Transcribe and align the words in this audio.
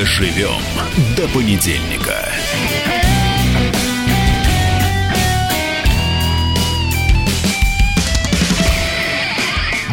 Доживем 0.00 0.62
до 1.14 1.28
понедельника. 1.28 2.24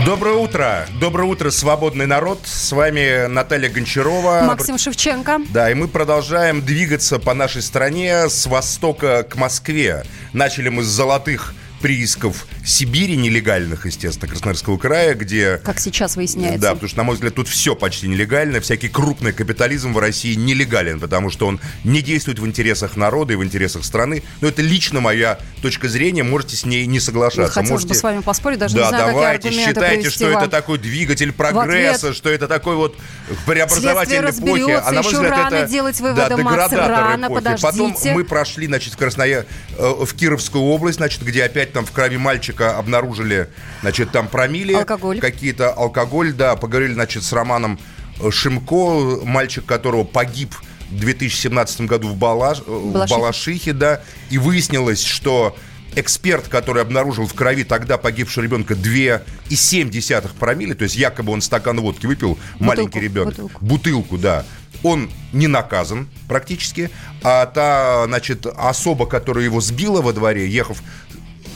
Доброе 0.05 0.35
утро. 0.35 0.87
Доброе 1.01 1.27
утро, 1.27 1.49
свободный 1.49 2.05
народ. 2.05 2.39
С 2.45 2.71
вами 2.71 3.27
Наталья 3.27 3.67
Гончарова. 3.67 4.43
Максим 4.45 4.77
Шевченко. 4.77 5.41
Да, 5.49 5.69
и 5.69 5.73
мы 5.73 5.89
продолжаем 5.89 6.61
двигаться 6.61 7.19
по 7.19 7.33
нашей 7.33 7.61
стране 7.61 8.29
с 8.29 8.45
востока 8.45 9.23
к 9.23 9.35
Москве. 9.35 10.05
Начали 10.31 10.69
мы 10.69 10.83
с 10.83 10.87
золотых 10.87 11.53
приисков 11.81 12.47
Сибири, 12.65 13.17
нелегальных, 13.17 13.85
естественно, 13.85 14.29
Красноярского 14.29 14.77
края, 14.77 15.13
где... 15.13 15.57
Как 15.57 15.79
сейчас 15.79 16.15
выясняется. 16.15 16.59
Да, 16.59 16.73
потому 16.73 16.89
что, 16.89 16.97
на 16.97 17.03
мой 17.03 17.15
взгляд, 17.15 17.35
тут 17.35 17.47
все 17.47 17.75
почти 17.75 18.07
нелегально. 18.07 18.59
Всякий 18.59 18.89
крупный 18.89 19.33
капитализм 19.33 19.93
в 19.93 19.99
России 19.99 20.33
нелегален, 20.35 20.99
потому 20.99 21.29
что 21.29 21.47
он 21.47 21.59
не 21.83 22.01
действует 22.01 22.39
в 22.39 22.45
интересах 22.45 22.97
народа 22.97 23.33
и 23.33 23.35
в 23.35 23.43
интересах 23.43 23.85
страны. 23.85 24.23
Но 24.41 24.47
это 24.47 24.61
лично 24.61 25.01
моя 25.01 25.39
точка 25.61 25.87
зрения, 25.87 26.23
можете 26.23 26.55
с 26.55 26.65
ней 26.65 26.85
не 26.85 26.99
соглашаться. 26.99 27.41
Вот 27.41 27.51
хотелось 27.51 27.69
можете... 27.69 27.89
бы 27.89 27.95
с 27.95 28.03
вами 28.03 28.21
поспорить, 28.21 28.59
даже 28.59 28.75
да, 28.75 28.83
не 28.83 28.89
знаю, 28.89 29.07
давайте, 29.07 29.49
какие 29.49 29.65
считайте, 29.65 30.09
что 30.09 30.29
вам. 30.31 30.43
это 30.43 30.51
такой 30.51 30.77
двигатель 30.79 31.31
прогресса, 31.31 32.13
что 32.13 32.29
это 32.29 32.47
такой 32.47 32.75
вот 32.75 32.97
преобразователь 33.45 34.15
эпохи. 34.15 34.71
А 34.71 34.91
на 34.91 35.03
мой 35.03 35.13
взгляд, 35.13 35.31
рано 35.31 35.55
это 35.55 35.69
делать 35.69 35.99
выводы, 35.99 36.27
да, 36.29 36.37
Макс, 36.37 36.73
рано, 36.73 37.25
эпохи. 37.25 37.35
подождите. 37.35 37.67
Потом 37.67 38.13
мы 38.13 38.23
прошли, 38.23 38.67
значит, 38.67 38.93
в 38.93 38.97
Красноя... 38.97 39.45
Э, 39.77 40.05
в 40.05 40.13
Кировскую 40.15 40.63
область, 40.63 40.97
значит, 40.97 41.23
где 41.23 41.43
опять 41.43 41.66
там 41.73 41.85
в 41.85 41.91
крови 41.91 42.17
мальчик 42.17 42.47
мальчика 42.47 42.77
обнаружили, 42.77 43.49
значит, 43.81 44.11
там 44.11 44.27
промили. 44.27 44.73
Алкоголь. 44.73 45.19
Какие-то 45.19 45.71
алкоголь, 45.71 46.33
да. 46.33 46.55
Поговорили, 46.55 46.93
значит, 46.93 47.23
с 47.23 47.33
Романом 47.33 47.79
э, 48.21 48.31
Шимко, 48.31 49.25
мальчик, 49.25 49.65
которого 49.65 50.03
погиб 50.03 50.53
в 50.89 50.99
2017 50.99 51.81
году 51.81 52.09
в, 52.09 52.15
Балаш... 52.15 52.59
в 52.65 53.09
Балашихе, 53.09 53.73
да. 53.73 54.01
И 54.29 54.37
выяснилось, 54.37 55.03
что 55.03 55.55
эксперт, 55.95 56.47
который 56.47 56.83
обнаружил 56.83 57.25
в 57.25 57.33
крови 57.33 57.63
тогда 57.63 57.97
погибшего 57.97 58.43
ребенка 58.43 58.75
2,7 58.75 60.29
промили, 60.39 60.73
то 60.73 60.83
есть 60.83 60.95
якобы 60.95 61.33
он 61.33 61.41
стакан 61.41 61.79
водки 61.79 62.05
выпил, 62.05 62.29
бутылку, 62.29 62.63
маленький 62.63 62.99
ребенок. 62.99 63.33
Бутылку. 63.33 63.65
бутылку, 63.65 64.17
да. 64.17 64.45
Он 64.83 65.09
не 65.33 65.47
наказан 65.47 66.07
практически, 66.27 66.91
а 67.23 67.47
та, 67.47 68.05
значит, 68.05 68.45
особа, 68.45 69.07
которая 69.07 69.43
его 69.43 69.59
сбила 69.59 70.01
во 70.01 70.13
дворе, 70.13 70.47
ехав 70.47 70.83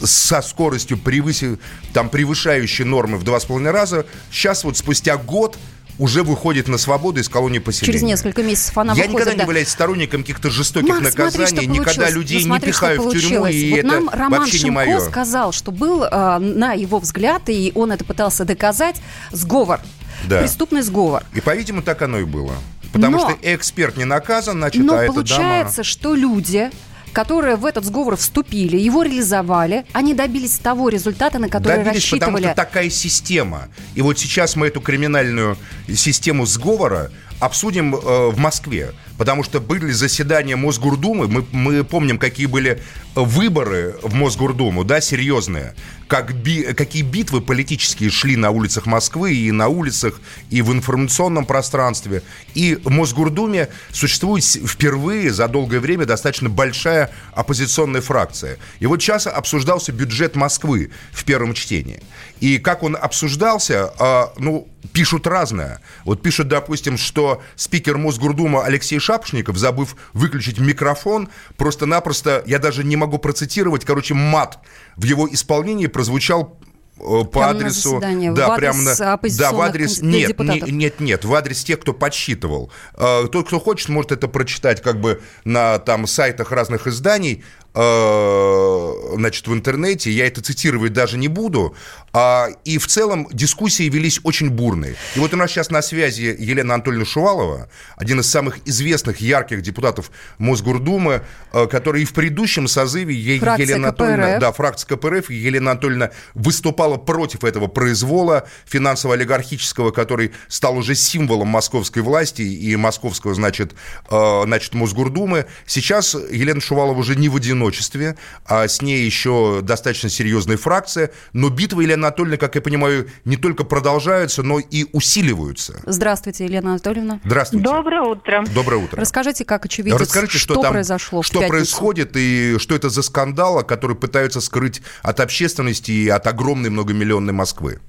со 0.04 0.42
скоростью, 0.42 0.98
превыси, 0.98 1.58
там, 1.94 2.10
превышающей 2.10 2.86
нормы 2.86 3.18
в 3.18 3.24
два 3.24 3.40
с 3.40 3.46
половиной 3.46 3.72
раза, 3.72 4.06
сейчас 4.32 4.64
вот 4.64 4.78
спустя 4.78 5.18
год 5.18 5.58
уже 6.00 6.24
выходит 6.24 6.68
на 6.68 6.78
свободу 6.78 7.20
из 7.20 7.30
колонии 7.30 7.60
поселения. 7.60 7.94
Через 7.94 8.02
несколько 8.02 8.42
месяцев 8.42 8.76
она 8.78 8.94
Я 8.94 9.04
выходит, 9.04 9.14
никогда 9.14 9.32
да. 9.32 9.38
не 9.38 9.44
являюсь 9.44 9.68
сторонником 9.70 10.22
каких-то 10.22 10.50
жестоких 10.50 10.90
Макс, 10.90 11.04
наказаний, 11.04 11.48
смотри, 11.48 11.68
никогда 11.68 12.10
людей 12.10 12.40
ну, 12.40 12.46
смотри, 12.46 12.68
не 12.68 12.72
пихаю 12.74 13.02
в 13.02 13.12
тюрьму, 13.12 13.46
и 13.46 13.70
вот 13.72 13.78
это 13.80 13.88
нам 13.88 14.10
Роман 14.10 14.40
вообще 14.40 14.58
Шимко 14.58 14.66
не 14.66 14.72
мое. 14.72 15.00
сказал, 15.02 15.52
что 15.52 15.72
был, 15.72 16.04
э, 16.04 16.38
на 16.40 16.74
его 16.74 17.00
взгляд, 17.00 17.44
и 17.48 17.72
он 17.76 17.92
это 17.92 18.04
пытался 18.04 18.46
доказать, 18.46 19.02
сговор. 19.32 19.80
Да. 20.28 20.40
Преступный 20.40 20.82
сговор. 20.82 21.24
И, 21.34 21.42
по-видимому, 21.42 21.84
так 21.84 22.02
оно 22.02 22.20
и 22.20 22.24
было. 22.26 22.54
Потому 22.94 23.18
Но- 23.18 23.30
что 23.30 23.38
эксперт 23.42 23.96
не 23.98 24.06
наказан, 24.06 24.58
значит, 24.58 24.84
Но 24.84 24.96
а 24.96 25.04
эта 25.04 25.14
получается, 25.14 25.78
дама... 25.78 25.84
что 25.84 26.16
люди 26.16 26.72
которые 27.14 27.56
в 27.56 27.66
этот 27.66 27.86
сговор 27.86 28.16
вступили, 28.16 28.78
его 28.78 29.04
реализовали, 29.04 29.86
они 29.94 30.14
добились 30.14 30.58
того 30.58 30.90
результата, 30.90 31.40
на 31.40 31.50
который 31.50 31.84
Добились, 31.84 32.09
потому 32.09 32.38
рассчитывали. 32.38 32.44
что 32.45 32.56
такая 32.56 32.90
система. 32.90 33.67
И 33.95 34.02
вот 34.02 34.20
сейчас 34.20 34.55
мы 34.55 34.67
эту 34.67 34.82
криминальную 34.82 35.58
систему 35.94 36.45
сговора 36.45 37.11
обсудим 37.39 37.95
э, 37.95 38.30
в 38.30 38.38
Москве. 38.38 38.92
Потому 39.21 39.43
что 39.43 39.59
были 39.59 39.92
заседания 39.92 40.55
Мосгордумы, 40.55 41.27
мы, 41.27 41.45
мы 41.52 41.83
помним, 41.83 42.17
какие 42.17 42.48
были 42.48 42.82
выборы 43.14 43.95
в 44.02 44.15
Мосгордуму, 44.15 44.83
да, 44.83 44.99
серьезные. 44.99 45.76
Как 46.08 46.33
би, 46.33 46.64
какие 46.73 47.04
битвы 47.04 47.39
политические 47.39 48.10
шли 48.10 48.36
на 48.36 48.49
улицах 48.49 48.87
Москвы 48.87 49.36
и 49.36 49.52
на 49.52 49.67
улицах, 49.67 50.20
и 50.49 50.64
в 50.64 50.73
информационном 50.73 51.45
пространстве. 51.45 52.23
И 52.55 52.73
в 52.83 52.89
Мосгордуме 52.89 53.70
существует 53.92 54.43
впервые 54.43 55.31
за 55.31 55.48
долгое 55.48 55.80
время 55.80 56.08
достаточно 56.08 56.49
большая 56.49 57.11
оппозиционная 57.33 58.02
фракция. 58.02 58.58
И 58.80 58.87
вот 58.87 59.04
сейчас 59.04 59.27
обсуждался 59.27 59.92
бюджет 59.92 60.36
Москвы 60.36 60.89
в 61.11 61.26
первом 61.26 61.54
чтении. 61.54 62.02
И 62.39 62.58
как 62.58 62.81
он 62.81 62.98
обсуждался, 62.99 63.93
э, 63.99 64.23
ну, 64.39 64.67
пишут 64.93 65.27
разное. 65.27 65.80
Вот 66.05 66.21
пишут, 66.21 66.48
допустим, 66.48 66.98
что 66.98 67.42
спикер 67.55 67.98
Мосгордума 67.98 68.65
Алексей 68.65 68.99
Шапошников, 69.11 69.58
забыв 69.58 69.98
выключить 70.14 70.58
микрофон, 70.58 71.27
просто-напросто, 71.58 72.44
я 72.45 72.60
даже 72.60 72.86
не 72.86 72.95
могу 72.95 73.17
процитировать, 73.17 73.83
короче, 73.83 74.14
мат 74.14 74.60
в 74.95 75.04
его 75.04 75.27
исполнении 75.30 75.88
прозвучал 75.88 76.58
по 77.02 77.23
Прямо 77.26 77.45
на 77.54 77.60
адресу, 77.60 77.89
заседании, 77.89 78.30
да, 78.30 78.54
в 78.54 78.56
прямо 78.58 78.82
на, 78.82 78.95
да, 78.95 79.52
в 79.52 79.62
адрес, 79.62 80.02
нет, 80.02 80.28
депутатов. 80.30 80.67
не- 80.70 80.72
нет, 80.76 81.00
нет, 81.00 81.26
в 81.26 81.34
адрес 81.34 81.64
тех, 81.64 81.80
кто 81.80 81.94
подсчитывал. 81.94 82.72
Э, 82.95 83.28
Тот, 83.32 83.48
кто 83.48 83.60
хочет, 83.60 83.89
может 83.89 84.12
это 84.12 84.28
прочитать 84.28 84.82
как 84.82 85.00
бы 85.02 85.22
на 85.44 85.80
там 85.80 86.08
сайтах 86.08 86.52
разных 86.52 86.88
изданий, 86.88 87.44
э, 87.73 88.92
значит, 89.16 89.48
в 89.48 89.54
интернете. 89.54 90.11
Я 90.11 90.28
это 90.28 90.42
цитировать 90.42 90.94
даже 90.94 91.17
не 91.17 91.28
буду. 91.28 91.76
А, 92.14 92.48
И 92.66 92.78
в 92.78 92.88
целом 92.88 93.28
дискуссии 93.32 93.88
велись 93.90 94.20
очень 94.23 94.50
бурные. 94.50 94.95
И 95.16 95.20
вот 95.20 95.34
у 95.34 95.38
нас 95.38 95.50
сейчас 95.52 95.70
на 95.70 95.82
связи 95.82 96.36
Елена 96.38 96.73
Анатольевна 96.76 97.06
Шувалова, 97.06 97.70
один 97.95 98.20
из 98.20 98.30
самых 98.30 98.58
известных, 98.66 99.22
ярких 99.22 99.61
депутатов 99.61 100.11
Мосгордумы, 100.38 101.22
э, 101.54 101.67
который 101.67 102.02
и 102.02 102.06
в 102.06 102.14
предыдущем 102.14 102.67
созыве 102.67 103.16
Е- 103.16 103.40
Фракция 103.40 103.66
Елена 103.66 103.88
Анатольевна, 103.90 104.26
КПРФ. 104.28 104.40
да, 104.42 104.52
фракция 104.52 104.88
КПРФ, 104.98 105.30
Елена 105.30 105.72
Анатольевна 105.72 106.11
выступала 106.34 106.91
против 106.98 107.44
этого 107.44 107.68
произвола 107.68 108.48
финансово-олигархического, 108.66 109.92
который 109.92 110.32
стал 110.48 110.78
уже 110.78 110.96
символом 110.96 111.48
московской 111.48 112.02
власти 112.02 112.42
и 112.42 112.76
московского, 112.76 113.34
значит, 113.34 113.74
э, 114.10 114.42
значит, 114.46 114.74
Мосгордумы. 114.74 115.46
Сейчас 115.66 116.16
Елена 116.16 116.62
Шувалова 116.62 116.98
уже 116.98 117.16
не 117.16 117.30
в 117.30 117.36
одиночестве, 117.36 118.18
а 118.46 118.68
с 118.68 118.82
ней 118.82 119.06
еще 119.06 119.60
достаточно 119.62 120.10
серьезная 120.10 120.58
фракция, 120.58 121.12
но 121.34 121.50
битвы 121.50 121.84
Елены 121.84 122.06
Анатольевны, 122.06 122.38
как 122.38 122.56
я 122.56 122.62
понимаю, 122.62 123.10
не 123.26 123.38
только 123.38 123.64
продолжаются, 123.64 124.44
но 124.44 124.60
и 124.60 124.86
усиливаются. 124.92 125.82
Здравствуйте, 125.86 126.46
Елена 126.46 126.72
Анатольевна. 126.72 127.20
Здравствуйте. 127.23 127.64
Доброе 127.64 128.02
утро. 128.02 128.44
Доброе 128.54 128.78
утро. 128.78 129.00
Расскажите, 129.00 129.46
как 129.46 129.66
очевидец, 129.66 130.00
Расскажите, 130.00 130.38
что, 130.38 130.62
там, 130.62 130.74
произошло 130.74 131.24
что 131.24 131.42
происходит 131.48 132.12
и 132.16 132.58
что 132.58 132.75
это 132.75 132.90
за 132.90 133.02
скандал, 133.02 133.63
который 133.63 133.96
пытаются 133.96 134.42
скрыть 134.42 134.81
от 135.02 135.19
общественности 135.19 135.92
и 135.92 136.10
от 136.10 136.28
огромной 136.28 136.69
многомиллионной 136.81 137.33
Москвы. 137.33 137.80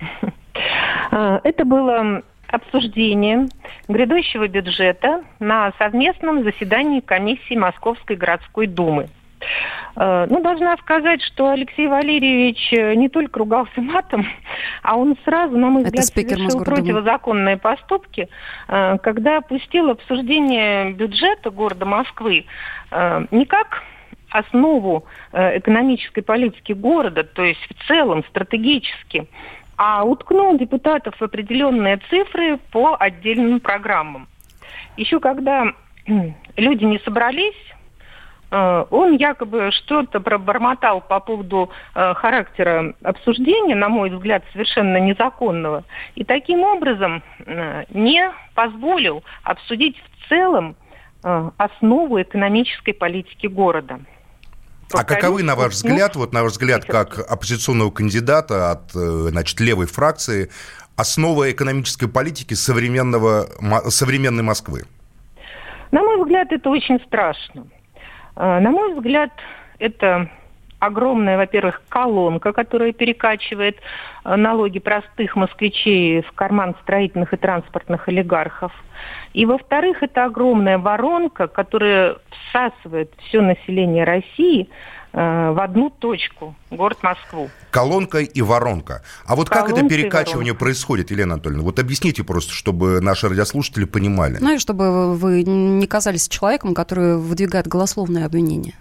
А, 1.14 1.42
Это 1.44 1.66
было 1.66 2.22
обсуждение 2.48 3.48
грядущего 3.86 4.48
бюджета 4.48 5.22
на 5.40 5.70
совместном 5.76 6.42
заседании 6.42 7.00
комиссии 7.00 7.54
Московской 7.54 8.16
городской 8.16 8.66
думы. 8.66 9.08
Э, 9.96 10.26
Ну, 10.30 10.40
должна 10.40 10.74
сказать, 10.78 11.20
что 11.20 11.50
Алексей 11.50 11.86
Валерьевич 11.86 12.72
э, 12.72 12.94
не 12.94 13.10
только 13.10 13.40
ругался 13.40 13.78
матом, 13.82 14.26
а 14.82 14.96
он 14.96 15.16
сразу, 15.24 15.58
на 15.58 15.68
мой 15.68 15.82
Это 15.82 15.90
взгляд, 15.90 16.06
спикер 16.06 16.36
совершил 16.38 16.64
противозаконные 16.64 17.58
поступки, 17.58 18.28
э, 18.68 18.98
когда 19.02 19.38
опустил 19.38 19.90
обсуждение 19.90 20.92
бюджета 20.92 21.50
города 21.50 21.84
Москвы 21.84 22.46
не 23.30 23.46
как 23.46 23.82
основу 24.32 25.04
э, 25.32 25.58
экономической 25.58 26.22
политики 26.22 26.72
города, 26.72 27.22
то 27.22 27.44
есть 27.44 27.60
в 27.68 27.86
целом 27.86 28.24
стратегически, 28.24 29.28
а 29.76 30.04
уткнул 30.04 30.58
депутатов 30.58 31.16
в 31.18 31.22
определенные 31.22 31.98
цифры 32.08 32.58
по 32.70 32.96
отдельным 32.98 33.60
программам. 33.60 34.28
Еще 34.96 35.20
когда 35.20 35.72
люди 36.56 36.84
не 36.84 36.98
собрались, 37.00 37.54
э, 38.50 38.84
он 38.90 39.16
якобы 39.16 39.70
что-то 39.72 40.20
пробормотал 40.20 41.02
по 41.02 41.20
поводу 41.20 41.70
э, 41.94 42.14
характера 42.14 42.94
обсуждения, 43.02 43.74
на 43.74 43.90
мой 43.90 44.08
взгляд, 44.08 44.44
совершенно 44.52 44.96
незаконного, 44.96 45.84
и 46.14 46.24
таким 46.24 46.62
образом 46.62 47.22
не 47.90 48.30
позволил 48.54 49.22
обсудить 49.42 49.96
в 49.98 50.28
целом 50.28 50.76
основу 51.56 52.20
экономической 52.20 52.92
политики 52.92 53.46
города. 53.46 54.00
А 54.92 55.04
каковы, 55.04 55.42
на 55.42 55.54
ваш 55.54 55.72
взгляд, 55.72 56.16
вот 56.16 56.32
на 56.32 56.42
ваш 56.42 56.52
взгляд, 56.52 56.84
как 56.84 57.18
оппозиционного 57.18 57.90
кандидата 57.90 58.70
от, 58.72 58.94
э, 58.94 59.28
значит, 59.30 59.60
левой 59.60 59.86
фракции, 59.86 60.50
основа 60.96 61.50
экономической 61.50 62.06
политики 62.08 62.54
современного, 62.54 63.46
современной 63.88 64.42
Москвы? 64.42 64.84
На 65.90 66.02
мой 66.02 66.22
взгляд, 66.22 66.48
это 66.50 66.70
очень 66.70 67.00
страшно. 67.06 67.66
Э, 68.36 68.60
На 68.60 68.70
мой 68.70 68.94
взгляд, 68.94 69.30
это 69.78 70.30
огромная, 70.82 71.36
во-первых, 71.36 71.80
колонка, 71.88 72.52
которая 72.52 72.92
перекачивает 72.92 73.76
э, 74.24 74.34
налоги 74.34 74.80
простых 74.80 75.36
москвичей 75.36 76.22
в 76.22 76.32
карман 76.32 76.74
строительных 76.82 77.32
и 77.32 77.36
транспортных 77.36 78.08
олигархов. 78.08 78.72
И, 79.32 79.46
во-вторых, 79.46 80.02
это 80.02 80.24
огромная 80.24 80.78
воронка, 80.78 81.46
которая 81.46 82.16
всасывает 82.30 83.12
все 83.28 83.40
население 83.42 84.02
России 84.02 84.68
э, 85.12 85.50
в 85.52 85.62
одну 85.62 85.88
точку, 85.90 86.56
город 86.70 86.98
Москву. 87.02 87.48
Колонка 87.70 88.18
и 88.18 88.42
воронка. 88.42 89.02
А 89.24 89.36
вот 89.36 89.50
Колонка 89.50 89.74
как 89.74 89.78
это 89.78 89.88
перекачивание 89.88 90.54
происходит, 90.54 91.12
Елена 91.12 91.34
Анатольевна? 91.34 91.62
Вот 91.62 91.78
объясните 91.78 92.24
просто, 92.24 92.52
чтобы 92.52 93.00
наши 93.00 93.28
радиослушатели 93.28 93.84
понимали. 93.84 94.38
Ну 94.40 94.54
и 94.54 94.58
чтобы 94.58 95.14
вы 95.14 95.44
не 95.44 95.86
казались 95.86 96.28
человеком, 96.28 96.74
который 96.74 97.18
выдвигает 97.18 97.68
голословные 97.68 98.26
обвинения. 98.26 98.74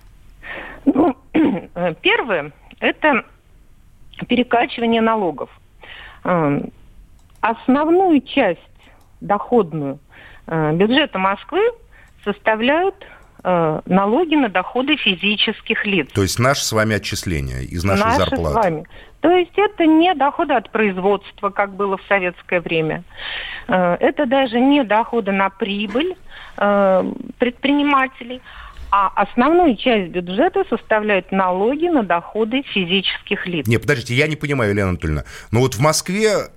Ну, 0.85 1.15
первое– 2.01 2.51
это 2.79 3.23
перекачивание 4.27 5.01
налогов. 5.01 5.49
Эм, 6.23 6.71
Основную 7.41 8.21
часть 8.21 8.59
доходную 9.19 9.97
э, 10.45 10.73
бюджета 10.73 11.17
Москвы 11.17 11.61
составляют 12.23 12.95
э, 13.43 13.81
налоги 13.85 14.35
на 14.35 14.47
доходы 14.49 14.95
физических 14.95 15.83
лиц. 15.87 16.11
То 16.13 16.21
есть 16.21 16.37
наши 16.37 16.63
с 16.63 16.71
вами 16.71 16.95
отчисления 16.97 17.61
из 17.61 17.83
нашей 17.83 18.03
Наши 18.03 18.17
зарплаты. 18.17 18.51
с 18.51 18.53
вами. 18.63 18.83
То 19.21 19.29
есть 19.31 19.53
это 19.57 19.85
не 19.87 20.13
доходы 20.13 20.53
от 20.53 20.69
производства, 20.71 21.49
как 21.49 21.73
было 21.75 21.97
в 21.97 22.03
советское 22.07 22.59
время. 22.61 23.03
Э, 23.67 23.95
Это 23.99 24.27
даже 24.27 24.59
не 24.59 24.83
доходы 24.83 25.31
на 25.31 25.49
прибыль 25.49 26.15
э, 26.57 27.11
предпринимателей, 27.39 28.39
а 28.91 29.07
основную 29.15 29.77
часть 29.77 30.11
бюджета 30.11 30.63
составляют 30.69 31.31
налоги 31.31 31.87
на 31.87 32.03
доходы 32.03 32.61
физических 32.73 33.47
лиц. 33.47 33.65
Не, 33.67 33.77
подождите, 33.77 34.15
я 34.15 34.27
не 34.27 34.35
понимаю, 34.35 34.71
Елена 34.71 34.89
Анатольевна. 34.89 35.23
Но 35.51 35.61
вот 35.61 35.75
в 35.75 35.79
Москве 35.79 36.49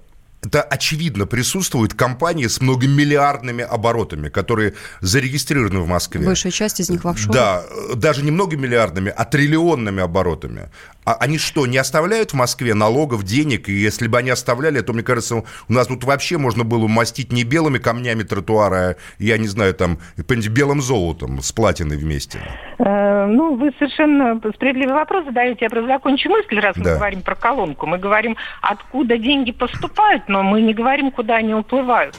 это 0.45 0.63
очевидно 0.63 1.27
присутствуют 1.27 1.95
компании 1.95 2.47
с 2.47 2.61
многомиллиардными 2.61 3.65
оборотами, 3.65 4.29
которые 4.29 4.75
зарегистрированы 5.01 5.81
в 5.81 5.89
Москве. 5.89 6.27
Большая 6.27 6.53
часть 6.53 6.81
из 6.81 6.91
них 6.91 7.05
в 7.05 7.09
офшорах. 7.09 7.35
Да, 7.35 7.63
э, 7.93 7.95
даже 7.95 8.23
не 8.23 8.31
многомиллиардными, 8.31 9.13
а 9.17 9.25
триллионными 9.25 10.03
оборотами. 10.03 10.71
А 11.05 11.15
они 11.21 11.39
что, 11.39 11.67
не 11.67 11.77
оставляют 11.79 12.31
в 12.33 12.35
Москве 12.35 12.75
налогов, 12.75 13.23
денег? 13.25 13.69
И 13.69 13.73
если 13.73 14.09
бы 14.09 14.19
они 14.19 14.31
оставляли, 14.31 14.81
то, 14.81 14.93
мне 14.93 15.03
кажется, 15.03 15.37
у 15.37 15.73
нас 15.73 15.87
тут 15.87 16.05
вообще 16.05 16.39
можно 16.39 16.65
было 16.65 16.87
мастить 16.89 17.33
не 17.33 17.45
белыми 17.45 17.79
камнями 17.79 18.23
тротуара, 18.23 18.75
а, 18.77 18.97
я 19.19 19.39
не 19.39 19.47
знаю, 19.49 19.75
там, 19.75 19.99
белым 20.17 20.81
золотом 20.81 21.43
с 21.43 21.53
платиной 21.53 21.97
вместе. 21.97 22.39
Э, 22.79 23.27
Ну, 23.27 23.57
вы 23.57 23.73
совершенно 23.79 24.39
справедливый 24.55 24.95
вопрос 24.95 25.25
задаете. 25.25 25.59
Я 25.63 25.71
просто 25.71 25.89
закончу 25.89 26.29
мысль, 26.29 26.59
раз 26.61 26.77
мы 26.77 26.85
Да. 26.85 26.97
говорим 26.97 27.23
про 27.23 27.35
колонку. 27.35 27.87
Мы 27.87 27.99
говорим, 27.99 28.37
откуда 28.61 29.17
деньги 29.17 29.51
поступают, 29.53 30.29
но 30.29 30.43
мы 30.43 30.61
не 30.61 30.75
говорим, 30.75 31.11
куда 31.11 31.37
они 31.37 31.55
уплывают. 31.55 32.15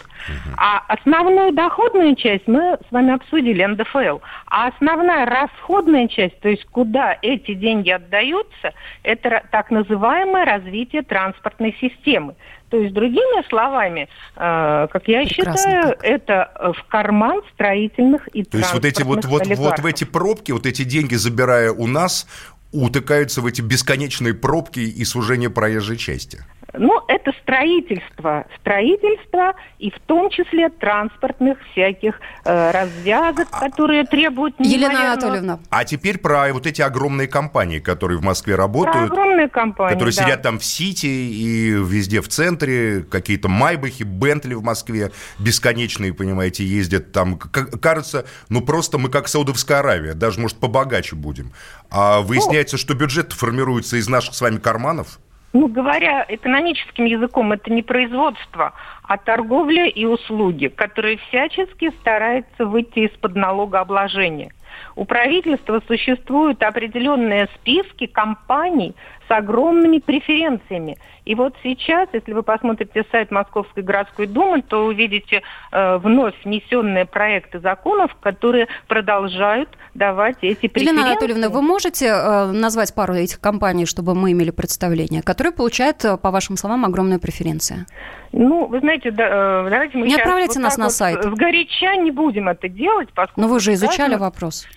А 0.58 0.80
основную 0.88 1.54
доходную 1.54 2.16
часть 2.16 2.48
мы 2.48 2.78
с 2.88 2.92
вами 2.92 3.14
обсудили, 3.14 3.64
НДФЛ. 3.64 4.20
А 4.48 4.68
основная 4.68 5.26
расходная 5.26 6.08
часть, 6.08 6.40
то 6.40 6.50
есть 6.50 6.66
куда 6.66 7.18
эти 7.22 7.54
деньги 7.54 7.90
отдаются, 7.90 8.74
это 9.04 9.44
так 9.52 9.72
называемое 9.72 10.46
развитие 10.46 11.04
транспортной 11.04 11.76
системы. 11.80 12.36
То 12.70 12.78
есть, 12.78 12.94
другими 12.94 13.48
словами, 13.48 14.10
э, 14.36 14.88
как 14.92 15.08
я 15.08 15.24
Прекрасно 15.24 15.54
считаю, 15.56 15.84
как. 15.92 16.04
это 16.04 16.52
э, 16.56 16.74
в 16.74 16.84
карман 16.88 17.42
строительных 17.54 18.28
и 18.34 18.44
То 18.44 18.58
есть 18.58 18.74
вот 18.74 18.86
эти 18.86 19.04
вот, 19.04 19.24
вот, 19.26 19.46
вот 19.46 19.80
в 19.80 19.86
эти 19.86 20.04
пробки, 20.04 20.52
вот 20.52 20.66
эти 20.66 20.84
деньги, 20.84 21.16
забирая 21.16 21.72
у 21.72 21.86
нас, 21.86 22.28
утыкаются 22.72 23.42
в 23.42 23.46
эти 23.46 23.62
бесконечные 23.62 24.34
пробки 24.34 24.80
и 24.80 25.06
сужение 25.06 25.50
проезжей 25.50 25.98
части. 25.98 26.44
Ну, 26.74 27.02
это 27.08 27.32
строительство. 27.42 28.46
Строительство 28.60 29.54
и 29.80 29.92
в 29.92 30.00
том 30.06 30.30
числе 30.30 30.70
транспортных 30.70 31.58
всяких 31.72 32.16
э, 32.44 32.72
развязок, 32.72 33.50
которые 33.50 34.06
требуют 34.06 34.56
Елена 34.60 35.14
Анатольевна, 35.14 35.60
А 35.70 35.86
теперь 35.86 36.18
про 36.18 36.52
вот 36.54 36.66
эти 36.68 36.82
огромные 36.82 37.28
компании, 37.28 37.80
которые 37.80 38.20
в 38.20 38.24
Москве 38.24 38.56
Про 38.56 38.64
работают. 38.64 39.12
огромные 39.12 39.48
компании, 39.50 39.94
которые 39.94 40.14
да. 40.16 40.24
сидят 40.24 40.42
там 40.42 40.60
в 40.60 40.66
Сити 40.66 41.06
и 41.06 41.70
везде 41.70 42.22
в 42.22 42.28
центре, 42.28 43.04
какие-то 43.04 43.48
Майбахи, 43.48 44.04
Бентли 44.04 44.54
в 44.54 44.64
Москве, 44.64 45.12
бесконечные, 45.40 46.14
понимаете, 46.14 46.66
ездят 46.66 47.12
там. 47.12 47.38
К- 47.38 47.78
кажется, 47.80 48.26
ну 48.50 48.62
просто 48.62 48.98
мы 48.98 49.10
как 49.10 49.28
Саудовская 49.28 49.80
Аравия, 49.80 50.14
даже, 50.14 50.40
может, 50.40 50.58
побогаче 50.58 51.16
будем. 51.16 51.52
А 51.90 52.22
выясняется, 52.22 52.78
что 52.78 52.94
бюджет 52.96 53.34
формируется 53.34 53.98
из 53.98 54.08
наших 54.08 54.34
с 54.36 54.42
вами 54.42 54.58
карманов. 54.58 55.20
Ну, 55.58 55.70
говоря 55.70 56.26
экономическим 56.28 57.06
языком, 57.06 57.54
это 57.54 57.72
не 57.72 57.82
производство, 57.82 58.74
а 59.04 59.18
торговля 59.18 59.86
и 59.86 60.04
услуги, 60.04 60.68
которые 60.68 61.16
всячески 61.16 61.92
стараются 62.02 62.66
выйти 62.66 63.00
из-под 63.08 63.38
налогообложения. 63.38 64.52
У 64.98 65.06
правительства 65.06 65.82
существуют 65.88 66.62
определенные 66.62 67.48
списки 67.56 68.06
компаний 68.06 68.96
с 69.28 69.32
огромными 69.32 70.00
преференциями. 70.00 70.98
И 71.26 71.34
вот 71.34 71.56
сейчас, 71.64 72.08
если 72.14 72.34
вы 72.34 72.44
посмотрите 72.44 73.04
сайт 73.12 73.32
Московской 73.32 73.82
городской 73.82 74.28
думы, 74.28 74.62
то 74.62 74.86
увидите 74.86 75.42
э, 75.72 75.98
вновь 75.98 76.36
внесенные 76.44 77.06
проекты 77.06 77.60
законов, 77.60 78.16
которые 78.22 78.68
продолжают 78.88 79.70
давать 79.96 80.38
эти 80.42 80.68
преференции. 80.68 80.94
Елена 80.94 81.12
Анатольевна, 81.12 81.50
вы 81.50 81.62
можете 81.62 82.08
э, 82.08 82.52
назвать 82.52 82.94
пару 82.94 83.16
этих 83.16 83.40
компаний, 83.40 83.86
чтобы 83.86 84.14
мы 84.14 84.34
имели 84.34 84.52
представление, 84.52 85.24
которые 85.24 85.52
получают, 85.52 86.06
э, 86.06 86.18
по 86.18 86.30
вашим 86.30 86.58
словам, 86.58 86.86
огромные 86.86 87.20
преференции? 87.20 87.86
Ну, 88.32 88.68
вы 88.68 88.80
знаете, 88.82 89.10
да, 89.12 89.64
э, 89.66 89.70
давайте 89.70 89.98
мы 89.98 90.08
Не 90.08 90.16
отправляйте 90.16 90.60
вот 90.60 90.64
нас 90.64 90.78
на 90.78 90.86
вот 90.86 90.94
сайт. 90.94 91.24
Сгоряча 91.24 91.96
не 91.96 92.12
будем 92.12 92.50
это 92.50 92.70
делать, 92.70 93.10
поскольку... 93.16 93.42
Но 93.42 93.48
вы 93.48 93.60
же 93.60 93.74
изучали 93.74 94.14
сказано- 94.14 94.20
вопрос. 94.20 94.68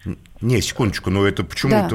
Не, 0.41 0.63
секундочку, 0.63 1.11
но 1.11 1.27
это 1.27 1.45
почему 1.45 1.73
Да. 1.73 1.89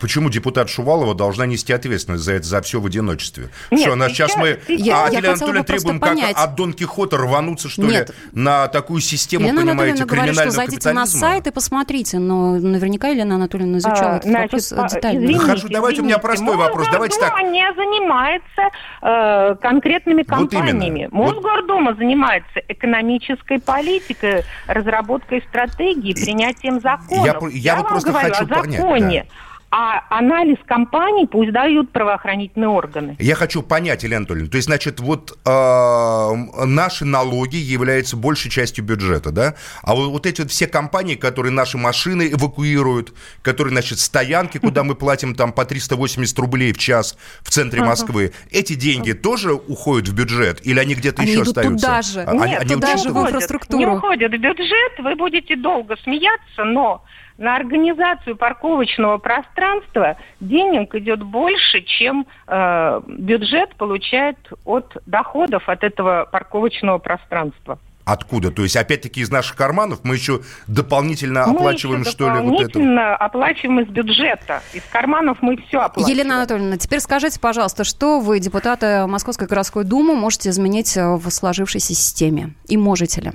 Почему 0.00 0.30
депутат 0.30 0.68
Шувалова 0.68 1.14
должна 1.14 1.46
нести 1.46 1.72
ответственность 1.72 2.22
за 2.24 2.32
это, 2.34 2.46
за 2.46 2.60
все 2.62 2.80
в 2.80 2.86
одиночестве? 2.86 3.48
Нет, 3.70 3.80
что, 3.80 3.92
она 3.94 4.08
сейчас, 4.08 4.36
мы 4.36 4.58
Я- 4.68 5.04
а 5.06 5.10
я 5.10 5.18
Анатольевны 5.18 5.36
просто 5.64 5.64
требуем 5.64 6.00
как 6.00 6.10
понять. 6.10 6.36
от 6.36 6.54
Дон 6.54 6.72
Кихота 6.72 7.16
рвануться, 7.16 7.68
что 7.68 7.82
Нет. 7.82 8.10
ли, 8.10 8.14
на 8.32 8.68
такую 8.68 9.00
систему, 9.00 9.44
Елена 9.46 9.60
понимаете, 9.60 10.02
Анатольевна 10.02 10.06
говорит, 10.06 10.34
что 10.34 10.42
криминального 10.42 10.56
зайдите 10.56 10.92
на 10.92 11.06
сайт 11.06 11.46
и 11.46 11.50
посмотрите, 11.50 12.18
но 12.18 12.56
наверняка 12.56 13.08
Елена 13.08 13.36
Анатольевна 13.36 13.78
изучала 13.78 14.12
А, 14.12 14.16
этот 14.16 14.28
значит, 14.28 14.52
вопрос 14.52 14.72
э, 14.72 14.76
по- 14.76 14.88
детально. 14.94 15.18
извините, 15.24 15.46
Хорошо, 15.46 15.68
давайте 15.70 16.00
у 16.00 16.04
меня 16.04 16.16
извините. 16.16 16.26
простой 16.26 16.56
вопрос. 16.56 16.88
Давайте 16.92 17.18
так. 17.20 17.30
Мосгордума 17.32 17.52
не 17.52 17.74
занимается 17.74 18.62
э, 19.02 19.56
конкретными 19.62 20.24
Вот 20.28 20.52
именно. 20.52 20.66
компаниями. 20.66 21.08
Вот. 21.12 21.34
Мосгордума 21.34 21.94
занимается 21.94 22.60
экономической 22.68 23.60
политикой, 23.60 24.44
разработкой 24.66 25.42
стратегии, 25.48 26.12
принятием 26.12 26.80
законов. 26.80 27.24
Я 27.26 27.34
про- 27.34 27.48
я 27.50 27.74
вот 27.76 27.82
вам 27.84 27.92
просто 27.92 28.10
говорю 28.10 28.28
хочу 28.34 28.44
о 28.44 28.48
понять, 28.48 28.76
законе. 28.80 29.26
А 29.70 30.00
анализ 30.10 30.58
компаний 30.66 31.26
пусть 31.26 31.52
дают 31.52 31.90
правоохранительные 31.92 32.68
органы. 32.68 33.16
Я 33.18 33.34
хочу 33.34 33.62
понять, 33.62 34.04
Елена 34.04 34.18
Анатольевна, 34.18 34.48
то 34.48 34.56
есть, 34.56 34.66
значит, 34.68 35.00
вот 35.00 35.36
э, 35.44 36.64
наши 36.64 37.04
налоги 37.04 37.56
являются 37.56 38.16
большей 38.16 38.50
частью 38.50 38.84
бюджета, 38.84 39.32
да? 39.32 39.54
А 39.82 39.94
вот, 39.94 40.08
вот 40.10 40.26
эти 40.26 40.40
вот 40.40 40.50
все 40.50 40.66
компании, 40.68 41.16
которые 41.16 41.52
наши 41.52 41.78
машины 41.78 42.30
эвакуируют, 42.32 43.12
которые, 43.42 43.72
значит, 43.72 43.98
стоянки, 43.98 44.58
куда 44.58 44.84
мы 44.84 44.94
платим 44.94 45.34
там 45.34 45.52
по 45.52 45.64
380 45.64 46.38
рублей 46.38 46.72
в 46.72 46.78
час 46.78 47.18
в 47.42 47.50
центре 47.50 47.82
Москвы, 47.82 48.32
эти 48.50 48.74
деньги 48.74 49.12
тоже 49.12 49.52
уходят 49.52 50.08
в 50.08 50.14
бюджет 50.14 50.64
или 50.64 50.78
они 50.78 50.94
где-то 50.94 51.22
Они 51.22 51.32
еще 51.32 51.40
идут 51.42 51.58
остаются? 51.58 51.86
туда 51.86 52.02
же. 52.02 52.20
А- 52.22 52.30
они- 52.30 52.52
Нет, 52.52 52.60
они 52.62 52.74
туда 52.74 52.96
же, 52.96 53.08
в 53.08 53.10
уходят. 53.12 53.28
инфраструктуру. 53.34 53.78
Не 53.78 53.86
уходят 53.86 54.32
в 54.32 54.38
бюджет, 54.38 54.92
вы 55.00 55.16
будете 55.16 55.56
долго 55.56 55.96
смеяться, 56.04 56.64
но 56.64 57.02
на 57.38 57.56
организацию 57.56 58.36
парковочного 58.36 59.18
пространства 59.18 60.16
денег 60.40 60.94
идет 60.94 61.22
больше, 61.22 61.82
чем 61.82 62.26
э, 62.46 63.00
бюджет 63.06 63.74
получает 63.76 64.38
от 64.64 64.96
доходов 65.06 65.68
от 65.68 65.84
этого 65.84 66.28
парковочного 66.30 66.98
пространства. 66.98 67.78
Откуда? 68.06 68.52
То 68.52 68.62
есть, 68.62 68.76
опять-таки, 68.76 69.20
из 69.20 69.32
наших 69.32 69.56
карманов 69.56 69.98
мы 70.04 70.14
еще 70.14 70.40
дополнительно 70.68 71.44
Мы 71.48 71.56
оплачиваем, 71.56 72.02
еще 72.02 72.10
что 72.12 72.26
ли, 72.26 72.40
вот 72.40 72.60
это? 72.60 72.68
дополнительно 72.68 73.16
оплачиваем 73.16 73.80
из 73.80 73.88
бюджета. 73.88 74.62
Из 74.72 74.82
карманов 74.84 75.38
мы 75.40 75.56
все 75.56 75.80
оплачиваем. 75.80 76.16
Елена 76.16 76.36
Анатольевна, 76.36 76.76
теперь 76.76 77.00
скажите, 77.00 77.40
пожалуйста, 77.40 77.82
что 77.82 78.20
вы, 78.20 78.38
депутаты 78.38 79.08
Московской 79.08 79.48
городской 79.48 79.82
думы, 79.82 80.14
можете 80.14 80.50
изменить 80.50 80.96
э, 80.96 81.16
в 81.16 81.28
сложившейся 81.30 81.94
системе? 81.94 82.54
И 82.68 82.76
можете 82.76 83.22
ли? 83.22 83.32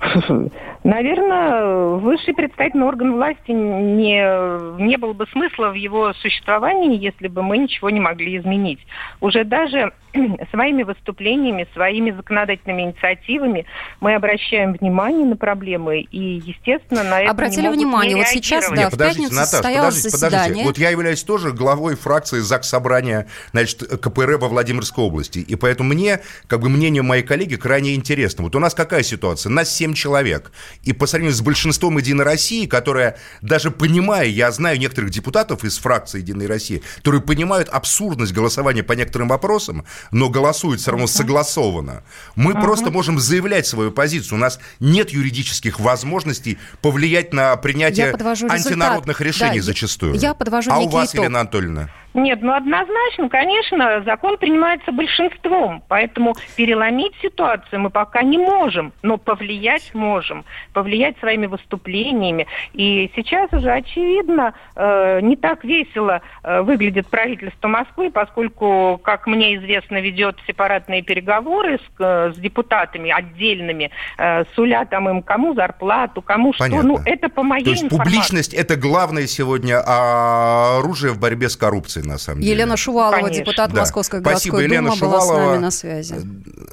Наверное, 0.84 1.96
высший 1.98 2.34
представительный 2.34 2.86
орган 2.86 3.12
власти 3.12 3.50
не, 3.50 4.82
не 4.82 4.96
было 4.96 5.12
бы 5.12 5.26
смысла 5.28 5.70
в 5.70 5.74
его 5.74 6.12
существовании, 6.14 6.98
если 6.98 7.28
бы 7.28 7.42
мы 7.42 7.58
ничего 7.58 7.88
не 7.90 8.00
могли 8.00 8.36
изменить. 8.38 8.80
Уже 9.20 9.44
даже 9.44 9.92
своими 10.50 10.82
выступлениями, 10.82 11.68
своими 11.72 12.10
законодательными 12.10 12.82
инициативами 12.82 13.66
мы 14.00 14.14
обращаем 14.14 14.72
внимание 14.72 15.24
на 15.24 15.36
проблемы 15.36 16.00
и, 16.00 16.42
естественно, 16.44 17.04
на 17.04 17.20
это 17.22 17.30
Обратили 17.30 17.68
внимание, 17.68 18.16
вот 18.16 18.26
сейчас, 18.26 18.68
да, 18.68 18.76
Нет, 18.76 18.92
в 18.92 18.98
пятницу 18.98 19.34
Наташ, 19.34 19.48
состоялось 19.48 19.94
подождите, 19.94 20.10
заседание. 20.10 20.40
Подождите. 20.40 20.66
Вот 20.66 20.78
я 20.78 20.90
являюсь 20.90 21.22
тоже 21.22 21.52
главой 21.52 21.96
фракции 21.96 22.40
ЗАГС 22.40 22.68
Собрания 22.68 23.28
значит, 23.52 23.82
КПРФ 24.00 24.40
во 24.40 24.48
Владимирской 24.48 25.04
области. 25.04 25.38
И 25.38 25.56
поэтому 25.56 25.90
мне, 25.90 26.20
как 26.46 26.60
бы 26.60 26.68
мнение 26.68 27.02
моей 27.02 27.22
коллеги, 27.22 27.56
крайне 27.56 27.94
интересно. 27.94 28.44
Вот 28.44 28.56
у 28.56 28.58
нас 28.58 28.74
какая 28.74 29.02
ситуация? 29.02 29.50
Нас 29.50 29.72
7 29.74 29.94
человек. 29.94 30.52
И 30.84 30.92
по 30.92 31.06
сравнению 31.06 31.36
с 31.36 31.40
большинством 31.40 31.98
«Единой 31.98 32.24
России», 32.24 32.66
которая, 32.66 33.16
даже 33.40 33.70
понимая, 33.70 34.26
я 34.26 34.50
знаю 34.52 34.78
некоторых 34.78 35.10
депутатов 35.10 35.64
из 35.64 35.78
фракции 35.78 36.18
«Единой 36.18 36.46
России», 36.46 36.82
которые 36.96 37.20
понимают 37.22 37.68
абсурдность 37.68 38.32
голосования 38.32 38.82
по 38.82 38.92
некоторым 38.92 39.28
вопросам, 39.28 39.84
но 40.10 40.28
голосуют 40.28 40.80
все 40.80 40.92
равно 40.92 41.06
согласованно. 41.06 42.02
Мы 42.36 42.54
просто 42.54 42.90
можем 42.90 43.18
заявлять 43.18 43.66
свою 43.66 43.90
позицию. 43.90 44.38
У 44.38 44.40
нас 44.40 44.58
нет 44.80 45.10
юридических 45.10 45.80
возможностей 45.80 46.58
повлиять 46.80 47.32
на 47.32 47.56
принятие 47.56 48.12
подвожу 48.12 48.46
результат. 48.46 48.66
антинародных 48.66 49.20
решений 49.20 49.60
Да, 49.60 49.66
зачастую. 49.66 50.14
я 50.14 50.34
подвожу 50.34 50.70
а 50.70 50.78
у 50.78 50.88
вас, 50.88 51.10
итог. 51.10 51.24
Елена 51.24 51.40
Анатольевна? 51.40 51.90
Нет, 52.14 52.40
ну 52.42 52.52
однозначно, 52.52 53.28
конечно, 53.28 54.02
закон 54.04 54.36
принимается 54.36 54.92
большинством, 54.92 55.82
поэтому 55.88 56.34
переломить 56.56 57.14
ситуацию 57.22 57.80
мы 57.80 57.90
пока 57.90 58.22
не 58.22 58.38
можем, 58.38 58.92
но 59.02 59.16
повлиять 59.16 59.94
можем, 59.94 60.44
повлиять 60.72 61.18
своими 61.18 61.46
выступлениями. 61.46 62.46
И 62.74 63.10
сейчас 63.16 63.52
уже 63.52 63.70
очевидно, 63.70 64.54
э, 64.76 65.20
не 65.22 65.36
так 65.36 65.64
весело 65.64 66.20
э, 66.42 66.62
выглядит 66.62 67.08
правительство 67.08 67.68
Москвы, 67.68 68.10
поскольку, 68.10 69.00
как 69.02 69.26
мне 69.26 69.56
известно, 69.56 70.00
ведет 70.00 70.36
сепаратные 70.46 71.02
переговоры 71.02 71.78
с, 71.78 72.02
э, 72.02 72.32
с 72.34 72.38
депутатами 72.38 73.10
отдельными, 73.10 73.90
э, 74.18 74.44
суля 74.54 74.84
там 74.84 75.08
им 75.08 75.22
кому 75.22 75.54
зарплату, 75.54 76.20
кому 76.22 76.52
Понятно. 76.52 76.78
что. 76.78 76.86
Ну, 76.88 77.00
это 77.04 77.28
по 77.28 77.42
моей 77.42 77.64
То 77.64 77.70
есть 77.70 77.84
информации. 77.84 78.10
публичность– 78.10 78.54
это 78.54 78.76
главное 78.76 79.26
сегодня 79.26 79.82
а, 79.84 80.78
оружие 80.78 81.12
в 81.12 81.18
борьбе 81.18 81.48
с 81.48 81.56
коррупцией, 81.56 82.01
на 82.02 82.18
самом 82.18 82.40
деле. 82.40 82.52
Елена 82.52 82.76
Шувалова, 82.76 83.16
Конечно. 83.16 83.36
депутат 83.44 83.72
Да. 83.72 83.80
Московской 83.80 84.20
Спасибо, 84.20 84.56
городской 84.58 84.64
Елена 84.64 84.90
думы, 84.90 85.00
была 85.00 85.20
с 85.20 85.24
Шувалова. 85.24 85.50
нами 85.50 85.60
на 85.62 85.70
связи. 85.70 86.14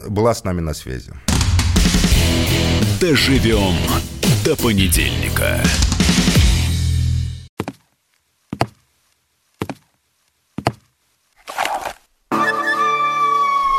Была 0.07 0.33
с 0.33 0.43
нами 0.43 0.62
на 0.62 0.74
связи. 0.74 1.12
Доживем 3.00 3.75
до 4.43 4.55
понедельника. 4.55 5.62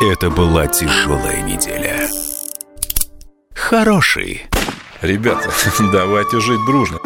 Это 0.00 0.30
была 0.30 0.66
тяжелая 0.66 1.42
неделя. 1.42 2.08
Хороший, 3.54 4.46
Ребята, 5.02 5.50
давайте 5.92 6.40
жить 6.40 6.60
дружно. 6.66 6.98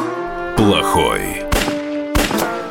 плохой, 0.57 1.21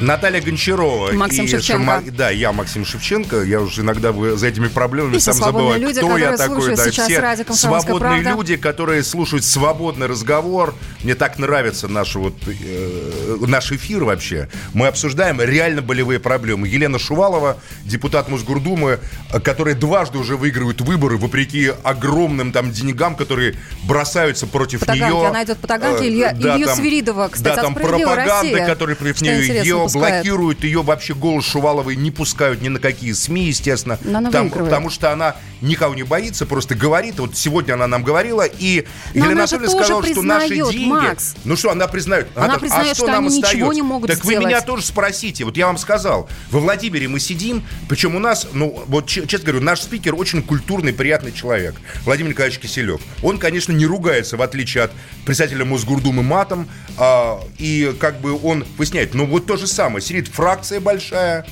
Наталья 0.00 0.40
Гончарова. 0.40 1.12
Максим 1.12 1.44
и 1.44 1.48
Шевченко. 1.48 1.84
Шама- 1.84 2.10
Да, 2.10 2.30
я 2.30 2.52
Максим 2.52 2.84
Шевченко. 2.84 3.42
Я 3.42 3.60
уже 3.60 3.82
иногда 3.82 4.12
за 4.36 4.46
этими 4.48 4.66
проблемами 4.68 5.16
И 5.16 5.20
сам 5.20 5.34
забываю, 5.34 5.80
люди, 5.80 5.98
кто 6.00 6.18
я 6.18 6.36
такой. 6.36 6.74
Да, 6.74 6.90
сейчас 6.90 7.06
все 7.08 7.20
радио 7.20 7.44
«Комсомольская 7.44 7.92
свободные 7.94 8.22
правда». 8.22 8.30
люди, 8.38 8.56
которые 8.56 9.02
слушают 9.04 9.44
свободный 9.44 10.06
разговор. 10.06 10.74
Мне 11.02 11.14
так 11.14 11.38
нравится 11.38 11.86
наш, 11.88 12.16
вот, 12.16 12.34
э, 12.46 13.36
наш 13.46 13.70
эфир 13.72 14.04
вообще. 14.04 14.48
Мы 14.72 14.88
обсуждаем 14.88 15.40
реально 15.40 15.80
болевые 15.80 16.18
проблемы. 16.18 16.66
Елена 16.66 16.98
Шувалова, 16.98 17.58
депутат 17.84 18.28
Мосгордумы, 18.28 18.98
которая 19.44 19.74
дважды 19.74 20.18
уже 20.18 20.36
выигрывает 20.36 20.80
выборы, 20.80 21.16
вопреки 21.18 21.72
огромным 21.84 22.52
там 22.52 22.72
деньгам, 22.72 23.14
которые 23.14 23.54
бросаются 23.84 24.46
против 24.46 24.80
По 24.80 24.86
таганке. 24.86 25.14
нее. 25.16 25.26
Она 25.28 25.44
идет 25.44 25.58
по 25.58 25.68
таганке. 25.68 26.04
Э, 26.04 26.08
Илья- 26.08 26.32
Илью 26.36 26.66
там- 26.66 26.76
Свиридова, 26.76 27.28
кстати, 27.28 27.56
да, 27.56 27.62
там 27.62 27.72
«Справедливой 27.72 28.14
пропаганда, 28.14 28.50
России», 28.52 28.66
которая 28.66 28.96
против 28.96 29.20
нее, 29.22 29.42
интересно, 29.44 29.83
блокируют, 29.92 30.64
ее 30.64 30.82
вообще 30.82 31.14
голос 31.14 31.44
Шуваловой 31.44 31.96
не 31.96 32.10
пускают 32.10 32.62
ни 32.62 32.68
на 32.68 32.78
какие 32.80 33.12
СМИ, 33.12 33.44
естественно. 33.46 33.98
Но 34.04 34.18
она 34.18 34.30
Там- 34.30 34.44
выигрывает. 34.44 34.70
потому 34.70 34.90
что 34.90 35.12
она 35.12 35.36
никого 35.60 35.94
не 35.94 36.02
боится, 36.02 36.46
просто 36.46 36.74
говорит. 36.74 37.18
Вот 37.18 37.36
сегодня 37.36 37.74
она 37.74 37.86
нам 37.86 38.02
говорила, 38.02 38.42
и 38.44 38.86
Но 39.14 39.26
Елена 39.26 39.32
она 39.32 39.42
Анатольевна 39.44 39.68
сказала, 39.70 40.04
что 40.06 40.22
наши 40.22 40.48
деньги... 40.54 40.84
Макс. 40.86 41.34
Ну 41.44 41.56
что, 41.56 41.70
она 41.70 41.86
признает. 41.88 42.28
Она 42.34 42.46
Наташа, 42.46 42.60
признает, 42.60 42.92
а 42.92 42.94
что, 42.94 43.04
что 43.04 43.12
нам 43.12 43.26
они 43.26 43.38
ничего 43.38 43.72
не 43.72 43.82
могут 43.82 44.10
Так 44.10 44.24
вы 44.24 44.32
сделать. 44.32 44.46
меня 44.48 44.60
тоже 44.60 44.84
спросите. 44.84 45.44
Вот 45.44 45.56
я 45.56 45.66
вам 45.66 45.78
сказал, 45.78 46.28
во 46.50 46.60
Владимире 46.60 47.08
мы 47.08 47.20
сидим, 47.20 47.64
причем 47.88 48.14
у 48.14 48.18
нас, 48.18 48.46
ну, 48.52 48.82
вот 48.86 49.06
че- 49.06 49.26
честно 49.26 49.46
говорю, 49.46 49.64
наш 49.64 49.80
спикер 49.82 50.14
очень 50.14 50.42
культурный, 50.42 50.92
приятный 50.92 51.32
человек. 51.32 51.74
Владимир 52.04 52.30
Николаевич 52.30 52.58
Киселев. 52.60 53.00
Он, 53.22 53.38
конечно, 53.38 53.72
не 53.72 53.86
ругается, 53.86 54.36
в 54.36 54.42
отличие 54.42 54.84
от 54.84 54.92
председателя 55.24 55.64
Мосгордумы 55.64 56.22
матом, 56.22 56.68
а, 56.98 57.40
и 57.58 57.94
как 57.98 58.20
бы 58.20 58.38
он 58.42 58.64
поясняет, 58.76 59.14
ну 59.14 59.26
вот 59.26 59.46
то 59.46 59.56
же 59.56 59.66
самое, 59.74 60.00
сидит 60.00 60.28
фракция 60.28 60.80
большая, 60.80 61.44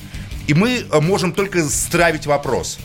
и 0.47 0.53
мы 0.53 0.85
а, 0.91 1.01
можем 1.01 1.33
только 1.33 1.63
стравить 1.67 2.25
вопрос. 2.25 2.79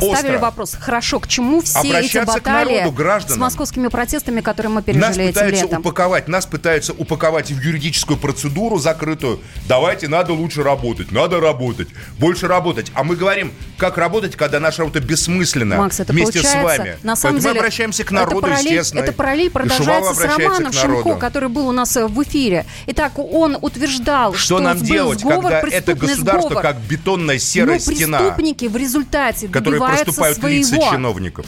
Поставили 0.00 0.34
Остро. 0.34 0.38
вопрос, 0.38 0.76
хорошо, 0.78 1.20
к 1.20 1.28
чему 1.28 1.60
все 1.62 1.78
эти 1.80 1.86
Обращаться 1.88 2.34
баталии 2.34 2.78
народу, 2.78 2.92
с 2.94 2.96
гражданам. 2.96 3.40
московскими 3.40 3.88
протестами, 3.88 4.40
которые 4.40 4.70
мы 4.70 4.76
Нас 4.80 4.84
пережили 4.84 5.24
этим 5.24 5.32
пытаются 5.34 5.64
летом? 5.64 5.80
упаковать, 5.80 6.28
нас 6.28 6.46
пытаются 6.46 6.92
упаковать 6.92 7.50
в 7.50 7.60
юридическую 7.60 8.18
процедуру 8.18 8.78
закрытую. 8.78 9.40
Давайте, 9.68 10.08
надо 10.08 10.32
лучше 10.32 10.62
работать, 10.62 11.12
надо 11.12 11.40
работать, 11.40 11.88
больше 12.18 12.46
работать. 12.46 12.90
А 12.94 13.04
мы 13.04 13.16
говорим, 13.16 13.52
как 13.78 13.96
работать, 13.98 14.36
когда 14.36 14.60
наша 14.60 14.82
работа 14.82 15.00
бессмысленна 15.00 15.76
Макс, 15.76 16.00
это 16.00 16.12
вместе 16.12 16.42
с 16.42 16.54
вами. 16.54 16.96
на 17.02 17.16
самом 17.16 17.36
Поэтому 17.36 17.40
деле, 17.40 17.52
мы 17.54 17.58
обращаемся 17.60 18.02
к 18.04 18.06
это 18.06 18.14
народу, 18.14 18.40
параллель, 18.42 18.66
естественно. 18.72 19.00
Это 19.00 19.12
параллель 19.12 19.50
продолжается 19.50 20.14
с 20.14 20.20
Романом. 20.24 20.72
Шимко, 20.72 21.14
который 21.16 21.48
был 21.48 21.68
у 21.68 21.72
нас 21.72 21.96
э, 21.96 22.06
в 22.06 22.22
эфире. 22.22 22.66
Итак, 22.86 23.18
он 23.18 23.56
утверждал, 23.60 24.34
что, 24.34 24.56
Что 24.56 24.58
нам 24.60 24.78
делать, 24.80 25.20
сговор, 25.20 25.42
когда 25.50 25.60
это 25.68 25.94
государство 25.94 26.50
сговор. 26.50 26.62
как 26.62 26.76
бетонная 26.80 27.38
серая 27.38 27.74
Но 27.74 27.78
стена, 27.94 28.18
преступники 28.18 28.64
в 28.66 28.76
результате 28.76 29.48
которые 29.48 29.80
проступают 29.88 30.42
лица 30.44 30.68
своего. 30.76 30.90
чиновников? 30.90 31.46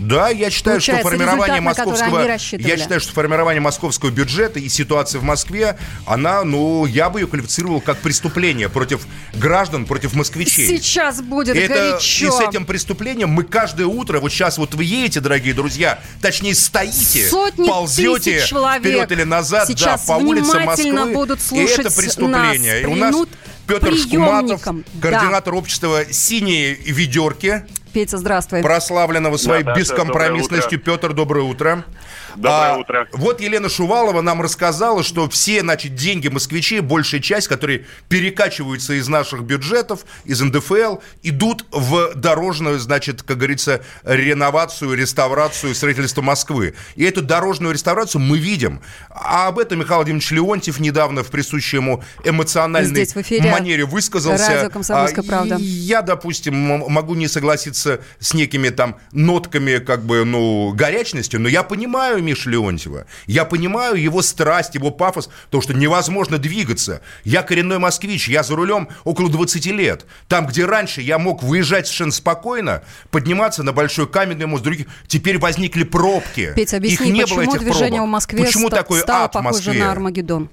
Да, 0.00 0.28
я 0.28 0.48
считаю, 0.48 0.76
Получается, 0.76 1.08
что 1.08 1.16
формирование 1.16 1.60
московского, 1.60 2.20
я 2.20 2.38
считаю, 2.38 3.00
что 3.00 3.12
формирование 3.12 3.60
московского 3.60 4.10
бюджета 4.10 4.60
и 4.60 4.68
ситуация 4.68 5.18
в 5.20 5.24
Москве, 5.24 5.76
она, 6.06 6.44
ну, 6.44 6.86
я 6.86 7.10
бы 7.10 7.18
ее 7.20 7.26
квалифицировал 7.26 7.80
как 7.80 7.98
преступление 7.98 8.68
против 8.68 9.06
граждан, 9.34 9.86
против 9.86 10.14
москвичей. 10.14 10.68
Сейчас 10.68 11.20
будет 11.20 11.56
И 11.56 11.58
это, 11.58 11.74
горячо. 11.74 12.28
и 12.28 12.30
с 12.30 12.48
этим 12.48 12.64
преступлением 12.64 13.30
мы 13.30 13.42
каждое 13.42 13.86
утро, 13.88 14.20
вот 14.20 14.30
сейчас 14.30 14.56
вот 14.58 14.74
вы 14.76 14.84
едете, 14.84 15.18
дорогие 15.18 15.52
друзья, 15.52 15.98
точнее 16.22 16.54
стоите, 16.54 17.28
Сотни 17.28 17.66
ползете 17.66 18.44
человек 18.46 18.82
вперед 18.82 19.10
или 19.10 19.24
назад, 19.24 19.66
сейчас 19.66 20.06
да, 20.06 20.14
по 20.14 20.20
внимательно 20.20 20.94
Москвы. 21.06 21.12
будут 21.14 21.40
и 21.40 21.42
слушать 21.42 21.78
это 21.80 21.90
преступление. 21.90 22.74
нас, 22.74 22.82
и 22.82 22.86
у 22.86 22.94
нас 22.94 23.16
Петр 23.68 23.94
Шкуматов, 23.96 24.62
координатор 25.00 25.54
общества 25.54 26.00
«Синие 26.10 26.74
ведерки», 26.74 27.66
Петя, 27.92 28.18
здравствуй. 28.18 28.62
прославленного 28.62 29.36
своей 29.36 29.64
Наташа, 29.64 29.80
бескомпромиссностью. 29.80 30.78
Петр, 30.80 31.12
доброе 31.12 31.44
утро. 31.44 31.84
Доброе 32.36 32.72
А, 32.74 32.76
утро. 32.78 33.08
Вот 33.12 33.40
Елена 33.40 33.68
Шувалова 33.68 34.20
нам 34.20 34.40
рассказала, 34.42 35.02
что 35.02 35.28
все, 35.28 35.60
значит, 35.60 35.94
деньги 35.94 36.28
москвичей, 36.28 36.80
большая 36.80 37.20
часть, 37.20 37.48
которые 37.48 37.86
перекачиваются 38.08 38.94
из 38.94 39.08
наших 39.08 39.42
бюджетов, 39.42 40.00
из 40.24 40.40
НДФЛ, 40.40 40.98
идут 41.22 41.64
в 41.72 42.14
дорожную, 42.14 42.78
значит, 42.78 43.22
как 43.22 43.38
говорится, 43.38 43.82
реновацию, 44.04 44.94
реставрацию, 44.94 45.74
строительство 45.74 46.22
Москвы. 46.22 46.74
И 46.96 47.04
эту 47.04 47.22
дорожную 47.22 47.72
реставрацию 47.72 48.20
мы 48.20 48.38
видим. 48.38 48.80
А 49.10 49.48
об 49.48 49.58
этом 49.58 49.78
Михаил 49.78 49.96
Владимирович 49.98 50.30
Леонтьев 50.30 50.80
недавно 50.80 51.22
в 51.22 51.28
присущей 51.28 51.78
ему 51.78 52.02
эмоциональной 52.24 52.90
Здесь 52.90 53.14
в 53.14 53.20
эфире 53.22 53.50
манере 53.50 53.84
высказался. 53.84 54.48
радио 54.48 54.70
«Комсомольская 54.70 55.24
А, 55.24 55.26
правда». 55.26 55.56
и 55.56 55.62
я, 55.62 56.02
допустим, 56.02 56.54
могу 56.54 57.14
не 57.14 57.28
согласиться 57.28 57.77
пишется 57.78 58.00
с 58.18 58.34
некими 58.34 58.70
там 58.70 58.96
нотками, 59.12 59.78
как 59.78 60.04
бы, 60.04 60.24
ну, 60.24 60.72
горячности, 60.74 61.36
но 61.36 61.48
я 61.48 61.62
понимаю 61.62 62.22
Миша 62.22 62.50
Леонтьева, 62.50 63.06
я 63.26 63.44
понимаю 63.44 63.94
его 63.96 64.22
страсть, 64.22 64.74
его 64.74 64.90
пафос, 64.90 65.28
то, 65.50 65.60
что 65.60 65.74
невозможно 65.74 66.38
двигаться. 66.38 67.00
Я 67.24 67.42
коренной 67.42 67.78
москвич, 67.78 68.28
я 68.28 68.42
за 68.42 68.56
рулем 68.56 68.88
около 69.04 69.30
20 69.30 69.66
лет. 69.66 70.06
Там, 70.28 70.46
где 70.46 70.64
раньше 70.64 71.00
я 71.02 71.18
мог 71.18 71.42
выезжать 71.42 71.86
совершенно 71.86 72.12
спокойно, 72.12 72.82
подниматься 73.10 73.62
на 73.62 73.72
Большой 73.72 74.08
Каменный 74.08 74.46
мост, 74.46 74.64
других, 74.64 74.86
теперь 75.06 75.38
возникли 75.38 75.84
пробки. 75.84 76.52
Петя, 76.56 76.78
объясни, 76.78 77.06
Их 77.08 77.12
не 77.14 77.22
почему 77.22 77.36
было 77.44 77.50
этих 77.50 77.60
движение 77.60 77.88
пробок. 78.00 78.06
в 78.08 78.10
Москве 78.12 78.44
Почему 78.44 78.68
ста- 78.68 78.76
такой 78.76 79.00
стало 79.00 79.24
ад 79.24 79.30
в 79.30 79.34
похоже 79.34 79.54
Москве? 79.54 79.84
на 79.84 79.92
Армагеддон? 79.92 80.48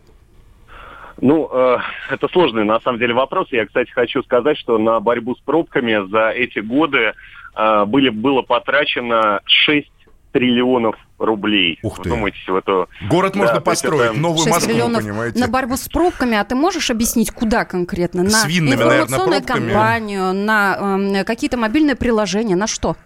Ну, 1.22 1.50
э, 1.52 1.78
это 2.12 2.28
сложный 2.30 2.66
на 2.66 2.80
самом 2.82 3.00
деле 3.00 3.14
вопрос. 3.14 3.48
Я, 3.52 3.66
кстати, 3.66 3.90
хочу 3.92 4.22
сказать, 4.24 4.58
что 4.58 4.78
на 4.78 5.00
борьбу 5.00 5.36
с 5.36 5.40
пробками 5.40 6.10
за 6.10 6.30
эти 6.30 6.60
годы 6.60 7.14
э, 7.56 7.86
были, 7.86 8.10
было 8.10 8.42
потрачено 8.42 9.40
6 9.46 9.88
триллионов 10.34 10.98
рублей. 11.18 11.80
Ух 11.82 12.02
ты. 12.02 12.10
Вдумайтесь 12.10 12.46
в 12.46 12.54
эту... 12.56 12.90
Город 13.10 13.34
Да, 13.34 13.40
можно 13.40 13.62
построить, 13.62 14.12
это- 14.12 14.20
новую 14.20 14.40
6 14.40 14.50
Москву, 14.50 14.70
триллионов 14.70 15.02
понимаете? 15.02 15.40
на 15.40 15.48
борьбу 15.48 15.78
с 15.78 15.88
пробками, 15.88 16.36
а 16.38 16.44
ты 16.44 16.56
можешь 16.56 16.90
объяснить, 16.92 17.32
куда 17.32 17.64
конкретно? 17.64 18.24
На 18.24 18.30
С 18.32 18.46
винными, 18.46 18.76
наверное, 18.76 19.04
информационную 19.04 19.42
пробками. 19.44 19.70
кампанию, 19.72 20.34
на 20.34 20.78
эм, 20.78 21.24
какие-то 21.26 21.56
мобильные 21.56 21.96
приложения, 21.96 22.58
на 22.58 22.68
что? 22.68 22.98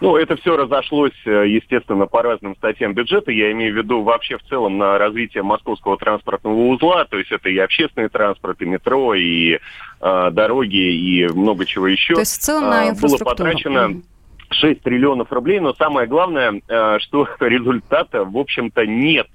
Ну, 0.00 0.16
это 0.16 0.36
все 0.36 0.56
разошлось, 0.56 1.12
э, 1.24 1.48
естественно, 1.48 2.06
по 2.06 2.22
разным 2.22 2.56
статьям 2.56 2.94
бюджета. 2.94 3.30
Я 3.30 3.52
имею 3.52 3.74
в 3.74 3.76
виду 3.76 4.02
вообще 4.02 4.38
в 4.38 4.42
целом 4.44 4.78
на 4.78 4.98
развитие 4.98 5.42
московского 5.42 5.96
транспортного 5.96 6.54
узла. 6.54 7.04
То 7.04 7.18
есть 7.18 7.30
это 7.30 7.48
и 7.48 7.58
общественный 7.58 8.08
транспорт, 8.08 8.60
и 8.62 8.66
метро, 8.66 9.14
и 9.14 9.58
э, 10.00 10.30
дороги, 10.32 10.76
и 10.76 11.28
много 11.28 11.64
чего 11.66 11.86
еще. 11.86 12.14
То 12.14 12.20
есть 12.20 12.36
в 12.36 12.40
целом 12.40 12.70
на 12.70 12.82
А, 12.82 12.88
инфраструктуру. 12.88 13.24
Было 13.24 13.30
потрачено 13.30 13.88
Мгм. 13.88 14.02
6 14.50 14.82
триллионов 14.82 15.32
рублей, 15.32 15.60
но 15.60 15.74
самое 15.74 16.06
главное, 16.06 16.60
э, 16.68 16.98
что 17.00 17.28
результата, 17.40 18.24
в 18.24 18.36
общем-то, 18.36 18.86
нет. 18.86 19.28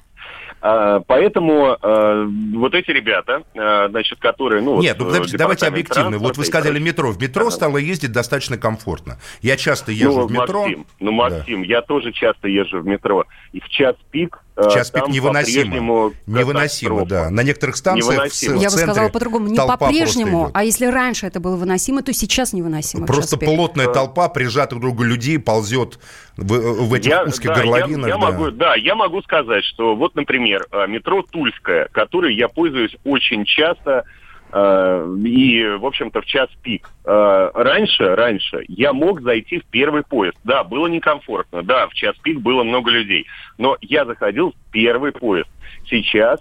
А, 0.62 1.00
Поэтому 1.02 1.78
э, 1.82 2.28
вот 2.56 2.74
эти 2.74 2.92
ребята, 2.92 3.44
э, 3.54 3.88
значит, 3.90 4.20
которые, 4.20 4.62
ну, 4.62 4.82
Нет, 4.82 4.98
вот, 5.00 5.14
ну 5.14 5.24
э, 5.24 5.28
давайте, 5.38 5.68
объективно. 5.68 6.18
Вот 6.18 6.38
вы 6.38 6.46
сказали 6.46 6.80
метро. 6.80 7.12
В 7.12 7.22
метро 7.22 7.50
стало 7.50 7.78
ездить 7.78 8.12
достаточно 8.12 8.58
комфортно. 8.58 9.18
Я 9.42 9.58
часто 9.58 9.92
езжу 9.92 10.22
ну, 10.22 10.28
в 10.28 10.32
метро. 10.32 10.62
Максим, 10.64 10.88
ну, 11.00 11.12
Максим, 11.12 11.62
я 11.64 11.82
тоже 11.82 12.12
часто 12.12 12.48
езжу 12.48 12.82
в 12.82 12.86
метро. 12.86 13.26
И 13.54 13.60
в 13.60 13.70
час 13.70 13.96
пик 14.12 14.40
Час 14.74 14.90
пик 14.92 15.08
невыносимо. 15.08 16.12
Невыносимо, 16.26 17.06
да. 17.06 17.30
На 17.30 17.44
некоторых 17.44 17.76
станциях 17.78 18.08
в, 18.08 18.12
Невыносимо. 18.14 18.58
в 18.58 18.62
Я 18.62 18.68
бы 18.70 18.72
центре 18.72 18.92
сказала 18.94 19.10
по-другому, 19.10 19.48
не 19.48 19.58
по-прежнему, 19.58 20.52
а 20.54 20.64
если 20.64 20.86
раньше 20.86 21.28
это 21.28 21.40
было 21.40 21.56
выносимо, 21.56 22.02
то 22.02 22.12
сейчас 22.14 22.54
невыносимо. 22.54 23.06
Просто 23.06 23.38
плотная 23.38 23.88
толпа 23.88 24.30
прижатых 24.30 24.80
друг 24.80 24.94
к 24.94 24.98
другу 24.98 25.04
людей 25.04 25.38
ползет 25.40 26.00
в, 26.38 26.48
в 26.88 26.94
этих 26.94 27.10
Я- 27.10 27.24
узких 27.24 27.50
да, 27.50 27.56
я- 27.56 27.62
горловинах. 27.62 28.08
Я, 28.08 28.14
да. 28.16 28.20
могу, 28.20 28.52
да, 28.52 28.76
я 28.76 28.96
могу 28.96 29.22
сказать, 29.22 29.64
что 29.64 29.96
вот, 29.96 30.16
например, 30.16 30.66
э, 30.72 30.88
метро 30.88 31.24
Тульское, 31.30 31.88
которой 31.92 32.36
я 32.36 32.48
пользуюсь 32.48 32.96
очень 33.04 33.46
часто 33.46 33.92
э, 33.92 34.04
и, 34.50 35.78
в 35.80 35.86
общем-то, 35.86 36.22
в 36.22 36.26
час 36.26 36.50
пик. 36.64 36.90
Э, 37.04 37.52
раньше, 37.54 38.16
раньше 38.16 38.64
я 38.70 38.94
мог 38.94 39.22
зайти 39.22 39.60
в 39.60 39.66
первый 39.66 40.04
поезд. 40.04 40.38
Да, 40.44 40.64
было 40.64 40.88
некомфортно. 40.88 41.64
Да, 41.64 41.88
в 41.88 41.94
час 41.94 42.16
пик 42.24 42.40
было 42.40 42.64
много 42.64 42.90
людей. 42.90 43.26
Но 43.58 43.78
я 43.82 44.06
заходил 44.06 44.52
в 44.52 44.72
первый 44.72 45.12
поезд. 45.12 45.50
Сейчас, 45.90 46.40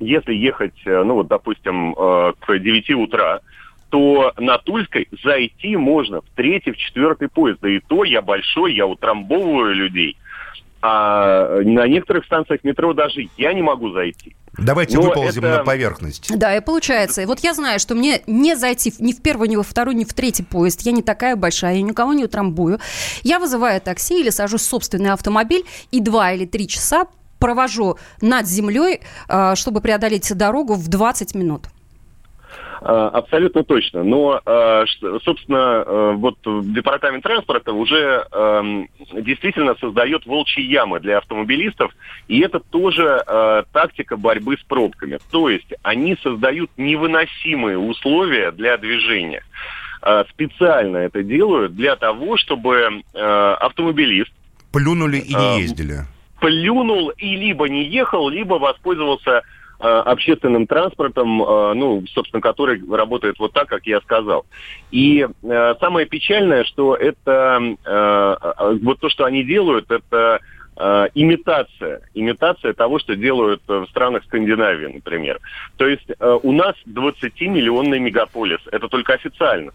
если 0.00 0.34
ехать, 0.34 0.74
э, 0.84 1.02
ну 1.04 1.14
вот, 1.14 1.28
допустим, 1.28 1.92
э, 1.92 2.32
к 2.40 2.58
9 2.58 2.90
утра, 2.94 3.40
то 3.90 4.32
на 4.38 4.58
Тульской 4.58 5.08
зайти 5.22 5.76
можно 5.76 6.22
в 6.22 6.26
третий, 6.34 6.72
в 6.72 6.76
четвертый 6.76 7.28
поезд. 7.28 7.60
Да 7.60 7.68
и 7.68 7.80
то 7.80 8.04
я 8.04 8.22
большой, 8.22 8.74
я 8.74 8.86
утрамбовываю 8.86 9.74
людей. 9.74 10.16
А 10.82 11.60
на 11.62 11.86
некоторых 11.86 12.24
станциях 12.24 12.64
метро 12.64 12.92
даже 12.94 13.28
я 13.36 13.52
не 13.52 13.62
могу 13.62 13.92
зайти. 13.92 14.34
Давайте 14.58 14.96
Но 14.96 15.02
выползем 15.02 15.44
это- 15.44 15.58
на 15.58 15.64
поверхность. 15.64 16.36
Да, 16.36 16.56
и 16.56 16.60
получается. 16.60 17.22
И 17.22 17.26
вот 17.26 17.40
я 17.40 17.54
знаю, 17.54 17.78
что 17.78 17.94
мне 17.94 18.22
не 18.26 18.56
зайти 18.56 18.92
ни 18.98 19.12
в 19.12 19.22
первый, 19.22 19.48
ни 19.48 19.56
во 19.56 19.62
второй, 19.62 19.94
ни 19.94 20.04
в 20.04 20.12
третий 20.12 20.42
поезд. 20.42 20.82
Я 20.82 20.92
не 20.92 21.02
такая 21.02 21.36
большая, 21.36 21.74
я 21.76 21.82
никого 21.82 22.12
не 22.14 22.24
утрамбую. 22.24 22.78
Я 23.22 23.38
вызываю 23.38 23.80
такси 23.80 24.20
или 24.20 24.30
сажусь 24.30 24.62
в 24.62 24.66
собственный 24.66 25.12
автомобиль 25.12 25.64
и 25.90 26.00
два 26.00 26.32
или 26.32 26.46
три 26.46 26.66
часа 26.66 27.06
провожу 27.38 27.96
над 28.20 28.46
землей, 28.46 29.00
э, 29.28 29.54
чтобы 29.54 29.80
преодолеть 29.80 30.30
дорогу 30.36 30.74
в 30.74 30.88
20 30.88 31.34
минут. 31.34 31.66
А, 32.82 33.08
Абсолютно 33.10 33.62
точно. 33.62 34.02
Но, 34.02 34.40
что- 34.86 35.20
собственно, 35.20 35.84
э, 35.86 36.12
вот 36.16 36.36
департамент 36.72 37.22
транспорта 37.22 37.72
уже 37.72 38.26
эм, 38.32 38.88
действительно 39.12 39.74
создает 39.80 40.24
волчьи 40.26 40.62
ямы 40.64 41.00
для 41.00 41.18
автомобилистов, 41.18 41.92
и 42.28 42.40
это 42.40 42.58
тоже 42.60 43.22
э, 43.26 43.62
тактика 43.72 44.16
борьбы 44.16 44.56
с 44.56 44.62
пробками. 44.64 45.18
То 45.30 45.48
есть 45.50 45.72
они 45.82 46.16
создают 46.22 46.70
невыносимые 46.76 47.76
условия 47.78 48.50
для 48.52 48.76
движения. 48.78 49.42
Специально 50.30 50.96
это 50.96 51.22
делают 51.22 51.74
для 51.76 51.94
того, 51.96 52.36
чтобы 52.38 53.02
э, 53.12 53.54
автомобилист 53.60 54.32
Плюнули 54.72 55.18
и 55.18 55.34
не 55.34 55.60
ездили. 55.60 56.06
плюнул 56.40 57.10
и 57.10 57.36
либо 57.36 57.68
не 57.68 57.84
ехал, 57.84 58.30
либо 58.30 58.54
воспользовался 58.54 59.30
э, 59.30 59.42
общественным 59.86 60.66
транспортом, 60.66 61.42
э, 61.42 61.74
ну, 61.74 62.04
собственно, 62.12 62.40
который 62.40 62.82
работает 62.90 63.38
вот 63.38 63.52
так, 63.52 63.68
как 63.68 63.86
я 63.86 64.00
сказал. 64.00 64.44
И 64.90 65.26
э, 65.42 65.74
самое 65.80 66.06
печальное, 66.06 66.64
что 66.64 66.94
это 66.94 67.60
э, 67.84 68.36
э, 68.58 68.78
вот 68.82 69.00
то, 69.00 69.08
что 69.08 69.24
они 69.24 69.42
делают, 69.42 69.90
это 69.90 70.40
э, 70.76 71.06
имитация, 71.14 72.02
имитация 72.14 72.72
того, 72.72 72.98
что 72.98 73.16
делают 73.16 73.62
э, 73.68 73.78
в 73.78 73.86
странах 73.90 74.24
Скандинавии, 74.24 74.92
например. 74.94 75.40
То 75.76 75.86
есть 75.86 76.08
э, 76.08 76.38
у 76.42 76.52
нас 76.52 76.74
20-миллионный 76.86 77.98
мегаполис, 77.98 78.60
это 78.70 78.88
только 78.88 79.14
официально. 79.14 79.72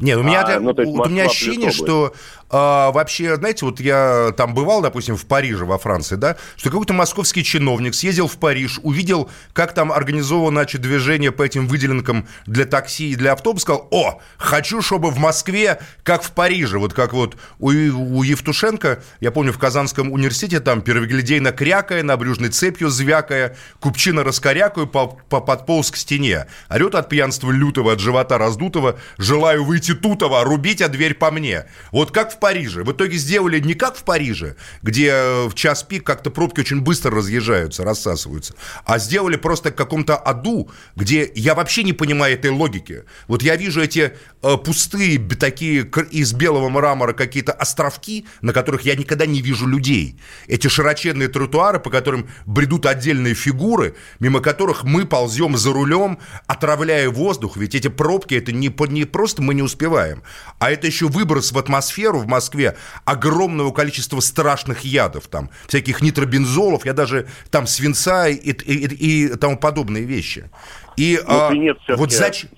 Нет, 0.00 0.16
у 0.16 0.22
меня, 0.22 0.42
А, 0.46 0.60
ну, 0.60 0.70
есть 0.70 0.90
вот 0.96 1.06
у 1.08 1.10
меня 1.10 1.24
ощущение, 1.24 1.70
что 1.70 2.12
а, 2.50 2.90
вообще, 2.90 3.36
знаете, 3.36 3.64
вот 3.64 3.80
я 3.80 4.32
там 4.36 4.54
бывал, 4.54 4.82
допустим, 4.82 5.16
в 5.16 5.24
Париже, 5.26 5.64
во 5.64 5.78
Франции, 5.78 6.16
да, 6.16 6.36
что 6.56 6.70
какой-то 6.70 6.92
московский 6.92 7.44
чиновник 7.44 7.94
съездил 7.94 8.26
в 8.26 8.38
Париж, 8.38 8.80
увидел, 8.82 9.30
как 9.52 9.72
там 9.72 9.92
организовано, 9.92 10.60
значит, 10.60 10.80
движение 10.80 11.30
по 11.30 11.42
этим 11.42 11.68
выделенкам 11.68 12.26
для 12.46 12.64
такси 12.64 13.10
и 13.10 13.14
для 13.14 13.32
автобуса, 13.32 13.62
сказал, 13.62 13.88
о, 13.92 14.20
хочу, 14.36 14.82
чтобы 14.82 15.10
в 15.10 15.18
Москве, 15.18 15.80
как 16.02 16.22
в 16.22 16.32
Париже, 16.32 16.78
вот 16.78 16.92
как 16.92 17.12
вот 17.12 17.36
у, 17.58 17.68
у 17.68 18.22
Евтушенко, 18.22 19.02
я 19.20 19.30
помню, 19.30 19.52
в 19.52 19.58
Казанском 19.58 20.12
университете 20.12 20.60
там 20.60 20.82
первоглядейно 20.82 21.52
крякая, 21.52 22.02
набрюжной 22.02 22.48
цепью 22.48 22.88
звякая, 22.88 23.56
купчина 23.78 24.24
раскорякаю, 24.24 24.88
по, 24.88 25.06
по- 25.06 25.40
подполз 25.40 25.92
к 25.92 25.96
стене, 25.96 26.46
орет 26.68 26.96
от 26.96 27.08
пьянства 27.08 27.52
лютого, 27.52 27.92
от 27.92 28.00
живота 28.00 28.38
раздутого, 28.38 28.98
желаю 29.18 29.64
выйти 29.64 29.94
тутого, 29.94 30.42
рубить, 30.42 30.82
а 30.82 30.88
дверь 30.88 31.14
по 31.14 31.30
мне. 31.30 31.66
Вот 31.92 32.10
как 32.10 32.32
в 32.32 32.39
Париже. 32.40 32.82
В 32.82 32.92
итоге 32.92 33.16
сделали 33.16 33.60
не 33.60 33.74
как 33.74 33.96
в 33.96 34.04
Париже, 34.04 34.56
где 34.82 35.08
э, 35.08 35.48
в 35.48 35.54
час 35.54 35.82
пик 35.82 36.04
как-то 36.04 36.30
пробки 36.30 36.60
очень 36.60 36.80
быстро 36.80 37.12
разъезжаются, 37.16 37.84
рассасываются, 37.84 38.54
а 38.84 38.98
сделали 38.98 39.36
просто 39.36 39.70
в 39.70 39.74
каком-то 39.74 40.16
аду, 40.16 40.70
где 40.96 41.30
я 41.34 41.54
вообще 41.54 41.82
не 41.82 41.92
понимаю 41.92 42.34
этой 42.34 42.50
логики. 42.50 43.04
Вот 43.28 43.42
я 43.42 43.56
вижу 43.56 43.80
эти 43.82 44.12
э, 44.42 44.56
пустые 44.56 45.18
такие 45.18 45.88
из 46.10 46.32
белого 46.32 46.68
мрамора 46.68 47.12
какие-то 47.12 47.52
островки, 47.52 48.26
на 48.40 48.52
которых 48.52 48.82
я 48.82 48.96
никогда 48.96 49.26
не 49.26 49.42
вижу 49.42 49.66
людей. 49.66 50.18
Эти 50.48 50.68
широченные 50.68 51.28
тротуары, 51.28 51.78
по 51.78 51.90
которым 51.90 52.28
бредут 52.46 52.86
отдельные 52.86 53.34
фигуры, 53.34 53.94
мимо 54.18 54.40
которых 54.40 54.84
мы 54.84 55.04
ползем 55.04 55.56
за 55.56 55.72
рулем, 55.72 56.18
отравляя 56.46 57.08
воздух. 57.10 57.56
Ведь 57.56 57.74
эти 57.74 57.88
пробки, 57.88 58.34
это 58.34 58.52
не, 58.52 58.74
не 58.88 59.04
просто 59.04 59.42
мы 59.42 59.54
не 59.54 59.62
успеваем, 59.62 60.22
а 60.58 60.70
это 60.70 60.86
еще 60.86 61.06
выброс 61.08 61.52
в 61.52 61.58
атмосферу 61.58 62.20
в 62.20 62.26
Москве 62.30 62.76
огромного 63.04 63.70
количества 63.72 64.20
страшных 64.20 64.80
ядов, 64.84 65.26
там, 65.26 65.50
всяких 65.68 66.00
нитробензолов, 66.00 66.86
я 66.86 66.92
даже 66.94 67.26
там 67.50 67.66
свинца 67.66 68.28
и, 68.28 68.34
и, 68.36 68.52
и- 68.52 69.26
и 69.26 69.36
тому 69.36 69.58
подобные 69.58 70.04
вещи. 70.04 70.48
И 70.96 71.18
Ну, 71.26 71.34
а, 71.46 71.50
свинец 71.50 71.76
вот 71.88 72.12
зачем... 72.12 72.50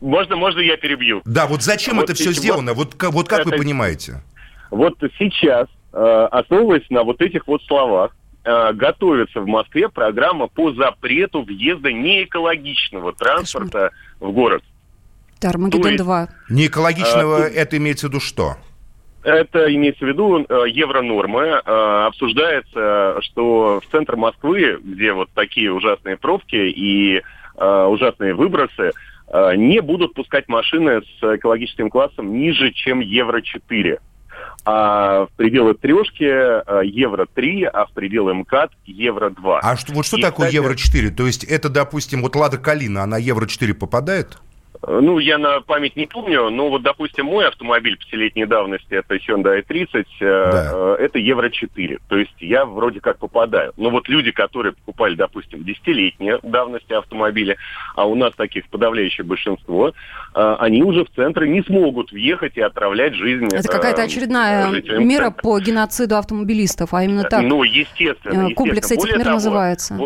Можно, 0.00 0.36
можно 0.36 0.60
я 0.60 0.76
перебью? 0.76 1.22
Да, 1.24 1.46
вот 1.46 1.62
зачем 1.62 1.96
Вот 1.96 2.04
это 2.04 2.14
все 2.14 2.32
сделано? 2.32 2.72
Вот, 2.74 2.94
вот 3.02 3.28
как 3.28 3.44
вы 3.44 3.50
это- 3.52 3.58
понимаете? 3.58 4.22
Вот 4.70 4.94
сейчас, 5.18 5.66
э, 5.92 6.28
основываясь 6.30 6.88
на 6.90 7.02
вот 7.04 7.20
этих 7.22 7.46
вот 7.46 7.62
словах, 7.64 8.14
э, 8.44 8.72
готовится 8.74 9.40
в 9.40 9.46
Москве 9.46 9.88
программа 9.88 10.46
по 10.46 10.72
запрету 10.72 11.42
въезда 11.42 11.90
неэкологичного 11.92 13.12
транспорта 13.12 13.90
в 14.20 14.30
город. 14.32 14.62
Армагеддон 15.42 15.92
есть- 15.92 16.02
2. 16.04 16.28
Не 16.50 16.66
экологичного, 16.66 17.44
А, 17.44 17.48
это 17.48 17.76
имеется 17.78 18.06
в 18.06 18.10
виду 18.10 18.20
что? 18.20 18.56
Это 19.22 19.72
имеется 19.74 20.04
в 20.04 20.08
виду 20.08 20.38
э, 20.38 20.68
евронормы. 20.68 21.42
Э, 21.64 22.06
обсуждается, 22.06 23.18
что 23.20 23.80
в 23.80 23.90
центр 23.90 24.16
Москвы, 24.16 24.78
где 24.82 25.12
вот 25.12 25.28
такие 25.34 25.72
ужасные 25.72 26.16
пробки 26.16 26.56
и 26.56 27.22
э, 27.56 27.84
ужасные 27.84 28.34
выбросы, 28.34 28.92
не 29.56 29.80
будут 29.80 30.14
пускать 30.14 30.48
машины 30.48 31.02
с 31.02 31.36
экологическим 31.36 31.88
классом 31.88 32.36
ниже, 32.36 32.72
чем 32.72 32.98
Евро-4. 32.98 34.00
А 34.64 35.26
в 35.26 35.30
пределы 35.36 35.74
трешки 35.74 36.24
э, 36.24 36.84
Евро-3, 36.84 37.64
а 37.64 37.86
в 37.86 37.92
пределы 37.92 38.34
МКАД 38.34 38.72
Евро-2. 38.84 39.60
А 39.62 39.76
что, 39.76 39.92
вот 39.94 40.04
что 40.04 40.18
И, 40.18 40.22
такое 40.22 40.48
кстати, 40.48 40.56
Евро-4? 40.56 41.10
То 41.10 41.26
есть 41.26 41.44
это, 41.44 41.68
допустим, 41.70 42.22
вот 42.22 42.36
Лада 42.36 42.58
Калина, 42.58 43.02
она 43.02 43.16
Евро-4 43.16 43.72
попадает? 43.74 44.38
Э, 44.82 45.00
Ну, 45.02 45.18
я 45.18 45.38
на 45.38 45.60
память 45.60 45.96
не 45.96 46.06
помню, 46.06 46.50
но 46.50 46.68
вот, 46.70 46.82
допустим, 46.82 47.26
мой 47.26 47.46
автомобиль 47.46 47.96
пятилетней 47.98 48.46
давности, 48.46 48.94
это 48.94 49.16
Hyundai 49.16 49.62
i30, 49.62 49.86
э, 49.94 50.04
Да. 50.20 50.70
э, 50.72 50.96
это 51.00 51.18
Евро-4. 51.18 51.98
То 52.08 52.16
есть 52.16 52.32
я 52.40 52.64
вроде 52.64 53.00
как 53.00 53.18
попадаю. 53.18 53.72
Но 53.76 53.90
вот 53.90 54.08
люди, 54.08 54.30
которые 54.30 54.72
покупали, 54.72 55.14
допустим, 55.14 55.64
десятилетней 55.64 56.38
давности 56.42 56.92
автомобиля, 56.92 57.56
а 57.94 58.06
у 58.06 58.14
нас 58.14 58.32
таких 58.34 58.68
подавляющее 58.68 59.24
большинство, 59.24 59.88
э, 60.34 60.56
они 60.58 60.82
уже 60.82 61.04
в 61.04 61.10
центры 61.10 61.48
не 61.48 61.62
смогут 61.62 62.12
въехать 62.12 62.56
и 62.56 62.60
отравлять 62.60 63.14
жизнь 63.14 63.46
Это 63.46 63.68
э, 63.68 63.72
какая-то 63.72 64.02
очередная 64.02 64.70
мера 64.98 65.24
центра. 65.26 65.42
по 65.42 65.60
геноциду 65.60 66.16
автомобилистов, 66.16 66.94
а 66.94 67.04
именно 67.04 67.24
так. 67.24 67.42
Ну, 67.42 67.62
естественно. 67.64 68.48
Э, 68.50 68.54
комплекс 68.54 68.90
естественно. 68.90 68.94
этих 68.94 69.02
Более 69.02 69.16
мер 69.18 69.24
того, 69.24 69.34
называется. 69.36 69.98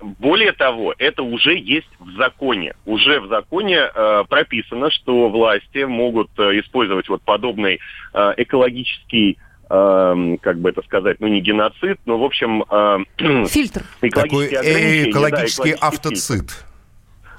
Бо- 0.00 0.30
Более 0.30 0.52
того, 0.52 0.94
это 0.98 1.22
уже 1.22 1.56
есть 1.58 1.88
в 1.98 2.16
законе. 2.16 2.74
Уже 2.86 3.20
в 3.20 3.28
законе 3.28 3.78
э, 3.94 4.24
прописано, 4.28 4.90
что 4.90 5.28
власти 5.28 5.84
могут 5.84 6.30
э, 6.38 6.60
использовать 6.60 7.08
вот 7.08 7.22
подобный 7.22 7.80
э, 8.14 8.34
экологический, 8.36 9.38
э, 9.68 10.36
как 10.40 10.58
бы 10.60 10.70
это 10.70 10.82
сказать, 10.82 11.18
ну 11.20 11.28
не 11.28 11.40
геноцид, 11.40 11.98
но 12.06 12.18
в 12.18 12.24
общем 12.24 12.62
э, 12.70 12.98
Фильтр. 13.48 13.82
Такой 14.00 14.46
экологические 14.46 14.60
ограничения, 14.60 15.04
да, 15.04 15.10
экологический 15.10 15.74
экологический 15.74 16.36
фильтр. 16.36 16.54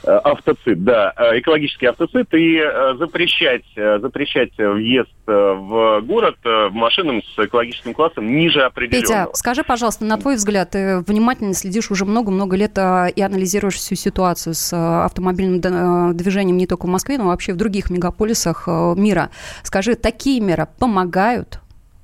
Э, 0.04 0.18
Автоцид, 0.24 0.84
да, 0.84 1.14
э, 1.16 1.40
экологический 1.40 1.86
автоцид 1.86 2.34
и 2.34 2.58
э, 2.58 2.96
запрещать, 2.98 3.64
запрещать 3.76 4.52
въезд 4.58 5.12
в 5.28 6.02
город 6.02 6.38
машинам 6.72 7.22
с 7.22 7.46
экологическим 7.46 7.94
классом 7.94 8.36
ниже 8.36 8.62
определенного. 8.62 9.26
Петя, 9.26 9.38
скажи, 9.38 9.64
пожалуйста, 9.64 10.06
на 10.06 10.18
твой 10.18 10.36
взгляд, 10.36 10.72
ты 10.72 11.00
внимательно 11.00 11.54
следишь 11.54 11.92
уже 11.92 12.06
много-много 12.06 12.56
лет 12.56 12.78
и 12.78 13.22
анализируешь 13.22 13.76
всю 13.76 13.96
ситуацию 13.96 14.56
с 14.56 14.74
автомобильным 15.06 16.16
движением 16.18 16.58
не 16.58 16.68
только 16.68 16.88
в 16.88 16.90
Москве, 16.90 17.18
но 17.18 17.28
вообще 17.28 17.54
в 17.54 17.58
других 17.58 17.90
мегаполисах 17.90 18.68
мира. 18.68 19.30
Скажи, 19.64 19.96
такие 19.96 20.42
меры 20.42 20.68
помогают 20.80 21.61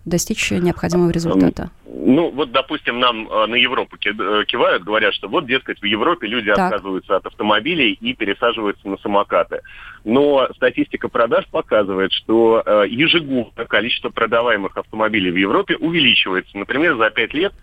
достичь 0.08 0.52
необходимого 0.52 1.12
результата? 1.12 1.70
Ну, 1.86 2.32
вот, 2.32 2.52
допустим, 2.52 3.00
нам 3.00 3.28
э, 3.30 3.48
на 3.48 3.56
Европу 3.56 3.98
э, 3.98 4.46
кивают, 4.46 4.84
говорят, 4.84 5.14
что 5.14 5.28
вот, 5.28 5.46
дескать, 5.46 5.82
в 5.82 5.86
Европе 5.86 6.28
люди 6.28 6.54
Так. 6.54 6.72
отказываются 6.72 7.18
от 7.18 7.26
автомобилей 7.26 7.98
и 8.00 8.14
пересаживаются 8.14 8.88
на 8.88 8.98
самокаты. 8.98 9.62
Но 10.06 10.48
статистика 10.56 11.10
продаж 11.10 11.46
показывает, 11.48 12.14
что 12.14 12.64
э, 12.66 12.86
ежегодно 12.90 13.66
количество 13.66 14.10
продаваемых 14.10 14.78
автомобилей 14.78 15.32
в 15.32 15.36
Европе 15.36 15.76
увеличивается. 15.76 16.58
Например, 16.58 16.96
за 16.98 17.10
пять 17.10 17.34
лет 17.34 17.54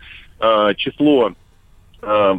число 0.76 1.32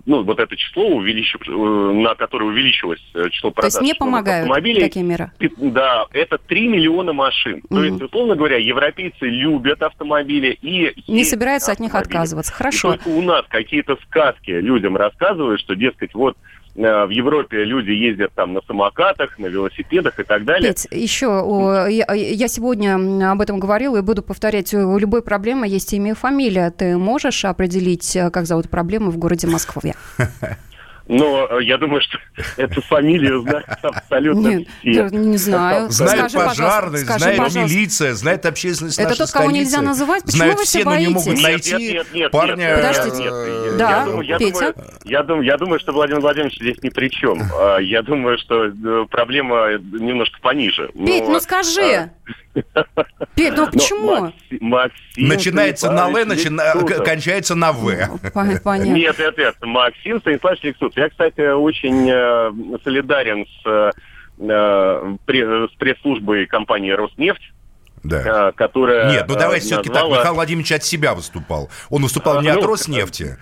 ну, 0.06 0.24
вот 0.24 0.40
это 0.40 0.56
число, 0.56 0.88
увеличив- 0.98 1.48
э, 1.48 1.52
на 1.52 2.16
которое 2.16 2.46
увеличилось 2.46 3.02
э, 3.14 3.30
число 3.30 3.50
То 3.52 3.56
продаж 3.56 3.74
есть 3.74 3.82
не 3.82 3.94
помогают 3.94 4.44
автомобилей, 4.44 4.82
такие 4.82 5.04
меры? 5.06 5.32
Да, 5.58 6.06
это 6.12 6.38
3 6.38 6.68
миллиона 6.68 7.14
машин. 7.14 7.62
То 7.62 7.76
Мгм. 7.76 7.84
есть, 7.84 8.02
условно 8.02 8.36
говоря, 8.36 8.58
европейцы 8.58 9.26
любят 9.26 9.82
автомобили 9.82 10.58
и... 10.62 10.94
Не 11.08 11.24
собираются 11.24 11.72
на 11.72 11.74
от 11.74 11.80
них 11.80 11.96
отказываться. 11.96 12.52
И 12.54 12.56
Хорошо. 12.56 12.94
только 12.94 13.08
у 13.10 13.22
нас 13.22 13.46
какие-то 13.50 13.98
сказки 14.08 14.52
людям 14.52 14.96
рассказывают, 14.96 15.60
что, 15.60 15.76
дескать, 15.76 16.14
вот 16.14 16.36
э, 16.36 16.55
в 16.76 17.10
Европе 17.10 17.64
люди 17.64 17.92
ездят 17.92 18.34
там 18.34 18.54
на 18.54 18.62
самокатах, 18.62 19.40
на 19.40 19.48
велосипедах 19.48 20.20
и 20.20 20.24
так 20.24 20.44
далее. 20.44 20.74
Петь, 20.74 20.88
еще 20.92 21.28
о, 21.28 21.88
я, 21.88 22.06
я 22.14 22.48
сегодня 22.48 23.32
об 23.32 23.42
этом 23.42 23.60
говорила 23.60 23.98
и 23.98 24.02
буду 24.02 24.22
повторять. 24.22 24.74
У 24.74 24.98
любой 24.98 25.22
проблемы 25.22 25.68
есть 25.68 25.94
имя 25.94 26.12
и 26.12 26.14
фамилия. 26.14 26.72
Ты 26.72 26.98
можешь 26.98 27.46
определить, 27.46 28.16
э, 28.16 28.30
как 28.30 28.46
зовут 28.46 28.70
проблемы 28.70 29.12
в 29.12 29.18
городе 29.18 29.48
Москве? 29.48 29.96
Но 31.08 31.48
э, 31.52 31.64
я 31.64 31.78
думаю, 31.78 32.02
что 32.02 32.18
эту 32.58 32.82
фамилию 32.82 33.42
знают 33.42 33.66
абсолютно 33.84 34.48
Нет, 34.48 34.68
все. 34.80 35.04
не 35.12 35.38
знаю. 35.38 35.90
Знает 35.92 36.32
Скажи, 36.32 36.38
пожарный, 36.48 37.00
скажи, 37.00 37.20
знает 37.20 37.38
пожалуйста. 37.38 37.76
милиция, 37.76 38.14
знает 38.16 38.46
общественность 38.46 38.98
Это 39.00 39.16
тот, 39.16 39.32
кого 39.32 39.52
нельзя 39.52 39.82
называть? 39.82 40.24
Почему 40.24 40.38
Знают 40.38 40.58
вы 40.60 40.64
все, 40.66 40.84
но 40.84 40.96
не 40.96 41.06
боитесь? 41.08 41.14
могут 41.26 41.34
Нет, 41.40 41.44
найти 41.44 41.72
нет, 41.74 41.92
нет, 41.92 42.08
нет, 42.14 42.32
парня. 42.32 42.76
Подождите. 42.76 43.30
э, 43.32 43.76
Да, 43.78 43.90
я 44.00 44.06
думаю, 44.06 44.28
я 44.28 44.38
Петя? 44.40 44.54
думаю, 44.74 44.76
я 45.06 45.24
думаю, 45.24 45.46
я 45.46 45.58
думаю, 45.58 45.80
что 45.80 45.92
Владимир 45.92 46.22
Владимирович 46.22 46.56
здесь 46.60 46.82
ни 46.82 46.90
при 46.90 47.10
чем. 47.10 47.40
А, 47.54 47.78
Я 47.78 48.02
думаю, 48.02 48.38
что 48.40 48.66
э, 48.66 49.06
проблема 49.12 49.74
немножко 49.78 50.40
пониже. 50.42 50.90
Петь, 51.06 51.26
Но, 51.26 51.34
ну 51.34 51.40
скажи. 51.40 52.10
Петь, 53.36 53.54
ну 53.56 53.66
но 53.66 53.72
почему? 53.72 54.34
Макси- 54.62 54.92
Максим 55.18 55.28
Начинается 55.28 55.92
на 55.92 56.10
Л, 56.10 56.26
начина- 56.26 57.04
кончается 57.04 57.56
на 57.56 57.72
В. 57.72 57.88
Пон- 58.34 58.60
Понятно. 58.64 58.92
Нет, 58.94 59.18
нет, 59.20 59.38
нет. 59.38 59.56
Максим 59.62 60.20
Станиславович 60.20 60.64
Лексутов. 60.64 60.98
Я, 60.98 61.10
кстати, 61.10 61.52
очень 61.54 62.10
э, 62.10 62.78
солидарен 62.84 63.46
с, 63.46 63.66
э, 63.66 63.92
э, 64.40 65.16
с 65.72 65.76
пресс-службой 65.78 66.46
компании 66.48 66.92
«Роснефть», 66.92 67.54
Да. 68.08 68.50
э, 68.50 68.52
которая 68.54 69.10
Нет, 69.12 69.26
ну 69.28 69.36
э, 69.36 69.40
давайте 69.40 69.66
все-таки 69.68 69.90
так. 69.90 69.98
назвала- 70.04 70.18
Михаил 70.20 70.36
Владимирович 70.36 70.72
от 70.72 70.84
себя 70.84 71.14
выступал. 71.16 71.70
Он 71.90 72.04
выступал 72.04 72.38
А, 72.40 72.42
не 72.42 72.50
от 72.50 72.62
ну, 72.62 72.68
Роснефти. 72.68 73.38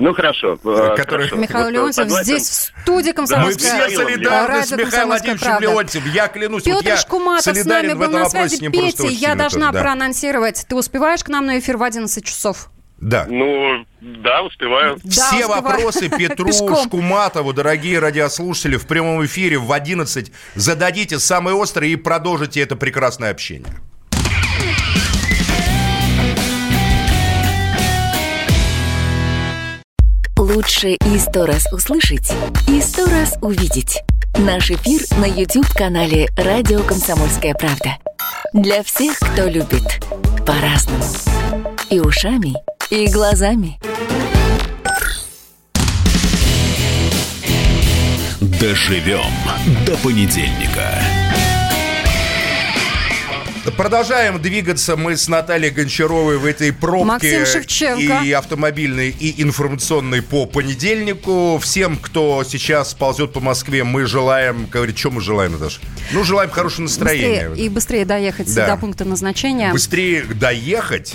Ну, 0.00 0.14
хорошо. 0.14 0.54
э, 0.54 0.94
Который- 0.96 1.28
хорошо. 1.28 1.36
Михаил 1.36 1.64
Вот, 1.64 1.72
Леонтьев 1.72 1.94
согласен. 1.94 2.24
здесь 2.24 2.48
в 2.48 2.82
студии 2.82 3.08
Мы 3.08 3.14
«Комсомольская 3.14 3.88
все 3.88 3.96
солидарны 3.96 4.62
с 4.62 4.70
Михаилом 4.70 4.90
«Комсомольская 4.90 5.06
Владимировичем 5.06 5.46
правда». 5.46 5.66
Леонтьевым. 5.66 6.10
Я 6.12 6.28
клянусь, 6.28 6.66
вот 6.66 6.74
Петр 6.78 6.88
я 6.88 6.96
Шкуматов 6.96 7.56
с 7.56 7.64
нами 7.64 7.92
был 7.94 8.10
на 8.10 8.28
связи. 8.28 8.56
с 8.56 8.60
ним 8.60 8.72
просто 8.72 9.02
Петя, 9.04 9.14
я 9.14 9.34
должна 9.34 9.60
тоже, 9.66 9.72
да. 9.72 9.80
проанонсировать. 9.82 10.66
Ты 10.68 10.74
успеваешь 10.76 11.22
к 11.24 11.28
нам 11.28 11.46
на 11.46 11.58
эфир 11.58 11.76
в 11.76 11.82
11 11.82 12.24
часов? 12.24 12.70
Да. 12.98 13.26
Ну, 13.28 13.84
да, 14.00 14.42
успеваю. 14.42 14.96
Да, 15.04 15.10
Все 15.10 15.40
успеваю. 15.46 15.62
вопросы 15.62 16.08
Петру. 16.16 16.50
Шкуматову, 16.50 17.52
дорогие 17.52 17.98
радиослушатели, 17.98 18.76
в 18.78 18.86
прямом 18.86 19.22
эфире 19.26 19.58
в 19.58 19.70
11 19.70 20.32
зададите 20.54 21.18
самые 21.18 21.54
острые 21.56 21.92
и 21.92 21.96
продолжите 21.96 22.60
это 22.62 22.74
прекрасное 22.74 23.30
общение. 23.30 23.68
Лучше 30.48 30.90
и 30.90 31.18
сто 31.18 31.44
раз 31.44 31.66
услышать, 31.72 32.32
и 32.68 32.80
сто 32.80 33.04
раз 33.06 33.36
увидеть. 33.42 34.04
Наш 34.38 34.70
эфир 34.70 35.00
на 35.18 35.24
YouTube-канале 35.24 36.28
«Радио 36.36 36.84
Комсомольская 36.84 37.52
правда». 37.52 37.96
Для 38.52 38.84
всех, 38.84 39.18
кто 39.18 39.48
любит 39.48 40.00
по-разному. 40.46 41.02
И 41.90 41.98
ушами, 41.98 42.54
и 42.90 43.08
глазами. 43.08 43.80
Доживем 48.40 49.32
до 49.84 49.96
понедельника. 49.96 51.15
Продолжаем 53.72 54.40
двигаться 54.40 54.96
мы 54.96 55.16
с 55.16 55.28
Натальей 55.28 55.70
Гончаровой 55.70 56.38
в 56.38 56.44
этой 56.44 56.72
пробке 56.72 57.44
и 58.22 58.32
автомобильной, 58.32 59.10
и 59.10 59.42
информационной 59.42 60.22
по 60.22 60.46
понедельнику. 60.46 61.58
Всем, 61.60 61.96
кто 61.96 62.44
сейчас 62.44 62.94
ползет 62.94 63.32
по 63.32 63.40
Москве, 63.40 63.82
мы 63.84 64.06
желаем, 64.06 64.66
говорит, 64.66 64.96
что 64.98 65.10
мы 65.10 65.20
желаем, 65.20 65.52
Наташа? 65.52 65.80
Ну, 66.12 66.22
желаем 66.24 66.50
хорошего 66.50 66.82
настроения. 66.82 67.48
Быстрее, 67.48 67.66
и 67.66 67.68
быстрее 67.68 68.04
доехать 68.04 68.54
Да. 68.54 68.66
до 68.66 68.76
пункта 68.76 69.04
назначения. 69.04 69.72
Быстрее 69.72 70.22
доехать, 70.22 71.14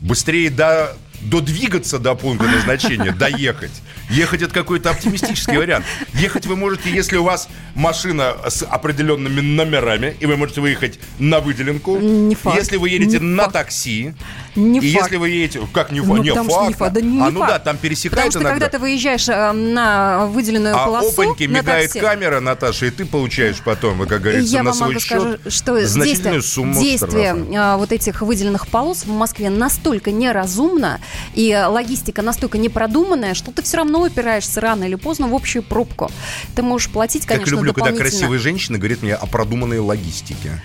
быстрее 0.00 0.50
до, 0.50 0.96
додвигаться 1.20 1.98
до 1.98 2.14
пункта 2.14 2.46
назначения, 2.46 3.12
доехать. 3.12 3.72
Ехать 4.12 4.42
это 4.42 4.52
какой-то 4.52 4.90
оптимистический 4.90 5.56
вариант. 5.56 5.86
Ехать 6.14 6.46
вы 6.46 6.54
можете, 6.54 6.90
если 6.90 7.16
у 7.16 7.24
вас 7.24 7.48
машина 7.74 8.36
с 8.46 8.62
определенными 8.62 9.40
номерами, 9.40 10.14
и 10.20 10.26
вы 10.26 10.36
можете 10.36 10.60
выехать 10.60 10.98
на 11.18 11.40
выделенку. 11.40 11.98
Не 11.98 12.34
факт. 12.34 12.58
Если 12.58 12.76
вы 12.76 12.90
едете 12.90 13.18
Не 13.18 13.26
на 13.26 13.44
факт. 13.44 13.54
такси. 13.54 14.14
Не 14.54 14.80
и 14.80 14.92
факт. 14.92 15.04
если 15.04 15.16
вы 15.16 15.30
едете... 15.30 15.60
Как 15.72 15.90
не, 15.92 16.00
Ну, 16.00 16.18
не 16.18 16.28
потому 16.30 16.50
факт? 16.50 16.68
не 16.68 16.74
факт. 16.74 16.92
Да 16.92 17.00
не 17.00 17.20
а 17.20 17.30
ну 17.30 17.40
факт. 17.40 17.52
да, 17.52 17.58
там 17.58 17.76
Потому 17.76 17.78
пересекает 17.78 18.32
что 18.32 18.40
иногда. 18.40 18.50
когда 18.50 18.68
ты 18.68 18.78
выезжаешь 18.78 19.28
э, 19.28 19.52
на 19.52 20.26
выделенную 20.26 20.76
а 20.76 20.84
полосу 20.84 21.08
опаньки, 21.22 21.44
на 21.44 21.58
мигает 21.58 21.92
такси, 21.92 22.00
камера, 22.00 22.40
Наташа, 22.40 22.86
и 22.86 22.90
ты 22.90 23.06
получаешь 23.06 23.60
потом, 23.64 24.06
как 24.06 24.20
говорится, 24.20 24.52
я 24.52 24.62
на 24.62 24.74
свой 24.74 24.98
счет 24.98 25.02
сказать, 25.02 25.40
что 25.52 25.86
значительную 25.86 26.34
действие, 26.36 26.42
сумму 26.42 26.80
действие 26.80 27.46
а, 27.56 27.76
вот 27.78 27.92
этих 27.92 28.20
выделенных 28.20 28.66
полос 28.66 29.04
в 29.04 29.10
Москве 29.10 29.48
настолько 29.48 30.10
неразумно, 30.10 31.00
и 31.32 31.50
э, 31.50 31.66
логистика 31.66 32.20
настолько 32.20 32.58
непродуманная, 32.58 33.32
что 33.32 33.52
ты 33.52 33.62
все 33.62 33.78
равно 33.78 34.01
упираешься 34.02 34.60
рано 34.60 34.84
или 34.84 34.94
поздно 34.94 35.28
в 35.28 35.34
общую 35.34 35.62
пробку. 35.62 36.10
Ты 36.54 36.62
можешь 36.62 36.88
платить, 36.90 37.26
конечно, 37.26 37.44
Как 37.46 37.52
люблю, 37.52 37.72
когда 37.72 37.90
дополнительно. 37.90 38.10
красивые 38.18 38.38
женщины 38.38 38.78
говорят 38.78 39.02
мне 39.02 39.14
о 39.14 39.26
продуманной 39.26 39.78
логистике. 39.78 40.60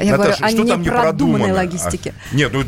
Я 0.00 0.14
говорю 0.14 0.30
Наташа, 0.30 0.44
о 0.44 0.48
что 0.50 0.64
там 0.64 0.80
не 0.80 0.86
непродуманной 0.86 1.02
продумано? 1.48 1.54
логистике. 1.54 2.14
А, 2.32 2.34
Нет, 2.36 2.52
ну, 2.52 2.62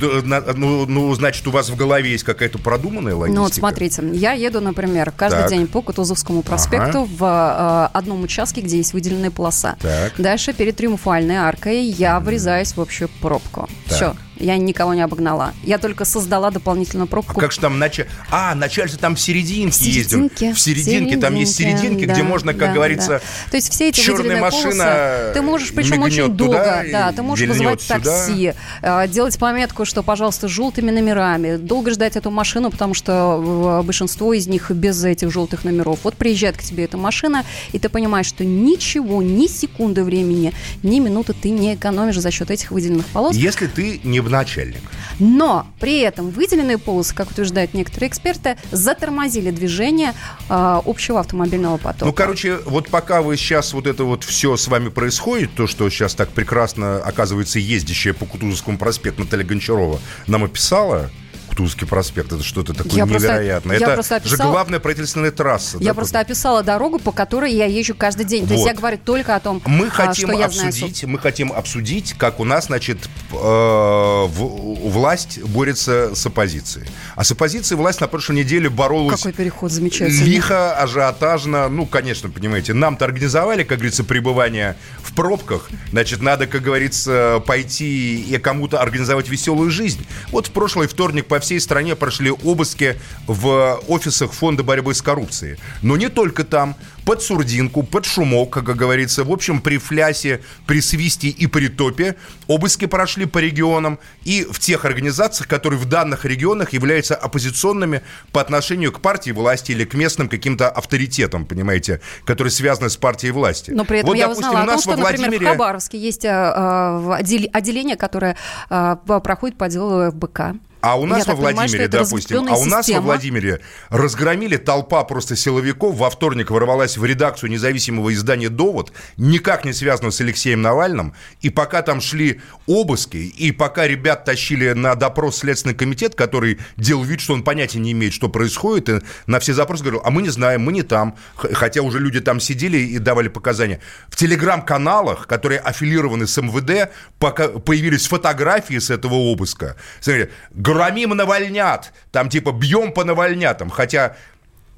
ну, 0.56 0.86
ну, 0.86 1.14
значит, 1.14 1.46
у 1.46 1.50
вас 1.52 1.70
в 1.70 1.76
голове 1.76 2.10
есть 2.10 2.24
какая-то 2.24 2.58
продуманная 2.58 3.14
логистика. 3.14 3.36
Ну 3.38 3.44
вот 3.44 3.54
смотрите, 3.54 4.02
я 4.14 4.32
еду, 4.32 4.60
например, 4.60 5.12
каждый 5.12 5.42
Так. 5.42 5.50
день 5.50 5.66
по 5.66 5.80
Кутузовскому 5.82 6.42
проспекту 6.42 7.04
в 7.04 7.22
э, 7.24 7.96
одном 7.96 8.22
участке, 8.24 8.60
где 8.62 8.78
есть 8.78 8.92
выделенная 8.94 9.30
полоса. 9.30 9.76
Так. 9.80 10.14
Дальше 10.18 10.52
перед 10.52 10.76
Триумфальной 10.76 11.36
аркой 11.36 11.84
я 11.84 12.18
врезаюсь 12.20 12.72
в 12.76 12.80
общую 12.80 13.08
пробку. 13.20 13.68
Так. 13.86 13.96
Все, 13.96 14.16
я 14.40 14.56
никого 14.56 14.94
не 14.94 15.02
обогнала. 15.02 15.54
Я 15.62 15.78
только 15.78 16.04
создала 16.04 16.50
дополнительную 16.50 17.04
А 17.04 17.08
пробку. 17.08 17.40
как 17.40 17.52
же 17.52 17.60
там 17.60 17.78
началь... 17.78 18.06
А, 18.30 18.54
начальство 18.54 18.98
там 19.00 19.14
в 19.16 19.20
серединке, 19.20 19.76
В 19.76 19.80
ездим. 19.82 20.30
серединке, 20.30 20.54
В 20.54 20.60
серединке, 20.60 21.16
там 21.16 21.34
есть 21.34 21.54
серединки, 21.54 22.06
да, 22.06 22.12
где 22.14 22.22
можно, 22.22 22.52
как 22.52 22.68
да, 22.68 22.74
говорится, 22.74 23.08
да. 23.08 23.50
То 23.50 23.56
есть 23.56 23.70
все 23.72 23.88
эти 23.90 24.00
черная 24.00 24.40
машина 24.40 24.84
полосы, 24.84 25.30
ты 25.34 25.42
можешь, 25.42 25.72
причем 25.74 26.02
очень 26.02 26.28
долго, 26.28 26.84
да, 26.90 27.12
ты 27.12 27.22
можешь 27.22 27.48
вызывать 27.48 27.82
сюда. 27.82 27.98
такси, 27.98 28.54
э, 28.82 29.08
делать 29.08 29.38
пометку, 29.38 29.84
что, 29.84 30.02
пожалуйста, 30.02 30.48
с 30.48 30.50
желтыми 30.50 30.90
номерами, 30.90 31.56
долго 31.56 31.90
ждать 31.90 32.16
эту 32.16 32.30
машину, 32.30 32.70
потому 32.70 32.94
что 32.94 33.80
э, 33.80 33.86
большинство 33.86 34.32
из 34.32 34.46
них 34.46 34.70
без 34.70 35.02
этих 35.04 35.30
желтых 35.30 35.64
номеров. 35.64 36.00
Вот 36.04 36.16
приезжает 36.16 36.56
к 36.56 36.62
тебе 36.62 36.84
эта 36.84 36.96
машина, 36.96 37.44
и 37.72 37.78
ты 37.78 37.88
понимаешь, 37.88 38.26
что 38.26 38.44
ничего, 38.44 39.22
ни 39.22 39.46
секунды 39.46 40.04
времени, 40.04 40.52
ни 40.82 40.98
минуты 41.00 41.32
ты 41.34 41.50
не 41.50 41.74
экономишь 41.74 42.18
за 42.18 42.30
счет 42.30 42.50
этих 42.50 42.70
выделенных 42.70 43.06
полос. 43.06 43.34
Если 43.36 43.66
ты 43.66 44.00
не 44.04 44.20
начальник. 44.30 44.80
Но 45.18 45.66
при 45.78 46.00
этом 46.00 46.30
выделенные 46.30 46.78
полосы, 46.78 47.14
как 47.14 47.30
утверждают 47.30 47.74
некоторые 47.74 48.08
эксперты, 48.08 48.56
затормозили 48.72 49.50
движение 49.50 50.14
э, 50.48 50.80
общего 50.84 51.20
автомобильного 51.20 51.76
потока. 51.76 52.06
Ну, 52.06 52.12
короче, 52.12 52.56
вот 52.64 52.88
пока 52.88 53.20
вы 53.20 53.36
сейчас 53.36 53.74
вот 53.74 53.86
это 53.86 54.04
вот 54.04 54.24
все 54.24 54.56
с 54.56 54.66
вами 54.68 54.88
происходит, 54.88 55.50
то, 55.54 55.66
что 55.66 55.88
сейчас 55.90 56.14
так 56.14 56.30
прекрасно, 56.30 56.96
оказывается, 56.98 57.58
ездящая 57.58 58.14
по 58.14 58.24
Кутузовскому 58.24 58.78
проспекту 58.78 59.22
Наталья 59.22 59.44
Гончарова 59.44 60.00
нам 60.26 60.44
описала, 60.44 61.10
Кутузовский 61.50 61.86
проспект, 61.86 62.32
это 62.32 62.42
что-то 62.42 62.72
такое 62.74 62.92
Я 62.94 63.06
просто- 63.06 63.28
невероятное. 63.28 63.76
я 63.78 63.86
это 63.86 63.94
просто 63.94 64.20
же 64.24 64.34
описала- 64.36 64.50
главная 64.52 64.78
правительственная 64.80 65.32
трасса. 65.32 65.78
Я 65.78 65.86
да, 65.86 65.94
просто 65.94 66.20
описала 66.20 66.62
дорогу, 66.62 66.98
по 67.00 67.10
которой 67.12 67.52
я 67.52 67.66
езжу 67.66 67.94
каждый 67.94 68.24
день. 68.24 68.46
То 68.46 68.52
есть 68.54 68.62
Вот. 68.64 68.70
я 68.70 68.74
говорю 68.76 68.98
только 69.04 69.34
о 69.34 69.40
том, 69.40 69.60
Мы 69.66 69.88
а, 69.88 69.90
хотим 69.90 70.28
что 70.28 70.38
я 70.38 70.48
знаю. 70.48 70.68
обсудить, 70.68 71.04
мы 71.04 71.18
хотим 71.18 71.52
обсудить, 71.52 72.14
как 72.16 72.38
у 72.40 72.44
нас, 72.44 72.66
значит, 72.66 72.98
э, 73.32 74.26
власть 74.28 75.42
борется 75.42 76.14
с 76.14 76.24
оппозицией. 76.26 76.86
А 77.16 77.24
с 77.24 77.32
оппозицией 77.32 77.78
власть 77.78 78.00
на 78.00 78.06
прошлой 78.06 78.36
неделе 78.36 78.68
боролась 78.70 79.16
Какой 79.16 79.32
переход 79.32 79.72
замечательный. 79.72 80.22
лихо, 80.24 80.72
ажиотажно. 80.76 81.68
Ну, 81.68 81.86
конечно, 81.86 82.30
понимаете, 82.30 82.74
нам-то 82.74 83.04
организовали, 83.04 83.62
как 83.64 83.78
говорится, 83.78 84.04
пребывание 84.04 84.76
в 85.02 85.12
пробках. 85.14 85.68
Значит, 85.90 86.22
надо, 86.22 86.46
как 86.46 86.62
говорится, 86.62 87.42
пойти 87.46 88.20
и 88.22 88.38
кому-то 88.38 88.80
организовать 88.80 89.28
веселую 89.28 89.70
жизнь. 89.70 90.06
Вот 90.30 90.46
в 90.46 90.50
прошлый 90.52 90.86
вторник 90.86 91.26
по 91.26 91.39
всей 91.40 91.60
стране 91.60 91.96
прошли 91.96 92.30
обыски 92.30 92.96
в 93.26 93.80
офисах 93.88 94.32
Фонда 94.32 94.62
борьбы 94.62 94.94
с 94.94 95.02
коррупцией. 95.02 95.56
Но 95.82 95.96
не 95.96 96.08
только 96.08 96.44
там. 96.44 96.76
Под 97.06 97.22
сурдинку, 97.22 97.82
под 97.82 98.04
шумок, 98.04 98.50
как 98.50 98.64
говорится. 98.64 99.24
В 99.24 99.32
общем, 99.32 99.62
при 99.62 99.78
флясе, 99.78 100.42
при 100.66 100.80
свисте 100.80 101.28
и 101.28 101.46
при 101.46 101.68
топе 101.68 102.14
обыски 102.46 102.84
прошли 102.84 103.24
по 103.24 103.38
регионам. 103.38 103.98
И 104.22 104.46
в 104.48 104.60
тех 104.60 104.84
организациях, 104.84 105.48
которые 105.48 105.80
в 105.80 105.86
данных 105.86 106.26
регионах 106.26 106.74
являются 106.74 107.14
оппозиционными 107.16 108.02
по 108.32 108.40
отношению 108.42 108.92
к 108.92 109.00
партии 109.00 109.30
власти 109.30 109.72
или 109.72 109.86
к 109.86 109.94
местным 109.94 110.28
каким-то 110.28 110.68
авторитетам, 110.68 111.46
понимаете, 111.46 112.00
которые 112.26 112.52
связаны 112.52 112.90
с 112.90 112.98
партией 112.98 113.32
власти. 113.32 113.70
Но 113.70 113.84
при 113.86 114.00
этом 114.00 114.08
вот, 114.10 114.18
я 114.18 114.28
допустим, 114.28 114.48
узнала 114.50 114.60
у 114.60 114.62
о 114.62 114.66
том, 114.66 114.74
нас 114.74 114.82
что, 114.82 114.90
во 114.90 114.96
например, 114.98 115.16
в 115.16 115.28
Владимире... 115.30 115.52
Хабаровске 115.52 115.98
есть 115.98 116.22
в 116.22 117.18
отдел- 117.18 117.48
отделение, 117.52 117.96
которое 117.96 118.36
по- 118.68 119.20
проходит 119.20 119.56
по 119.56 119.68
делу 119.68 120.10
ФБК. 120.12 120.40
А 120.80 120.98
у 120.98 121.06
нас 121.06 121.26
Я 121.26 121.34
во 121.34 121.36
понимаю, 121.36 121.56
Владимире, 121.56 121.84
это 121.84 121.98
допустим, 121.98 122.46
а 122.48 122.56
у 122.56 122.64
нас 122.64 122.86
система. 122.86 123.00
во 123.02 123.06
Владимире 123.12 123.60
разгромили 123.90 124.56
толпа 124.56 125.04
просто 125.04 125.36
силовиков. 125.36 125.94
Во 125.94 126.08
вторник 126.08 126.50
ворвалась 126.50 126.96
в 126.96 127.04
редакцию 127.04 127.50
независимого 127.50 128.12
издания 128.14 128.48
«Довод», 128.48 128.92
никак 129.16 129.64
не 129.64 129.72
связанного 129.72 130.10
с 130.10 130.20
Алексеем 130.20 130.62
Навальным. 130.62 131.14
И 131.40 131.50
пока 131.50 131.82
там 131.82 132.00
шли 132.00 132.40
обыски, 132.66 133.16
и 133.16 133.52
пока 133.52 133.86
ребят 133.86 134.24
тащили 134.24 134.72
на 134.72 134.94
допрос 134.94 135.38
Следственный 135.38 135.74
комитет, 135.74 136.14
который 136.14 136.58
делал 136.76 137.04
вид, 137.04 137.20
что 137.20 137.34
он 137.34 137.42
понятия 137.42 137.78
не 137.78 137.92
имеет, 137.92 138.12
что 138.14 138.28
происходит, 138.28 138.88
и 138.88 139.00
на 139.26 139.38
все 139.40 139.52
запросы 139.52 139.82
говорил, 139.82 140.02
а 140.04 140.10
мы 140.10 140.22
не 140.22 140.30
знаем, 140.30 140.62
мы 140.62 140.72
не 140.72 140.82
там. 140.82 141.16
Хотя 141.36 141.82
уже 141.82 141.98
люди 141.98 142.20
там 142.20 142.40
сидели 142.40 142.78
и 142.78 142.98
давали 142.98 143.28
показания. 143.28 143.80
В 144.08 144.16
телеграм-каналах, 144.16 145.26
которые 145.26 145.60
аффилированы 145.60 146.26
с 146.26 146.40
МВД, 146.40 146.90
пока 147.18 147.48
появились 147.48 148.06
фотографии 148.06 148.78
с 148.78 148.90
этого 148.90 149.14
обыска. 149.14 149.76
Смотрите, 150.00 150.30
громим 150.72 151.10
навальнят, 151.10 151.92
там 152.12 152.28
типа 152.28 152.52
бьем 152.52 152.92
по 152.92 153.04
навальнятам. 153.04 153.70
Хотя 153.70 154.16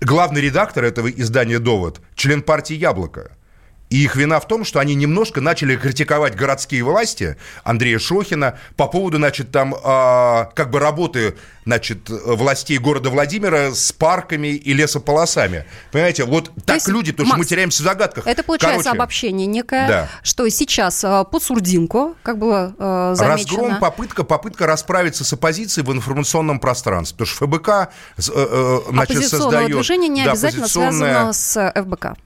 главный 0.01 0.41
редактор 0.41 0.85
этого 0.85 1.09
издания 1.09 1.59
«Довод»– 1.59 2.01
член 2.15 2.43
партии 2.43 2.75
«Яблоко». 2.75 3.37
И 3.93 4.05
их 4.05 4.17
вина 4.17 4.41
в 4.41 4.49
том, 4.49 4.65
что 4.65 4.81
они 4.81 4.95
немножко 4.95 5.43
начали 5.43 5.77
критиковать 5.77 6.35
городские 6.35 6.83
власти 6.83 7.37
Андрея 7.63 7.99
Шохина 7.99 8.59
по 8.75 8.89
поводу, 8.89 9.19
значит, 9.19 9.51
там 9.53 9.75
а, 9.85 10.47
как 10.55 10.71
бы 10.71 10.79
работы, 10.79 11.35
значит, 11.67 12.09
властей 12.09 12.79
города 12.79 13.11
Владимира 13.11 13.75
с 13.75 13.93
парками 13.93 14.49
и 14.49 14.73
лесополосами. 14.73 15.67
Понимаете, 15.91 16.25
вот 16.25 16.51
так 16.65 16.77
есть, 16.77 16.89
люди, 16.89 17.13
то 17.13 17.27
что 17.27 17.37
мы 17.37 17.45
теряемся 17.45 17.83
в 17.83 17.85
загадках. 17.85 18.27
Это 18.27 18.43
получается 18.43 18.85
Короче, 18.85 18.97
обобщение 18.97 19.47
некое, 19.47 19.87
Да. 19.87 20.09
что 20.23 20.49
сейчас 20.49 21.05
а, 21.05 21.25
под 21.25 21.43
Сурдинку, 21.43 22.17
как 22.23 22.39
было 22.39 22.75
а, 22.79 23.15
замечено... 23.15 23.59
Разгром, 23.59 23.79
попытка, 23.79 24.25
попытка 24.25 24.67
расправиться 24.67 25.23
с 25.23 25.35
оппозицией 25.35 25.87
в 25.87 25.93
информационном 25.93 26.61
пространстве. 26.61 27.27
Потому 27.27 27.37
что 27.37 27.47
ФБК 27.47 27.69
э, 27.69 28.23
э, 28.35 28.81
значит, 28.89 29.17
Оппозиционного 29.17 29.51
создает... 29.51 29.71
движения 29.73 30.09
не 30.09 30.25
да, 30.25 30.31
обязательно 30.31 30.65
оппозиционное- 30.65 30.99
связано 30.99 31.33
с 31.35 31.57
э, 31.59 31.83
ФБК. 31.83 32.17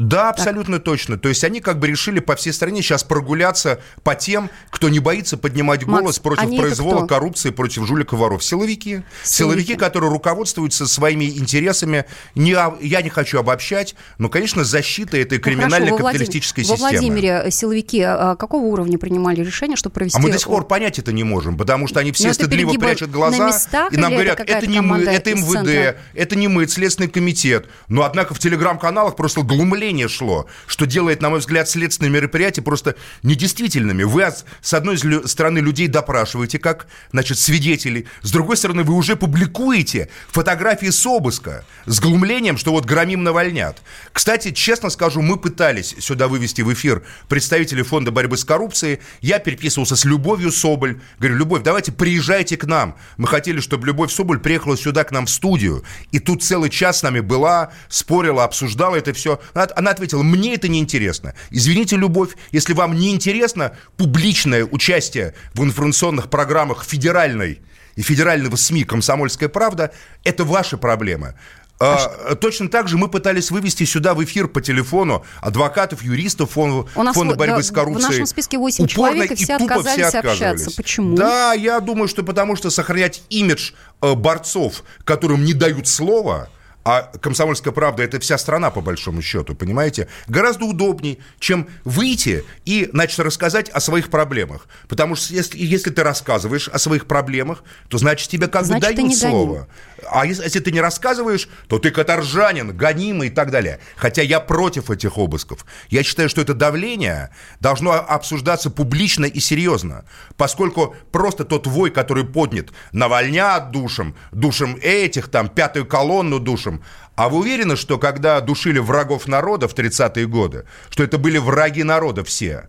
Да, 0.00 0.30
абсолютно 0.30 0.78
точно. 0.78 1.18
То 1.18 1.28
есть 1.28 1.44
они 1.44 1.60
как 1.60 1.78
бы 1.78 1.86
решили 1.86 2.20
по 2.20 2.34
всей 2.34 2.52
стране 2.52 2.82
сейчас 2.82 3.04
прогуляться 3.04 3.80
по 4.02 4.14
тем, 4.14 4.50
кто 4.70 4.88
не 4.88 4.98
боится 4.98 5.36
поднимать 5.36 5.84
Макс, 5.84 6.00
голос 6.02 6.18
против 6.18 6.42
они 6.42 6.56
это 6.56 6.66
произвола, 6.66 7.06
коррупции, 7.06 7.50
против 7.50 7.86
жуликов, 7.86 8.18
воров. 8.18 8.42
Силовики. 8.42 9.02
Силовики. 9.22 9.60
Силовики, 9.62 9.74
которые 9.76 10.10
руководствуются 10.10 10.86
своими 10.86 11.26
интересами. 11.26 12.06
Не, 12.34 12.56
я 12.80 13.02
не 13.02 13.10
хочу 13.10 13.38
обобщать, 13.38 13.94
но, 14.18 14.28
конечно, 14.28 14.64
защита 14.64 15.16
этой 15.16 15.38
Ну, 15.38 15.44
хорошо, 15.44 15.60
криминальной 15.60 15.90
во 15.92 15.98
Владим- 15.98 16.18
капиталистической 16.18 16.64
Во 16.64 16.76
системы. 16.76 16.90
Владимире 16.90 17.46
силовики 17.50 18.00
а, 18.02 18.36
какого 18.36 18.64
уровня 18.64 18.98
принимали 18.98 19.42
решение, 19.42 19.76
чтобы 19.76 19.94
провести... 19.94 20.18
А 20.18 20.20
мы 20.20 20.30
до 20.30 20.38
сих 20.38 20.48
пор 20.48 20.66
понять 20.66 20.98
это 20.98 21.12
не 21.12 21.24
можем, 21.24 21.56
потому 21.56 21.86
что 21.86 22.00
они 22.00 22.12
все 22.12 22.24
Но 22.24 22.30
это 22.30 22.44
стыдливо 22.44 22.72
прячут 22.74 23.10
глаза 23.10 23.46
местах 23.48 23.92
и 23.92 23.96
нам 23.96 24.12
это 24.12 24.14
говорят, 24.14 24.40
это, 24.40 24.46
какая-то 24.46 24.66
не 24.66 24.80
мы, 24.80 24.98
это 25.02 25.34
МВД, 25.34 25.96
это 26.14 26.36
не 26.36 26.48
мы, 26.48 26.62
это 26.64 26.72
Следственный 26.72 27.10
комитет. 27.10 27.66
Но, 27.88 28.04
однако, 28.04 28.34
в 28.34 28.38
телеграм-каналах 28.38 29.16
просто 29.16 29.42
глумление 29.42 29.89
шло, 30.08 30.46
что 30.66 30.86
делает, 30.86 31.20
на 31.22 31.30
мой 31.30 31.40
взгляд, 31.40 31.68
следственные 31.68 32.10
мероприятия 32.10 32.62
просто 32.62 32.96
недействительными. 33.22 34.02
Вы, 34.02 34.26
с 34.60 34.74
одной 34.74 34.98
стороны, 35.26 35.58
людей 35.58 35.88
допрашиваете, 35.88 36.58
как, 36.58 36.86
значит, 37.12 37.38
свидетелей, 37.38 38.06
с 38.22 38.30
другой 38.30 38.56
стороны, 38.56 38.82
вы 38.82 38.94
уже 38.94 39.16
публикуете 39.16 40.08
фотографии 40.28 40.90
с 40.90 41.06
обыска 41.06 41.64
с 41.86 42.00
глумлением, 42.00 42.56
что 42.56 42.72
вот 42.72 42.84
громим 42.84 43.22
навальнят. 43.22 43.82
Кстати, 44.12 44.50
честно 44.50 44.90
скажу, 44.90 45.22
мы 45.22 45.36
пытались 45.36 45.94
сюда 45.98 46.28
вывести 46.28 46.62
в 46.62 46.72
эфир 46.72 47.02
представителей 47.28 47.82
Фонда 47.82 48.10
борьбы 48.10 48.36
с 48.36 48.44
коррупцией. 48.44 49.00
Я 49.20 49.38
переписывался 49.38 49.96
с 49.96 50.04
Любовью 50.04 50.52
Соболь. 50.52 51.00
Говорю, 51.18 51.36
Любовь, 51.36 51.62
давайте 51.62 51.92
приезжайте 51.92 52.56
к 52.56 52.64
нам. 52.64 52.96
Мы 53.16 53.26
хотели, 53.26 53.60
чтобы 53.60 53.86
Любовь 53.86 54.12
Соболь 54.12 54.40
приехала 54.40 54.76
сюда 54.76 55.04
к 55.04 55.12
нам 55.12 55.26
в 55.26 55.30
студию. 55.30 55.84
И 56.12 56.18
тут 56.18 56.42
целый 56.42 56.70
час 56.70 56.98
с 56.98 57.02
нами 57.02 57.20
была, 57.20 57.72
спорила, 57.88 58.44
обсуждала 58.44 58.96
это 58.96 59.12
все. 59.12 59.40
Она, 59.54 59.68
она 59.80 59.90
ответила, 59.90 60.22
мне 60.22 60.54
это 60.54 60.68
не 60.68 60.78
интересно. 60.78 61.34
Извините, 61.50 61.96
Любовь, 61.96 62.30
если 62.52 62.72
вам 62.72 62.94
не 62.96 63.10
интересно 63.10 63.76
публичное 63.96 64.64
участие 64.64 65.34
в 65.54 65.62
информационных 65.64 66.30
программах 66.30 66.84
федеральной 66.84 67.60
и 67.96 68.02
федерального 68.02 68.56
СМИ 68.56 68.84
«Комсомольская 68.84 69.48
правда», 69.48 69.92
это 70.22 70.44
ваши 70.44 70.76
проблемы. 70.78 71.34
А, 71.82 72.34
точно 72.34 72.68
так 72.68 72.88
же 72.88 72.98
мы 72.98 73.08
пытались 73.08 73.50
вывести 73.50 73.84
сюда 73.84 74.12
в 74.12 74.22
эфир 74.22 74.48
по 74.48 74.60
телефону 74.60 75.24
адвокатов, 75.40 76.02
юристов 76.02 76.50
фон- 76.54 76.86
У 76.94 77.02
нас 77.02 77.14
Фонда 77.14 77.32
вот, 77.32 77.38
борьбы 77.38 77.56
да, 77.56 77.62
с 77.62 77.70
коррупцией. 77.70 78.06
в 78.06 78.10
нашем 78.10 78.26
списке 78.26 78.58
восемь 78.58 78.84
Упорно 78.84 79.14
человек, 79.14 79.30
и 79.32 79.34
все 79.34 79.56
тупо 79.58 79.76
отказались 79.76 80.08
все 80.08 80.18
общаться. 80.18 80.50
отказывались. 80.50 80.76
Почему? 80.76 81.16
Да, 81.16 81.54
я 81.54 81.80
думаю, 81.80 82.06
что 82.08 82.22
потому 82.22 82.54
что 82.54 82.68
сохранять 82.68 83.22
имидж 83.30 83.70
э, 84.02 84.14
борцов, 84.14 84.84
которым 85.04 85.42
не 85.42 85.54
дают 85.54 85.88
слова, 85.88 86.50
А 86.82 87.02
«Комсомольская 87.20 87.72
правда»— 87.72 88.02
это 88.04 88.18
вся 88.20 88.38
страна, 88.38 88.70
по 88.70 88.80
большому 88.80 89.20
счету, 89.20 89.54
понимаете? 89.54 90.08
Гораздо 90.28 90.64
удобнее, 90.64 91.18
чем 91.38 91.68
выйти 91.84 92.44
и, 92.64 92.88
значит, 92.92 93.18
рассказать 93.20 93.68
о 93.68 93.80
своих 93.80 94.08
проблемах. 94.08 94.66
Потому 94.88 95.14
что 95.14 95.34
если, 95.34 95.58
если 95.58 95.90
ты 95.90 96.02
рассказываешь 96.02 96.68
о 96.68 96.78
своих 96.78 97.06
проблемах, 97.06 97.64
то, 97.88 97.98
значит, 97.98 98.28
тебе 98.30 98.46
как 98.46 98.64
Значит, 98.64 98.90
бы 98.90 98.96
дают 98.96 99.14
слово. 99.16 99.68
А 100.08 100.26
если, 100.26 100.44
если 100.44 100.60
ты 100.60 100.72
не 100.72 100.80
рассказываешь, 100.80 101.48
то 101.68 101.78
ты 101.78 101.90
каторжанин, 101.90 102.76
гонимый 102.76 103.28
и 103.28 103.30
так 103.30 103.50
далее. 103.50 103.80
Хотя 103.96 104.22
я 104.22 104.40
против 104.40 104.90
этих 104.90 105.18
обысков. 105.18 105.64
Я 105.88 106.02
считаю, 106.02 106.28
что 106.28 106.40
это 106.40 106.54
давление 106.54 107.30
должно 107.60 107.92
обсуждаться 107.92 108.70
публично 108.70 109.24
и 109.24 109.40
серьезно. 109.40 110.04
Поскольку 110.36 110.94
просто 111.12 111.44
тот 111.44 111.66
вой, 111.66 111.90
который 111.90 112.24
поднят, 112.24 112.68
навальнят 112.92 113.70
душем, 113.70 114.16
душем 114.32 114.78
этих, 114.80 115.28
там, 115.28 115.48
пятую 115.48 115.86
колонну 115.86 116.38
душем, 116.38 116.82
а 117.16 117.28
вы 117.28 117.38
уверены, 117.40 117.76
что 117.76 117.98
когда 117.98 118.40
душили 118.40 118.78
врагов 118.78 119.26
народа 119.26 119.68
в 119.68 119.74
30-е 119.74 120.26
годы, 120.26 120.66
что 120.88 121.02
это 121.02 121.18
были 121.18 121.38
враги 121.38 121.82
народа 121.82 122.24
все? 122.24 122.68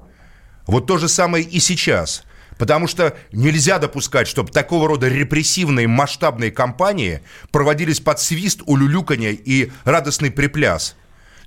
Вот 0.68 0.88
то 0.88 0.98
же 0.98 1.08
самое 1.08 1.44
и 1.44 1.60
сейчас. 1.60 2.24
Потому 2.62 2.86
что 2.86 3.18
нельзя 3.32 3.80
допускать, 3.80 4.28
чтобы 4.28 4.52
такого 4.52 4.88
рода 4.88 5.08
репрессивные 5.08 5.88
масштабные 5.88 6.52
кампании 6.52 7.22
проводились 7.50 8.00
под 8.00 8.20
свист, 8.20 8.62
улюлюканье 8.68 9.34
и 9.34 9.72
радостный 9.84 10.30
припляс. 10.30 10.96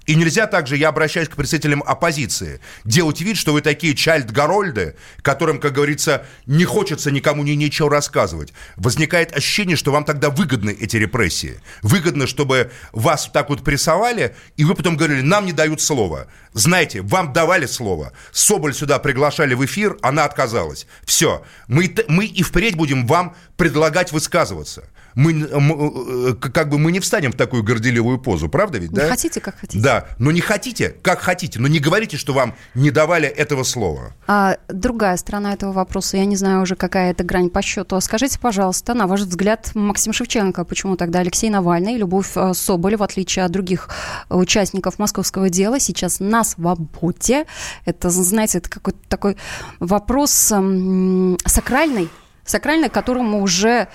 И 0.07 0.15
нельзя 0.15 0.47
также, 0.47 0.77
я 0.77 0.89
обращаюсь 0.89 1.29
к 1.29 1.37
представителям 1.37 1.83
оппозиции, 1.85 2.61
делать 2.85 3.21
вид, 3.21 3.37
что 3.37 3.53
вы 3.53 3.63
такие 3.63 3.95
чальд-гарольды, 3.95 4.97
которым, 5.23 5.59
как 5.61 5.73
говорится, 5.73 6.27
не 6.47 6.65
хочется 6.65 7.11
никому 7.11 7.43
ни 7.43 7.53
ничего 7.53 7.89
рассказывать. 7.89 8.53
Возникает 8.77 9.35
ощущение, 9.35 9.77
что 9.77 9.93
вам 9.93 10.05
тогда 10.05 10.31
выгодны 10.31 10.77
эти 10.79 10.97
репрессии. 10.97 11.61
Выгодно, 11.83 12.27
чтобы 12.27 12.71
вас 12.93 13.31
так 13.33 13.49
вот 13.49 13.65
прессовали, 13.65 14.37
и 14.57 14.65
вы 14.65 14.75
потом 14.75 14.97
говорили, 14.97 15.23
нам 15.23 15.47
не 15.47 15.53
дают 15.53 15.81
слова. 15.81 16.27
Знаете, 16.53 17.01
вам 17.01 17.33
давали 17.33 17.67
слово. 17.67 18.13
Соболь 18.33 18.75
сюда 18.75 18.99
приглашали 18.99 19.55
в 19.55 19.65
эфир, 19.65 19.97
она 20.03 20.25
отказалась. 20.25 20.87
Все. 21.05 21.43
Мы, 21.67 21.95
мы 22.09 22.27
и 22.27 22.43
впредь 22.43 22.77
будем 22.77 23.07
вам 23.07 23.35
предлагать 23.57 24.13
высказываться. 24.13 24.85
Мы, 25.15 25.33
м, 25.33 26.31
э, 26.31 26.35
как 26.35 26.69
бы 26.69 26.79
мы 26.79 26.91
не 26.93 27.01
встанем 27.01 27.33
в 27.33 27.37
такую 27.37 27.63
горделивую 27.63 28.19
позу, 28.19 28.49
правда 28.49 28.79
ведь, 28.79 28.91
Не 28.91 28.97
да? 28.97 29.09
хотите, 29.09 29.41
как 29.41 29.59
хотите. 29.59 29.83
Да, 29.83 30.07
но 30.19 30.31
не 30.33 30.41
хотите, 30.41 30.95
как 31.03 31.21
хотите, 31.21 31.61
но 31.61 31.69
не 31.69 31.79
говорите, 31.79 32.17
что 32.17 32.33
вам 32.33 32.55
не 32.75 32.91
давали 32.91 33.29
этого 33.29 33.63
слова. 33.63 34.13
А 34.27 34.57
другая 34.69 35.17
сторона 35.17 35.53
этого 35.53 35.73
вопроса, 35.73 36.17
я 36.17 36.25
не 36.25 36.37
знаю 36.37 36.63
уже, 36.63 36.75
какая 36.77 37.13
это 37.13 37.23
грань 37.25 37.51
по 37.51 37.63
счету. 37.63 38.01
Скажите, 38.01 38.39
пожалуйста, 38.41 38.95
на 38.95 39.07
ваш 39.07 39.21
взгляд, 39.21 39.71
Максим 39.75 40.13
Шевченко, 40.13 40.65
почему 40.65 40.97
тогда 40.97 41.21
Алексей 41.21 41.51
Навальный 41.51 41.95
и 41.95 41.99
Любовь 41.99 42.33
э, 42.37 42.53
Соболь, 42.55 42.97
в 42.97 43.03
отличие 43.03 43.45
от 43.45 43.53
других 43.53 43.89
э, 44.29 44.35
участников 44.35 44.99
московского 44.99 45.49
дела, 45.49 45.79
сейчас 45.79 46.21
на 46.21 46.43
свободе? 46.45 47.47
Это, 47.85 48.11
знаете, 48.11 48.59
это 48.59 48.69
какой-то 48.69 48.99
такой 49.09 49.37
вопрос 49.81 50.51
м, 50.53 51.39
сакральный, 51.47 52.09
сакральный, 52.45 52.89
к 52.89 52.93
которому 52.93 53.43
уже... 53.43 53.89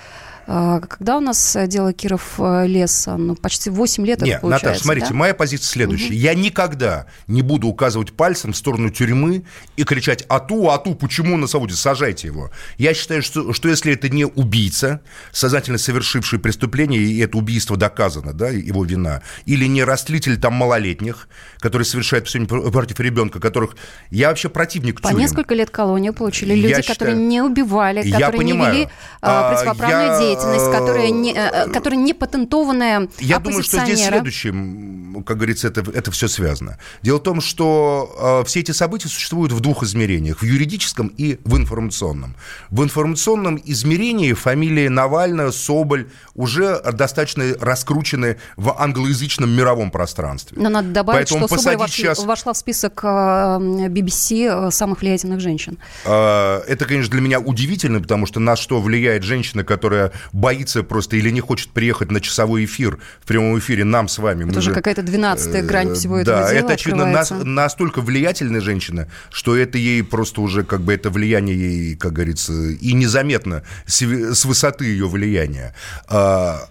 э, 0.50 0.80
Когда 0.88 1.16
у 1.16 1.20
нас 1.20 1.56
э, 1.56 1.66
дело 1.66 1.92
Киров 1.92 2.34
э, 2.38 2.66
леса? 2.66 3.16
Ну, 3.16 3.34
почти 3.36 3.70
8 3.70 4.04
лет 4.06 4.20
Нет, 4.20 4.28
это 4.28 4.40
получается, 4.40 4.66
Наташа, 4.68 4.84
смотрите, 4.84 5.08
да? 5.10 5.14
моя 5.14 5.34
позиция 5.34 5.66
следующая. 5.68 6.14
Я 6.14 6.34
никогда 6.34 7.06
не 7.26 7.42
буду 7.42 7.68
указывать 7.68 8.12
пальцем 8.12 8.52
в 8.52 8.56
сторону 8.56 8.90
тюрьмы 8.90 9.44
и 9.76 9.84
кричать 9.84 10.24
«Ату, 10.28 10.70
Ату, 10.70 10.94
почему 10.94 11.36
на 11.36 11.46
свободе? 11.46 11.74
Сажайте 11.74 12.26
его». 12.28 12.50
Я 12.78 12.94
считаю, 12.94 13.22
что, 13.22 13.52
что 13.52 13.68
если 13.68 13.92
это 13.92 14.08
не 14.08 14.24
убийца, 14.26 15.00
сознательно 15.32 15.78
совершивший 15.78 16.38
преступление, 16.38 17.00
и 17.00 17.18
это 17.20 17.38
убийство 17.38 17.76
доказано, 17.76 18.32
да, 18.32 18.48
его 18.48 18.84
вина, 18.84 19.22
или 19.46 19.66
не 19.66 19.84
растлитель 19.84 20.38
там 20.38 20.54
малолетних, 20.54 21.28
который 21.60 21.84
совершает 21.84 22.24
преступление 22.24 22.70
против 22.70 22.98
ребенка, 23.00 23.40
которых... 23.40 23.76
Я 24.10 24.28
вообще 24.28 24.48
противник 24.48 25.00
По 25.00 25.08
тюрем. 25.10 25.20
несколько 25.20 25.54
лет 25.54 25.70
колонию 25.70 26.12
получили 26.12 26.54
Я 26.54 26.56
люди, 26.56 26.82
считаю- 26.82 26.98
которые 26.98 27.16
не 27.16 27.40
убивали, 27.42 28.02
Я 28.06 28.16
которые 28.18 28.38
понимаю. 28.38 28.72
не 28.74 28.80
вели 28.80 28.90
А, 29.20 29.50
а, 29.50 29.54
противоправную 29.54 30.12
я, 30.12 30.18
деятельность, 30.18 30.39
которые 30.44 31.10
не, 31.10 31.32
э, 31.32 31.66
э, 31.66 31.68
которые 31.70 31.98
не 32.00 32.14
патентованные 32.14 33.08
Я 33.18 33.38
думаю, 33.38 33.62
что 33.62 33.78
здесь 33.78 33.80
оппозиционеры. 34.00 34.16
следующее, 34.16 34.52
м, 34.52 35.24
как 35.26 35.36
говорится, 35.36 35.68
это, 35.68 35.80
это 35.92 36.10
все 36.10 36.28
связано. 36.28 36.78
Дело 37.02 37.18
в 37.18 37.22
том, 37.22 37.40
что 37.40 38.40
э, 38.42 38.46
все 38.46 38.60
эти 38.60 38.72
события 38.72 39.08
существуют 39.08 39.52
в 39.52 39.60
двух 39.60 39.82
измерениях, 39.82 40.40
в 40.40 40.44
юридическом 40.44 41.08
и 41.08 41.38
в 41.44 41.56
информационном. 41.56 42.36
В 42.70 42.82
информационном 42.82 43.60
измерении 43.64 44.32
фамилии 44.32 44.88
Навального, 44.88 45.50
Соболь 45.50 46.08
уже 46.34 46.80
достаточно 46.92 47.44
раскручены 47.60 48.36
в 48.56 48.74
англоязычном 48.78 49.50
мировом 49.50 49.90
пространстве. 49.90 50.56
Но 50.60 50.68
надо 50.68 50.88
добавить, 50.88 51.28
Поэтому 51.30 51.48
что 51.48 51.58
Соболь 51.58 51.86
вошли- 51.86 52.02
сейчас- 52.02 52.24
вошла 52.24 52.52
в 52.52 52.56
список 52.56 53.00
э, 53.04 53.06
BBC 53.06 54.68
э, 54.68 54.70
самых 54.70 55.00
влиятельных 55.00 55.40
женщин. 55.40 55.78
Это, 56.04 56.84
конечно, 56.86 57.10
для 57.12 57.20
меня 57.20 57.40
удивительно, 57.40 58.00
потому 58.00 58.26
что 58.26 58.40
на 58.40 58.56
что 58.56 58.80
влияет 58.80 59.22
женщина, 59.22 59.64
которая 59.64 60.12
боится 60.32 60.82
просто 60.82 61.16
или 61.16 61.30
не 61.30 61.40
хочет 61.40 61.70
приехать 61.70 62.10
на 62.10 62.20
часовой 62.20 62.64
эфир 62.64 62.98
в 63.22 63.26
прямом 63.26 63.58
эфире 63.58 63.84
нам 63.84 64.08
с 64.08 64.18
вами. 64.18 64.44
Мы 64.44 64.50
Это 64.50 64.58
уже 64.60 64.70
же, 64.70 64.74
какая-то 64.74 65.02
двенадцатая 65.02 65.62
грань 65.62 65.90
э, 65.90 65.94
всего 65.94 66.18
этого 66.18 66.40
Да, 66.40 66.48
дела 66.50 66.58
это, 66.58 66.72
очевидно, 66.74 67.06
нас- 67.06 67.30
настолько 67.30 68.00
влиятельная 68.00 68.60
женщина, 68.60 69.08
что 69.30 69.56
это 69.56 69.78
ей 69.78 70.02
просто 70.02 70.40
уже, 70.40 70.62
как 70.64 70.82
бы, 70.82 70.92
это 70.94 71.10
влияние 71.10 71.56
ей, 71.56 71.96
как 71.96 72.12
говорится, 72.12 72.52
и 72.52 72.92
незаметно 72.92 73.62
с, 73.86 74.02
с 74.02 74.44
высоты 74.44 74.84
ее 74.86 75.08
влияния. 75.08 75.74
А, 76.08 76.68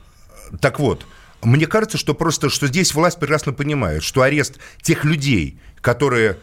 Так 0.61 0.79
вот, 0.79 1.05
мне 1.43 1.67
кажется, 1.67 1.97
что 1.97 2.13
просто, 2.13 2.49
что 2.49 2.67
здесь 2.67 2.93
власть 2.93 3.19
прекрасно 3.19 3.53
понимает, 3.53 4.03
что 4.03 4.21
арест 4.23 4.57
тех 4.81 5.05
людей, 5.05 5.59
которые 5.81 6.37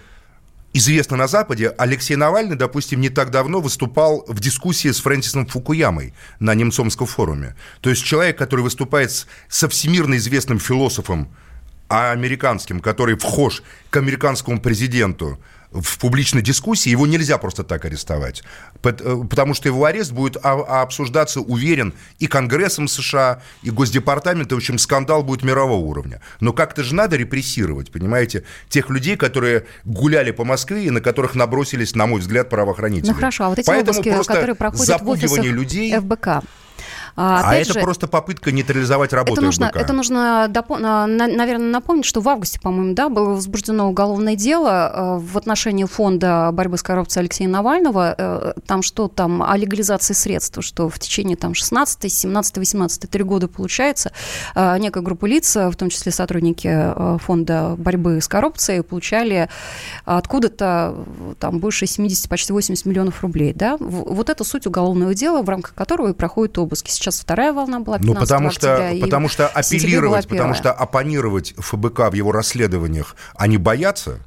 известно 0.76 1.16
на 1.16 1.26
Западе, 1.26 1.74
Алексей 1.78 2.16
Навальный, 2.16 2.56
допустим, 2.56 3.00
не 3.00 3.08
так 3.08 3.30
давно 3.30 3.60
выступал 3.60 4.24
в 4.28 4.40
дискуссии 4.40 4.90
с 4.90 5.00
Фрэнсисом 5.00 5.46
Фукуямой 5.46 6.12
на 6.40 6.54
Немцомском 6.54 7.06
форуме. 7.06 7.54
То 7.80 7.90
есть 7.90 8.04
человек, 8.04 8.36
который 8.38 8.60
выступает 8.60 9.10
с- 9.10 9.26
со 9.48 9.68
всемирно 9.68 10.16
известным 10.16 10.58
философом 10.58 11.28
а 11.88 12.10
американским, 12.10 12.80
который 12.80 13.16
вхож 13.16 13.62
к 13.90 13.96
американскому 13.96 14.60
президенту 14.60 15.38
в 15.70 15.98
публичной 15.98 16.42
дискуссии, 16.42 16.90
его 16.90 17.06
нельзя 17.06 17.38
просто 17.38 17.64
так 17.64 17.84
арестовать. 17.84 18.42
Э, 18.82 18.92
Потому 19.28 19.54
что 19.54 19.68
его 19.68 19.84
арест 19.84 20.12
будет 20.12 20.36
а- 20.42 20.64
а 20.66 20.82
обсуждаться, 20.82 21.40
уверен, 21.40 21.92
и 22.18 22.26
Конгрессом 22.26 22.88
США, 22.88 23.42
и 23.62 23.70
Госдепартаментом. 23.70 24.58
В 24.58 24.60
общем, 24.60 24.78
скандал 24.78 25.22
будет 25.22 25.42
мирового 25.42 25.84
уровня. 25.84 26.20
Но 26.40 26.52
как-то 26.52 26.82
же 26.82 26.94
надо 26.94 27.16
репрессировать, 27.16 27.90
понимаете, 27.90 28.44
тех 28.68 28.90
людей, 28.90 29.16
которые 29.16 29.66
гуляли 29.84 30.30
по 30.30 30.44
Москве 30.44 30.84
и 30.84 30.90
на 30.90 31.00
которых 31.00 31.34
набросились, 31.34 31.94
на 31.94 32.06
мой 32.06 32.20
взгляд, 32.20 32.48
правоохранители. 32.48 33.10
Ну 33.10 33.14
хорошо, 33.14 33.44
а 33.44 33.48
вот 33.48 33.58
эти 33.58 33.66
Поэтому 33.66 33.98
обыски, 33.98 34.12
просто 34.12 34.32
которые 34.32 34.54
проходят 34.56 35.00
в 35.00 35.08
офисах 35.08 35.44
людей... 35.44 35.98
ФБК. 35.98 36.42
А 37.16 37.40
опять 37.48 37.68
это 37.68 37.74
же, 37.74 37.80
просто 37.80 38.06
попытка 38.08 38.52
нейтрализовать 38.52 39.12
работу 39.12 39.32
Это 39.34 39.40
нужно, 39.42 39.66
ФБК. 39.68 39.76
это 39.80 39.92
нужно 39.92 40.46
допо- 40.50 40.78
на- 40.78 41.06
на- 41.06 41.26
наверное, 41.26 41.70
напомнить, 41.70 42.04
что 42.04 42.20
в 42.20 42.28
августе, 42.28 42.60
по-моему, 42.60 42.94
да, 42.94 43.08
было 43.08 43.30
возбуждено 43.30 43.88
уголовное 43.88 44.36
дело 44.36 44.92
э, 44.94 45.18
в 45.18 45.38
отношении 45.38 45.84
фонда 45.84 46.50
борьбы 46.52 46.76
с 46.76 46.82
коррупцией 46.82 47.22
Алексея 47.22 47.48
Навального. 47.48 48.14
Э, 48.18 48.52
Там 48.66 48.82
что 48.82 49.08
там 49.08 49.42
о 49.42 49.56
легализации 49.56 50.12
средств, 50.14 50.58
что 50.62 50.88
в 50.88 50.98
течение 50.98 51.36
там 51.36 51.54
16, 51.54 52.12
17, 52.12 52.58
18, 52.58 53.08
три 53.10 53.22
года 53.24 53.48
получается 53.48 54.12
э, 54.54 54.76
некая 54.78 55.00
группа 55.02 55.24
лиц, 55.26 55.56
в 55.56 55.74
том 55.76 55.88
числе 55.88 56.12
сотрудники 56.12 57.18
фонда 57.20 57.74
борьбы 57.78 58.20
с 58.20 58.28
коррупцией, 58.28 58.82
получали 58.82 59.48
откуда-то 60.04 60.94
там 61.40 61.58
больше 61.58 61.86
70, 61.86 62.28
почти 62.28 62.52
80 62.52 62.84
миллионов 62.86 63.22
рублей, 63.22 63.52
да. 63.54 63.76
Вот 63.78 64.30
это 64.30 64.44
суть 64.44 64.66
уголовного 64.66 65.14
дела, 65.14 65.42
в 65.42 65.48
рамках 65.48 65.74
которого 65.74 66.08
и 66.08 66.12
проходят 66.12 66.58
обыски. 66.58 66.90
Сейчас 66.90 67.05
вторая 67.14 67.52
волна 67.52 67.80
была 67.80 67.98
15 67.98 68.14
Ну, 68.14 68.20
потому 68.20 68.50
что, 68.50 68.74
октября, 68.74 68.92
и 68.92 69.00
потому 69.00 69.28
что 69.28 69.48
апеллировать, 69.48 70.28
потому 70.28 70.54
что 70.54 70.72
оппонировать 70.72 71.54
ФБК 71.56 72.10
в 72.10 72.14
его 72.14 72.32
расследованиях 72.32 73.16
они 73.34 73.58
боятся, 73.58 74.20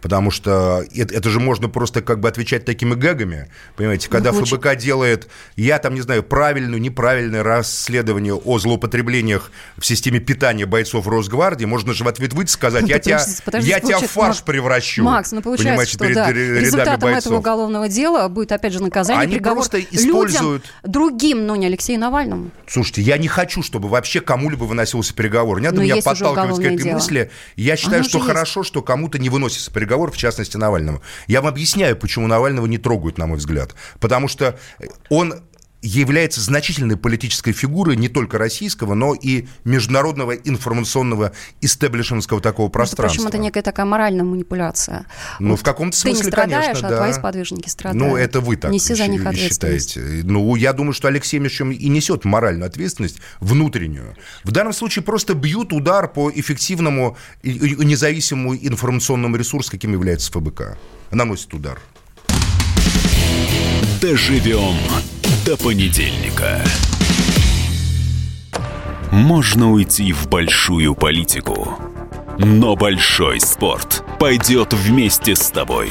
Потому 0.00 0.30
что 0.30 0.84
это, 0.94 1.12
это 1.14 1.28
же 1.28 1.40
можно 1.40 1.68
просто 1.68 2.02
как 2.02 2.20
бы 2.20 2.28
отвечать 2.28 2.64
такими 2.64 2.94
гэгами. 2.94 3.50
Понимаете, 3.76 4.08
когда 4.08 4.30
Ну. 4.32 4.44
ФБК 4.44 4.76
делает, 4.76 5.28
я 5.56 5.78
там 5.78 5.94
не 5.94 6.00
знаю, 6.00 6.22
правильное, 6.22 6.78
неправильное 6.78 7.42
расследование 7.42 8.34
о 8.34 8.58
злоупотреблениях 8.58 9.50
в 9.76 9.84
системе 9.84 10.20
питания 10.20 10.66
бойцов 10.66 11.06
Росгвардии, 11.08 11.64
можно 11.64 11.92
же 11.94 12.04
в 12.04 12.08
ответ 12.08 12.32
выйти 12.32 12.50
и 12.50 12.52
сказать, 12.52 12.88
я 12.88 12.98
тебя, 12.98 13.20
я 13.60 13.80
тебя 13.80 13.98
в 13.98 14.06
фарш 14.06 14.42
превращу. 14.42 15.02
Макс, 15.02 15.32
ну 15.32 15.42
получается, 15.42 15.68
понимаете, 15.68 15.92
что 15.92 16.04
перед 16.04 16.14
да, 16.14 16.60
результатом 16.60 17.00
бойцов. 17.00 17.22
этого 17.26 17.38
уголовного 17.38 17.88
дела 17.88 18.28
будет 18.28 18.52
опять 18.52 18.72
же 18.72 18.82
наказание, 18.82 19.22
Они 19.22 19.34
приговор 19.34 19.56
просто 19.58 19.78
людям, 19.78 19.96
используют- 20.00 20.64
другим, 20.84 21.46
но 21.46 21.56
не 21.56 21.66
Алексею 21.66 21.98
Навальному. 22.00 22.50
Слушайте, 22.68 23.02
я 23.02 23.18
не 23.18 23.28
хочу, 23.28 23.62
чтобы 23.62 23.88
вообще 23.88 24.20
кому-либо 24.20 24.64
выносился 24.64 25.14
переговор. 25.14 25.58
Не 25.60 25.66
надо 25.66 25.78
Но 25.78 25.82
меня 25.82 25.96
подталкивать 26.02 26.56
к 26.56 26.60
этой 26.60 26.76
дело. 26.84 26.94
мысли. 26.94 27.30
Я 27.56 27.76
считаю, 27.76 28.00
Оно 28.00 28.08
что 28.08 28.18
уже 28.18 28.26
есть. 28.26 28.36
хорошо, 28.36 28.62
что 28.62 28.82
кому-то 28.82 29.18
не 29.18 29.28
выносится 29.28 29.70
переговор, 29.88 30.10
в 30.10 30.16
частности, 30.16 30.58
Навальному. 30.58 31.00
Я 31.28 31.40
вам 31.40 31.48
объясняю, 31.48 31.96
почему 31.96 32.26
Навального 32.26 32.66
не 32.66 32.78
трогают, 32.78 33.18
на 33.18 33.26
мой 33.26 33.38
взгляд. 33.38 33.74
Потому 34.00 34.28
что 34.28 34.58
он 35.10 35.34
является 35.82 36.40
значительной 36.40 36.96
политической 36.96 37.52
фигурой 37.52 37.96
не 37.96 38.08
только 38.08 38.38
российского, 38.38 38.94
но 38.94 39.14
и 39.14 39.46
международного 39.64 40.32
информационного 40.32 41.32
истеблишментского 41.60 42.40
такого 42.40 42.68
пространства. 42.68 43.22
Причем 43.22 43.28
это 43.28 43.38
некая 43.38 43.62
такая 43.62 43.86
моральная 43.86 44.24
манипуляция. 44.24 45.06
Ну, 45.38 45.50
вот 45.50 45.60
в 45.60 45.62
каком-то 45.62 45.96
смысле, 45.96 46.18
Ты 46.18 46.24
не 46.26 46.30
страдаешь, 46.30 46.64
конечно, 46.66 46.88
а 46.88 46.90
да. 46.90 46.96
твои 46.98 47.12
сподвижники 47.12 47.68
страдают. 47.68 48.02
Ну, 48.02 48.16
это 48.16 48.40
вы 48.40 48.56
так 48.56 48.72
Неси 48.72 48.94
за 48.94 49.06
них 49.06 49.24
ответственность. 49.24 49.90
считаете. 49.90 50.22
Ну, 50.24 50.56
я 50.56 50.72
думаю, 50.72 50.92
что 50.92 51.08
Алексей 51.08 51.38
Мишем 51.38 51.70
и 51.70 51.88
несет 51.88 52.24
моральную 52.24 52.66
ответственность 52.66 53.18
внутреннюю. 53.40 54.16
В 54.44 54.50
данном 54.50 54.72
случае 54.72 55.04
просто 55.04 55.34
бьют 55.34 55.72
удар 55.72 56.08
по 56.08 56.30
эффективному 56.30 57.16
независимому 57.42 58.56
информационному 58.56 59.36
ресурсу, 59.36 59.70
каким 59.70 59.92
является 59.92 60.32
ФБК. 60.32 60.76
Наносит 61.10 61.54
удар. 61.54 61.80
Доживем 64.00 64.76
до 65.44 65.56
понедельника. 65.56 66.62
Можно 69.10 69.72
уйти 69.72 70.12
в 70.12 70.28
большую 70.28 70.94
политику, 70.94 71.78
но 72.38 72.76
большой 72.76 73.40
спорт 73.40 74.04
пойдет 74.18 74.72
вместе 74.72 75.34
с 75.34 75.50
тобой. 75.50 75.90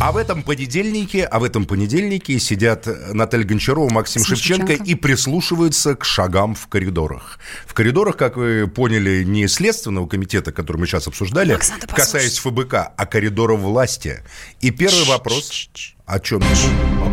А 0.00 0.12
в 0.12 0.16
этом 0.16 0.44
понедельнике, 0.44 1.24
а 1.24 1.40
в 1.40 1.44
этом 1.44 1.64
понедельнике 1.64 2.38
сидят 2.38 2.86
Наталья 3.12 3.44
Гончарова, 3.44 3.92
Максим 3.92 4.22
Шевченко, 4.22 4.68
Шевченко. 4.68 4.90
и 4.90 4.94
прислушиваются 4.94 5.96
к 5.96 6.04
шагам 6.04 6.54
в 6.54 6.68
коридорах. 6.68 7.40
В 7.66 7.74
коридорах, 7.74 8.16
как 8.16 8.36
вы 8.36 8.68
поняли, 8.68 9.24
не 9.24 9.48
Следственного 9.48 10.06
комитета, 10.06 10.52
который 10.52 10.76
мы 10.76 10.86
сейчас 10.86 11.08
обсуждали, 11.08 11.54
Макс, 11.54 11.72
касаясь 11.88 12.38
ФБК, 12.38 12.74
а 12.96 13.06
коридоров 13.06 13.58
власти. 13.60 14.22
И 14.60 14.70
первый 14.70 15.04
вопрос... 15.04 15.68
О 16.06 16.20
чем? 16.20 16.42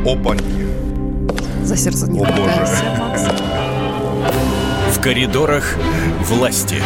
Опаньки. 0.05 0.45
За 1.63 1.75
сердце 1.75 2.07
не 2.07 2.19
О, 2.19 2.25
боже. 2.31 2.65
В 4.91 5.01
коридорах 5.01 5.75
власти. 6.21 6.81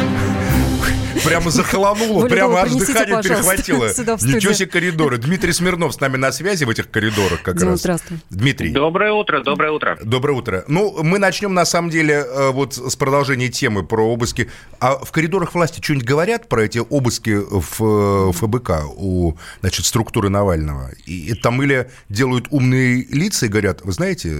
Прямо 1.23 1.49
захолонуло, 1.51 2.27
прямо 2.27 2.61
аж 2.61 2.71
дыхание 2.71 3.21
перехватило. 3.21 3.85
Ничего 4.25 4.53
себе 4.53 4.67
коридоры. 4.67 5.17
Дмитрий 5.17 5.51
Смирнов 5.53 5.93
с 5.93 5.99
нами 5.99 6.17
на 6.17 6.31
связи 6.31 6.63
в 6.63 6.69
этих 6.69 6.89
коридорах 6.89 7.41
как 7.41 7.61
раз. 7.61 7.79
здравствуй. 7.79 8.19
Дмитрий. 8.29 8.71
Доброе 8.71 9.11
утро, 9.11 9.41
доброе 9.41 9.71
утро. 9.71 9.97
Доброе 10.03 10.33
утро. 10.33 10.63
Ну, 10.67 11.03
мы 11.03 11.19
начнем, 11.19 11.53
на 11.53 11.65
самом 11.65 11.89
деле, 11.89 12.25
э, 12.25 12.51
вот 12.51 12.75
с 12.75 12.95
продолжения 12.95 13.49
темы 13.49 13.85
про 13.85 14.03
обыски. 14.03 14.49
А 14.79 14.97
в 14.97 15.11
коридорах 15.11 15.53
власти 15.53 15.81
что-нибудь 15.81 16.05
говорят 16.05 16.47
про 16.47 16.63
эти 16.63 16.79
обыски 16.79 17.37
в 17.37 18.29
э, 18.29 18.31
ФБК 18.33 18.85
у, 18.95 19.33
значит, 19.61 19.85
структуры 19.85 20.29
Навального? 20.29 20.91
И, 21.05 21.33
там 21.33 21.61
или 21.61 21.89
делают 22.09 22.47
умные 22.49 23.03
лица 23.09 23.47
и 23.47 23.49
говорят, 23.49 23.81
вы 23.83 23.91
знаете, 23.91 24.35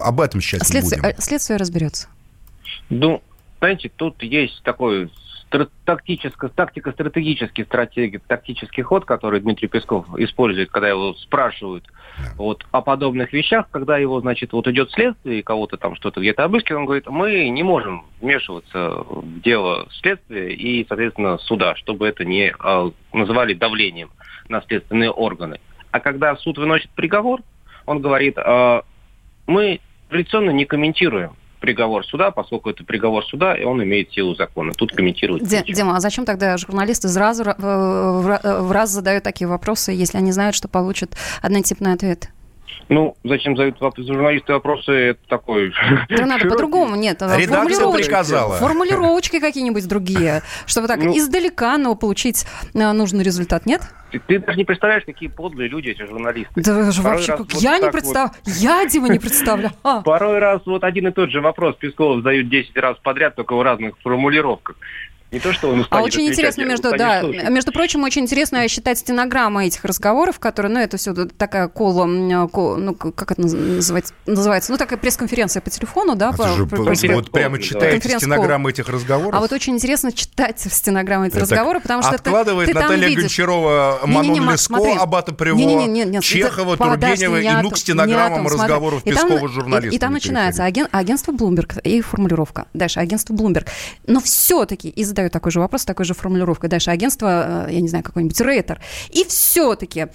об 0.00 0.20
этом 0.20 0.40
сейчас 0.40 0.62
не 0.62 0.66
Следствие, 0.66 1.02
будем. 1.02 1.14
а, 1.18 1.22
следствие 1.22 1.56
разберется. 1.58 2.08
Ну, 2.88 3.22
знаете, 3.58 3.90
тут 3.94 4.22
есть 4.22 4.62
такой 4.62 5.10
тактическо, 5.84 6.48
тактико-стратегический 6.48 7.64
стратеги- 7.64 8.20
тактический 8.26 8.82
ход, 8.82 9.04
который 9.04 9.40
Дмитрий 9.40 9.68
Песков 9.68 10.06
использует, 10.18 10.70
когда 10.70 10.88
его 10.88 11.14
спрашивают 11.14 11.84
вот 12.36 12.66
о 12.72 12.82
подобных 12.82 13.32
вещах, 13.32 13.68
когда 13.70 13.98
его, 13.98 14.20
значит, 14.20 14.52
вот 14.52 14.66
идет 14.68 14.90
следствие, 14.90 15.40
и 15.40 15.42
кого-то 15.42 15.76
там 15.76 15.94
что-то 15.94 16.20
где-то 16.20 16.44
обыскивает, 16.44 16.80
он 16.80 16.86
говорит, 16.86 17.06
мы 17.08 17.48
не 17.48 17.62
можем 17.62 18.06
вмешиваться 18.20 18.90
в 18.90 19.40
дело 19.40 19.86
следствия 20.00 20.52
и, 20.52 20.84
соответственно, 20.86 21.38
суда, 21.38 21.76
чтобы 21.76 22.08
это 22.08 22.24
не 22.24 22.52
а, 22.58 22.90
называли 23.12 23.54
давлением 23.54 24.10
на 24.48 24.62
следственные 24.62 25.10
органы. 25.10 25.60
А 25.90 26.00
когда 26.00 26.36
суд 26.36 26.58
выносит 26.58 26.90
приговор, 26.90 27.42
он 27.84 28.00
говорит, 28.00 28.36
а, 28.38 28.82
мы 29.46 29.80
традиционно 30.08 30.50
не 30.50 30.64
комментируем 30.64 31.36
приговор 31.66 32.06
суда, 32.06 32.30
поскольку 32.30 32.70
это 32.70 32.84
приговор 32.84 33.24
суда, 33.24 33.54
и 33.56 33.64
он 33.64 33.82
имеет 33.82 34.12
силу 34.12 34.36
закона. 34.36 34.72
Тут 34.72 34.92
комментировать 34.92 35.42
нечего. 35.42 35.76
Дима, 35.76 35.96
а 35.96 36.00
зачем 36.00 36.24
тогда 36.24 36.56
журналисты 36.56 37.08
сразу 37.08 37.42
в 37.42 37.48
ра- 37.48 38.60
в 38.62 38.70
раз 38.72 38.90
задают 38.90 39.24
такие 39.24 39.48
вопросы, 39.48 39.90
если 39.90 40.16
они 40.18 40.30
знают, 40.30 40.54
что 40.54 40.68
получат 40.68 41.16
однотипный 41.42 41.92
ответ? 41.92 42.28
Ну, 42.88 43.16
зачем 43.24 43.56
задают 43.56 43.78
журналисты 43.98 44.52
вопросы, 44.52 44.92
это 44.92 45.20
такой... 45.28 45.72
Да 46.08 46.26
надо 46.26 46.48
по-другому, 46.48 46.94
нет. 46.96 47.20
а 47.22 47.36
Редакция 47.36 47.56
формулировочки- 47.80 48.04
приказала. 48.04 48.54
Формулировочки 48.56 49.40
какие-нибудь 49.40 49.86
другие, 49.88 50.42
чтобы 50.66 50.86
так 50.86 51.02
Ну. 51.02 51.16
издалека, 51.16 51.78
но 51.78 51.94
получить 51.94 52.46
а, 52.74 52.92
нужный 52.92 53.24
результат, 53.24 53.66
нет? 53.66 53.82
Ты, 54.12 54.20
ты 54.20 54.38
даже 54.38 54.56
не 54.56 54.64
представляешь, 54.64 55.04
какие 55.04 55.28
подлые 55.28 55.68
люди 55.68 55.88
эти 55.90 56.06
журналисты. 56.06 56.52
Да 56.54 56.90
же 56.92 57.02
вообще, 57.02 57.32
раз 57.32 57.40
как 57.40 57.52
вот 57.52 57.62
я 57.62 57.78
не 57.78 57.90
представляю. 57.90 58.30
Я, 58.44 58.86
Дима, 58.86 59.08
не 59.08 59.18
представляю. 59.18 59.72
А. 59.82 60.02
Порой 60.02 60.38
раз 60.38 60.62
вот 60.64 60.84
один 60.84 61.08
и 61.08 61.10
тот 61.10 61.30
же 61.30 61.40
вопрос 61.40 61.74
Песков 61.76 62.18
задают 62.18 62.48
10 62.48 62.76
раз 62.76 62.96
подряд, 63.02 63.34
только 63.34 63.56
в 63.56 63.62
разных 63.62 63.94
формулировках. 64.02 64.76
Не 65.36 65.40
то, 65.40 65.52
что 65.52 65.68
он 65.68 65.80
А 65.80 65.82
устанет 65.82 66.04
очень 66.06 66.20
отвечать, 66.22 66.32
интересно, 66.56 66.62
а 66.62 66.66
между, 66.66 66.96
да, 66.96 67.20
слушать. 67.20 67.48
между 67.50 67.72
прочим, 67.72 68.02
очень 68.04 68.22
интересно 68.22 68.66
считать 68.68 68.98
стенограммы 68.98 69.66
этих 69.66 69.84
разговоров, 69.84 70.38
которые, 70.38 70.72
ну, 70.72 70.80
это 70.80 70.96
все 70.96 71.12
такая 71.14 71.68
кола, 71.68 72.06
ну, 72.06 72.48
как 72.94 73.32
это 73.32 73.42
наз- 73.42 73.54
называется, 73.76 74.14
называется, 74.26 74.72
ну, 74.72 74.78
такая 74.78 74.98
пресс-конференция 74.98 75.60
по 75.60 75.68
телефону, 75.70 76.14
да, 76.16 76.30
А 76.30 76.32
по- 76.32 76.44
ты 76.44 76.48
же 76.56 76.66
по- 76.66 76.76
вот 77.14 77.30
прямо 77.30 77.58
читаете 77.60 78.08
стенограммы 78.18 78.70
этих 78.70 78.88
разговоров? 78.88 79.34
А 79.34 79.40
вот 79.40 79.52
очень 79.52 79.74
интересно 79.74 80.10
читать 80.10 80.58
стенограммы 80.72 81.26
эти 81.26 81.34
Так, 81.34 81.42
разговоры, 81.42 81.80
потому 81.80 82.02
что 82.02 82.12
ты, 82.12 82.16
Откладывает 82.16 82.68
ты 82.68 82.72
там 82.74 82.84
Наталья 82.84 83.08
видишь. 83.08 83.22
Гончарова, 83.24 84.00
Манон 84.06 84.42
Ма- 84.44 84.52
Леско, 84.52 84.74
смотри. 84.74 84.92
Аббата 84.96 85.34
Приво, 85.34 85.56
Не-не-не, 85.58 86.04
нет, 86.06 86.22
Чехова, 86.22 86.74
это- 86.74 86.84
подожди, 86.84 87.26
Тургенева 87.26 87.40
и 87.40 87.46
не 87.56 87.62
ну 87.62 87.70
к 87.70 87.76
стенограммам 87.76 88.42
не 88.44 88.48
разговоров 88.48 89.02
И 89.04 89.12
там- 89.12 89.28
Пескова 89.28 89.48
с 89.48 89.50
и- 89.50 89.54
журналистами. 89.54 89.94
И, 89.94 89.98
там 89.98 90.12
начинается 90.12 90.64
аген- 90.64 90.88
агентство 90.92 91.32
Bloomberg 91.32 91.80
и 91.82 92.00
формулировка. 92.00 92.66
Дальше 92.72 93.00
агентство 93.00 93.34
Bloomberg. 93.34 93.66
Но 94.06 94.20
все-таки, 94.20 94.88
и 94.88 95.04
задают 95.26 95.32
такой 95.32 95.52
же 95.52 95.60
вопрос, 95.60 95.84
такой 95.84 96.04
же 96.04 96.14
формулировкой. 96.14 96.70
Дальше 96.70 96.90
агентство, 96.90 97.66
э, 97.68 97.72
я 97.74 97.80
не 97.80 97.88
знаю, 97.88 98.04
какой-нибудь 98.04 98.40
Рейтер. 98.40 98.80
И 99.10 99.24
все-таки 99.24 100.06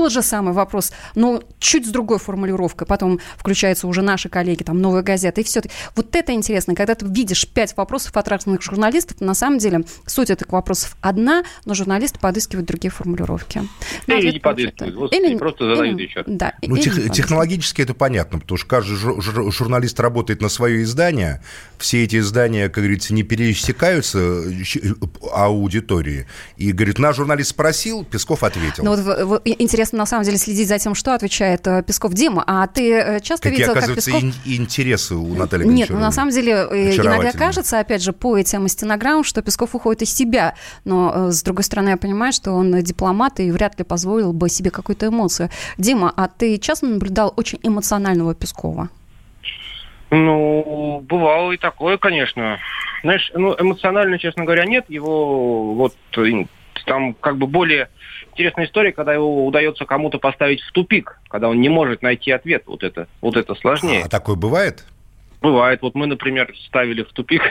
тот 0.00 0.12
же 0.12 0.22
самый 0.22 0.54
вопрос, 0.54 0.92
но 1.14 1.42
чуть 1.58 1.86
с 1.86 1.90
другой 1.90 2.18
формулировкой. 2.18 2.86
Потом 2.86 3.20
включаются 3.36 3.86
уже 3.86 4.00
наши 4.02 4.28
коллеги, 4.30 4.62
там, 4.62 4.80
новая 4.80 5.02
газета. 5.02 5.40
И 5.42 5.44
все 5.44 5.60
Вот 5.94 6.16
это 6.16 6.32
интересно, 6.32 6.74
когда 6.74 6.94
ты 6.94 7.04
видишь 7.06 7.46
пять 7.46 7.76
вопросов 7.76 8.16
от 8.16 8.28
разных 8.28 8.62
журналистов, 8.62 9.20
на 9.20 9.34
самом 9.34 9.58
деле 9.58 9.84
суть 10.06 10.30
этих 10.30 10.48
вопросов 10.50 10.96
одна, 11.02 11.44
но 11.66 11.74
журналисты 11.74 12.18
подыскивают 12.18 12.66
другие 12.66 12.90
формулировки. 12.90 13.62
Или 14.06 14.16
ответ 14.16 14.34
не 14.34 14.40
подыскивают, 14.40 14.94
господи, 14.94 15.36
просто 15.36 15.68
задают 15.74 16.00
еще. 16.00 16.24
Да, 16.26 16.54
Ну, 16.62 16.76
или 16.76 16.82
тех- 16.82 17.12
технологически 17.12 17.82
это 17.82 17.92
понятно, 17.94 18.38
потому 18.38 18.56
что 18.56 18.66
каждый 18.66 18.96
жу- 18.96 19.18
жу- 19.18 19.50
журналист 19.52 20.00
работает 20.00 20.40
на 20.40 20.48
свое 20.48 20.82
издание. 20.82 21.42
Все 21.78 22.04
эти 22.04 22.16
издания, 22.18 22.68
как 22.70 22.82
говорится, 22.84 23.12
не 23.12 23.22
пересекаются 23.22 24.18
э, 24.18 24.94
аудитории. 25.32 26.26
И, 26.56 26.72
говорит, 26.72 26.98
наш 26.98 27.16
журналист 27.16 27.50
спросил, 27.50 28.04
Песков 28.04 28.42
ответил. 28.42 28.84
Ну 28.84 28.90
вот 28.90 29.00
в- 29.00 29.24
в- 29.26 29.40
и- 29.44 29.62
интересно 29.90 29.98
на 29.98 30.06
самом 30.06 30.24
деле 30.24 30.38
следить 30.38 30.68
за 30.68 30.78
тем, 30.78 30.94
что 30.94 31.14
отвечает 31.14 31.66
э, 31.66 31.82
Песков 31.82 32.14
Дима. 32.14 32.44
А 32.46 32.66
ты 32.66 32.92
э, 32.92 33.20
часто 33.20 33.48
Какие, 33.48 33.66
видел, 33.66 33.74
как 33.74 33.94
Песков... 33.94 34.22
ин- 34.22 34.34
интересы 34.44 35.14
у 35.14 35.34
Натальи 35.34 35.66
Нет, 35.66 35.90
ну 35.90 35.98
на 35.98 36.12
самом 36.12 36.30
деле 36.30 36.52
э, 36.52 36.96
иногда 36.96 37.32
кажется, 37.32 37.80
опять 37.80 38.02
же, 38.02 38.12
по 38.12 38.36
этим 38.36 38.68
стенограммам, 38.68 39.24
что 39.24 39.42
Песков 39.42 39.74
уходит 39.74 40.02
из 40.02 40.14
себя. 40.14 40.54
Но, 40.84 41.12
э, 41.14 41.30
с 41.30 41.42
другой 41.42 41.64
стороны, 41.64 41.90
я 41.90 41.96
понимаю, 41.96 42.32
что 42.32 42.52
он 42.52 42.82
дипломат 42.82 43.40
и 43.40 43.50
вряд 43.50 43.78
ли 43.78 43.84
позволил 43.84 44.32
бы 44.32 44.48
себе 44.48 44.70
какую-то 44.70 45.06
эмоцию. 45.06 45.50
Дима, 45.78 46.12
а 46.16 46.28
ты 46.28 46.58
часто 46.58 46.86
наблюдал 46.86 47.32
очень 47.36 47.58
эмоционального 47.62 48.34
Пескова? 48.34 48.88
Ну, 50.10 51.04
бывало 51.08 51.52
и 51.52 51.56
такое, 51.56 51.96
конечно. 51.96 52.58
Знаешь, 53.02 53.30
ну, 53.34 53.54
эмоционально, 53.58 54.18
честно 54.18 54.44
говоря, 54.44 54.64
нет. 54.64 54.86
Его 54.88 55.74
вот 55.74 55.94
там 56.86 57.14
как 57.14 57.36
бы 57.36 57.46
более 57.46 57.88
интересная 58.40 58.66
история, 58.66 58.92
когда 58.92 59.12
его 59.12 59.46
удается 59.46 59.84
кому-то 59.84 60.18
поставить 60.18 60.62
в 60.62 60.72
тупик, 60.72 61.20
когда 61.28 61.48
он 61.48 61.60
не 61.60 61.68
может 61.68 62.00
найти 62.02 62.30
ответ. 62.30 62.62
Вот 62.66 62.82
это, 62.82 63.06
вот 63.20 63.36
это 63.36 63.54
сложнее. 63.54 64.02
А 64.04 64.08
такое 64.08 64.36
бывает? 64.36 64.84
Бывает. 65.42 65.80
Вот 65.80 65.94
мы, 65.94 66.06
например, 66.06 66.52
ставили 66.66 67.02
в 67.02 67.12
тупик 67.12 67.42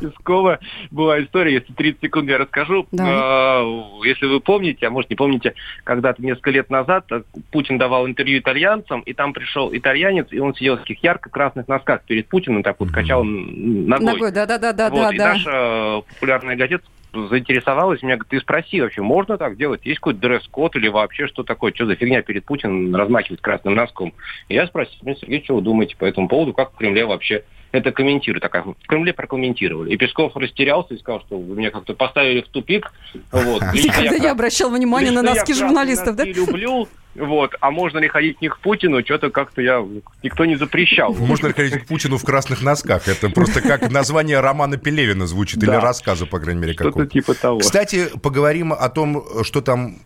Пескова. 0.00 0.58
Была 0.90 1.22
история, 1.22 1.54
если 1.54 1.72
30 1.72 2.00
секунд 2.00 2.28
я 2.28 2.38
расскажу. 2.38 2.86
А, 2.98 3.62
если 4.04 4.26
вы 4.26 4.40
помните, 4.40 4.86
а 4.86 4.90
может 4.90 5.08
не 5.10 5.16
помните, 5.16 5.54
когда-то 5.84 6.22
несколько 6.22 6.50
лет 6.50 6.70
назад 6.70 7.04
э, 7.12 7.22
Путин 7.52 7.78
давал 7.78 8.08
интервью 8.08 8.40
итальянцам, 8.40 9.00
и 9.02 9.12
там 9.12 9.32
пришел 9.32 9.70
итальянец, 9.72 10.26
и 10.30 10.40
он 10.40 10.54
сидел 10.56 10.76
в 10.76 10.80
таких 10.80 11.02
ярко-красных 11.02 11.68
носках 11.68 12.02
перед 12.02 12.26
Путиным, 12.26 12.64
так 12.64 12.80
вот 12.80 12.90
качал 12.90 13.22
ногой. 13.22 14.14
Ногой, 14.14 14.32
да-да-да. 14.32 14.90
Вот, 14.90 15.14
и 15.14 15.18
наша 15.18 15.50
э, 15.50 16.02
популярная 16.14 16.56
газета 16.56 16.84
заинтересовалась, 17.12 18.02
меня 18.02 18.16
говорит, 18.16 18.30
ты 18.30 18.40
спроси 18.40 18.80
вообще, 18.80 19.02
можно 19.02 19.38
так 19.38 19.56
делать? 19.56 19.84
Есть 19.84 19.98
какой-то 19.98 20.20
дресс-код 20.20 20.76
или 20.76 20.88
вообще 20.88 21.26
что 21.26 21.42
такое? 21.42 21.72
Что 21.72 21.86
за 21.86 21.94
фигня 21.94 22.22
перед 22.22 22.44
Путиным 22.44 22.94
размахивать 22.94 23.40
красным 23.40 23.74
носком? 23.74 24.12
И 24.48 24.54
я 24.54 24.66
спросил, 24.66 24.98
Сергей, 25.20 25.42
что 25.44 25.56
вы 25.56 25.62
думаете 25.62 25.96
по 25.96 26.04
этому 26.04 26.28
поводу, 26.28 26.52
как 26.52 26.72
в 26.72 26.76
Кремле 26.76 27.06
вообще 27.06 27.44
это 27.72 27.92
комментируют. 27.92 28.42
Так, 28.42 28.66
в 28.66 28.74
Кремле 28.86 29.12
прокомментировали. 29.12 29.92
И 29.92 29.96
Песков 29.96 30.36
растерялся 30.36 30.94
и 30.94 30.98
сказал, 30.98 31.20
что 31.20 31.38
вы 31.38 31.56
меня 31.56 31.70
как-то 31.70 31.94
поставили 31.94 32.40
в 32.40 32.48
тупик. 32.48 32.92
Вот. 33.30 33.62
Я, 33.74 34.18
не 34.18 34.26
обращал 34.26 34.70
внимания 34.70 35.10
на 35.10 35.22
носки 35.22 35.52
журналистов, 35.54 36.16
да? 36.16 36.24
люблю, 36.24 36.88
вот. 37.18 37.54
А 37.60 37.70
можно 37.70 37.98
ли 37.98 38.08
ходить 38.08 38.38
в 38.38 38.42
них 38.42 38.56
к 38.56 38.60
Путину? 38.60 39.02
Что-то 39.04 39.30
как-то 39.30 39.62
я... 39.62 39.84
Никто 40.22 40.44
не 40.44 40.56
запрещал. 40.56 41.14
Можно 41.14 41.48
ли 41.48 41.52
ходить 41.52 41.82
к 41.82 41.86
Путину 41.86 42.18
в 42.18 42.24
красных 42.24 42.62
носках? 42.62 43.08
Это 43.08 43.30
просто 43.30 43.60
как 43.60 43.90
название 43.90 44.40
романа 44.40 44.76
Пелевина 44.76 45.26
звучит, 45.26 45.62
или 45.62 45.70
рассказа, 45.70 46.26
по 46.26 46.38
крайней 46.38 46.60
мере, 46.60 46.74
какого-то. 46.74 47.06
Типа 47.10 47.34
того. 47.34 47.60
Кстати, 47.60 48.08
поговорим 48.22 48.72
о 48.72 48.88
том, 48.88 49.24
что 49.44 49.60
там 49.60 49.98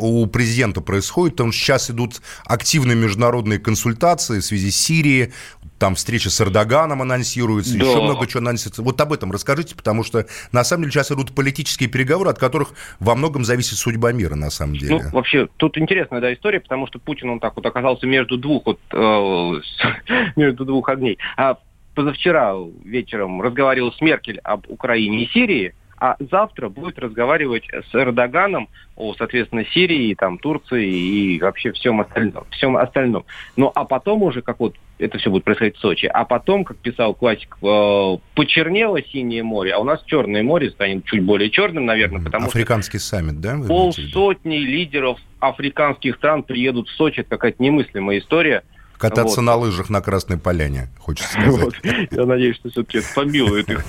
у 0.00 0.26
президента 0.26 0.80
происходит, 0.80 1.34
потому 1.34 1.52
что 1.52 1.62
сейчас 1.62 1.90
идут 1.90 2.20
активные 2.44 2.96
международные 2.96 3.58
консультации 3.58 4.40
в 4.40 4.44
связи 4.44 4.70
с 4.70 4.76
Сирией, 4.76 5.32
там 5.78 5.94
встреча 5.94 6.30
с 6.30 6.40
Эрдоганом 6.40 7.02
анонсируется, 7.02 7.76
да. 7.76 7.84
еще 7.84 8.02
много 8.02 8.26
чего 8.26 8.40
анонсируется. 8.40 8.82
Вот 8.82 9.00
об 9.00 9.12
этом 9.12 9.32
расскажите, 9.32 9.74
потому 9.74 10.04
что 10.04 10.26
на 10.52 10.62
самом 10.64 10.82
деле 10.82 10.92
сейчас 10.92 11.10
идут 11.10 11.34
политические 11.34 11.88
переговоры, 11.88 12.30
от 12.30 12.38
которых 12.38 12.72
во 12.98 13.14
многом 13.14 13.44
зависит 13.44 13.78
судьба 13.78 14.12
мира, 14.12 14.34
на 14.34 14.50
самом 14.50 14.76
деле. 14.76 15.02
Ну, 15.04 15.10
вообще, 15.10 15.48
тут 15.56 15.78
интересная 15.78 16.20
да, 16.20 16.32
история, 16.32 16.60
потому 16.60 16.86
что 16.86 16.98
Путин, 16.98 17.30
он 17.30 17.40
так 17.40 17.56
вот 17.56 17.64
оказался 17.66 18.06
между 18.06 18.36
двух, 18.36 18.66
вот, 18.66 18.80
э, 18.92 19.60
между 20.36 20.64
двух 20.64 20.88
огней. 20.88 21.18
А 21.36 21.56
позавчера 21.94 22.54
вечером 22.84 23.40
разговаривал 23.42 23.92
с 23.92 24.00
Меркель 24.00 24.38
об 24.38 24.66
Украине 24.68 25.24
и 25.24 25.28
Сирии, 25.28 25.74
а 26.00 26.16
завтра 26.18 26.70
будет 26.70 26.98
разговаривать 26.98 27.64
с 27.70 27.94
Эрдоганом 27.94 28.68
о, 28.96 29.14
соответственно, 29.14 29.64
Сирии, 29.66 30.14
там, 30.14 30.38
Турции 30.38 30.88
и 30.88 31.40
вообще 31.40 31.72
всем 31.72 32.00
остальном. 32.00 32.44
Всем 32.50 32.76
остальном. 32.76 33.24
Ну, 33.56 33.70
а 33.74 33.84
потом 33.84 34.22
уже, 34.22 34.40
как 34.40 34.60
вот 34.60 34.74
это 34.98 35.18
все 35.18 35.30
будет 35.30 35.44
происходить 35.44 35.76
в 35.76 35.80
Сочи, 35.80 36.06
а 36.06 36.24
потом, 36.24 36.64
как 36.64 36.78
писал 36.78 37.14
классик, 37.14 37.56
э, 37.62 38.16
почернело 38.34 39.02
синее 39.02 39.42
море, 39.42 39.74
а 39.74 39.78
у 39.78 39.84
нас 39.84 40.02
Черное 40.04 40.42
море 40.42 40.70
станет 40.70 41.04
чуть 41.04 41.22
более 41.22 41.50
черным, 41.50 41.86
наверное, 41.86 42.22
потому 42.22 42.46
Африканский 42.46 42.98
что... 42.98 43.08
саммит, 43.08 43.40
да? 43.40 43.58
Полсотни 43.68 44.56
лидеров 44.56 45.18
африканских 45.38 46.16
стран 46.16 46.42
приедут 46.42 46.88
в 46.88 46.92
Сочи, 46.92 47.20
это 47.20 47.30
какая-то 47.30 47.62
немыслимая 47.62 48.18
история– 48.18 48.64
Кататься 49.00 49.36
вот. 49.36 49.46
на 49.46 49.56
лыжах 49.56 49.88
на 49.88 50.02
Красной 50.02 50.36
Поляне, 50.36 50.88
хочется 50.98 51.32
сказать. 51.32 51.64
Вот. 51.64 51.74
Я 52.10 52.26
надеюсь, 52.26 52.56
что 52.56 52.68
все-таки 52.68 52.98
это 52.98 53.06
помилует 53.14 53.70
их. 53.70 53.82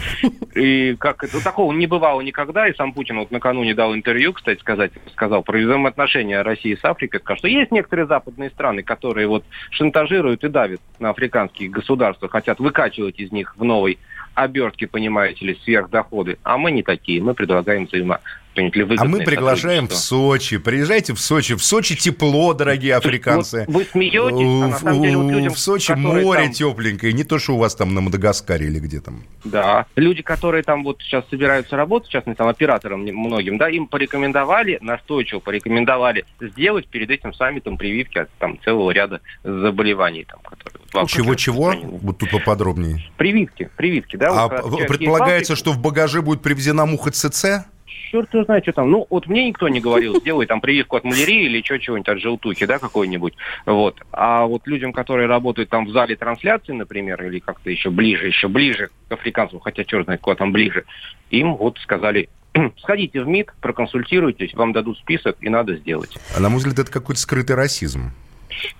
И 0.56 0.96
как 0.98 1.26
это, 1.26 1.44
такого 1.44 1.74
не 1.74 1.86
бывало 1.86 2.22
никогда, 2.22 2.66
и 2.66 2.74
сам 2.76 2.94
Путин 2.94 3.20
вот 3.20 3.30
накануне 3.30 3.74
дал 3.74 3.94
интервью, 3.94 4.32
кстати 4.32 4.62
сказать, 4.62 4.94
сказал 5.12 5.44
про 5.44 5.60
взаимоотношения 5.60 6.42
России 6.42 6.76
с 6.76 6.86
Африкой, 6.86 7.20
сказал, 7.20 7.38
что 7.40 7.50
есть 7.50 7.72
некоторые 7.72 8.08
западные 8.08 8.52
страны, 8.52 8.84
которые 8.84 9.28
вот 9.28 9.44
шантажируют 9.72 10.46
и 10.46 10.48
давят 10.48 10.80
на 11.00 11.10
африканские 11.10 11.70
государства, 11.70 12.30
хотят 12.30 12.60
выкачивать 12.60 13.20
из 13.20 13.34
них 13.34 13.58
в 13.58 13.66
новой 13.66 14.00
обертке, 14.34 14.88
понимаете 14.88 15.46
ли, 15.46 15.60
сверхдоходы. 15.66 16.38
А 16.44 16.58
мы 16.58 16.72
не 16.72 16.84
такие, 16.84 17.22
мы 17.22 17.34
предлагаем 17.34 17.86
взаимо 17.86 18.22
а 18.56 19.06
мы 19.06 19.24
приглашаем 19.24 19.88
в 19.88 19.94
Сочи. 19.96 20.58
Приезжайте 20.58 21.14
в 21.14 21.20
Сочи. 21.20 21.56
В 21.56 21.64
Сочи 21.64 21.96
тепло, 21.96 22.54
дорогие 22.54 22.96
африканцы. 22.96 23.66
Вы, 23.68 23.80
вы 23.80 23.86
смеетесь, 23.86 24.64
а 24.64 24.68
на 24.68 24.78
самом 24.78 25.02
деле 25.02 25.18
вот 25.18 25.32
людям, 25.32 25.54
В 25.54 25.60
Сочи 25.60 25.94
море 25.94 26.44
там... 26.44 26.52
тепленькое, 26.52 27.14
не 27.14 27.24
то, 27.24 27.40
что 27.40 27.56
у 27.56 27.58
вас 27.58 27.76
там 27.76 27.94
на 27.94 28.02
Мадагаскаре 28.02 28.68
или 28.68 28.80
где 28.80 29.00
там. 29.00 29.24
Да, 29.44 29.86
люди, 29.96 30.22
которые 30.22 30.64
там 30.64 30.84
вот 30.84 31.02
сейчас 31.02 31.24
собираются 31.30 31.76
работать, 31.78 32.10
в 32.10 32.12
частности, 32.12 32.38
там 32.38 32.48
операторам 32.48 33.02
многим, 33.02 33.58
да, 33.58 33.70
им 33.70 33.88
порекомендовали, 33.88 34.80
настойчиво 34.82 35.40
порекомендовали 35.40 36.26
сделать 36.40 36.88
перед 36.88 37.10
этим 37.10 37.34
саммитом 37.34 37.78
прививки 37.78 38.20
от 38.20 38.30
там 38.40 38.60
целого 38.64 38.92
ряда 38.92 39.22
заболеваний. 39.44 40.26
Там, 40.26 40.40
которые, 40.42 41.08
Чего-чего? 41.08 41.74
Вот 42.02 42.18
тут 42.18 42.32
поподробнее. 42.32 43.04
Прививки, 43.18 43.70
прививки, 43.78 44.18
да. 44.18 44.44
А 44.44 44.48
вот, 44.48 44.88
предполагается, 44.88 45.56
что 45.56 45.72
в 45.72 45.80
багаже 45.80 46.22
будет 46.22 46.42
привезена 46.42 46.86
муха 46.86 47.12
ЦЦ? 47.12 47.66
Черт 48.12 48.34
его 48.34 48.44
знает, 48.44 48.64
что 48.64 48.74
там. 48.74 48.92
Ну, 48.92 49.08
вот 49.10 49.28
мне 49.28 49.48
никто 49.48 49.70
не 49.70 49.80
говорил, 49.80 50.16
сделай 50.22 50.46
там 50.46 50.62
прививку 50.62 50.98
от 50.98 51.04
малярии 51.04 51.46
или 51.46 51.62
что, 51.64 51.80
чего-нибудь 51.80 52.10
от 52.10 52.20
желтухи, 52.20 52.66
да, 52.66 52.80
какой-нибудь. 52.80 53.34
Вот. 53.66 54.02
А 54.12 54.46
вот 54.46 54.68
людям, 54.68 54.92
которые 54.94 55.28
работают 55.28 55.70
там 55.70 55.86
в 55.86 55.92
зале 55.92 56.16
трансляции, 56.16 56.74
например, 56.74 57.24
или 57.24 57.40
как-то 57.40 57.70
еще 57.70 57.90
ближе, 57.90 58.28
еще 58.28 58.48
ближе 58.48 58.90
к 59.08 59.14
африканцам, 59.14 59.60
хотя 59.60 59.84
черт 59.84 60.06
знает, 60.06 60.22
куда 60.22 60.36
там 60.36 60.52
ближе, 60.52 60.84
им 61.30 61.56
вот 61.56 61.78
сказали, 61.80 62.30
сходите 62.80 63.22
в 63.22 63.28
МИД, 63.28 63.54
проконсультируйтесь, 63.62 64.54
вам 64.54 64.74
дадут 64.74 64.98
список, 65.00 65.38
и 65.42 65.50
надо 65.50 65.76
сделать. 65.78 66.18
А 66.36 66.40
на 66.40 66.50
мой 66.50 66.58
взгляд, 66.58 66.80
это 66.80 66.92
какой-то 66.92 67.22
скрытый 67.22 67.56
расизм. 67.56 68.12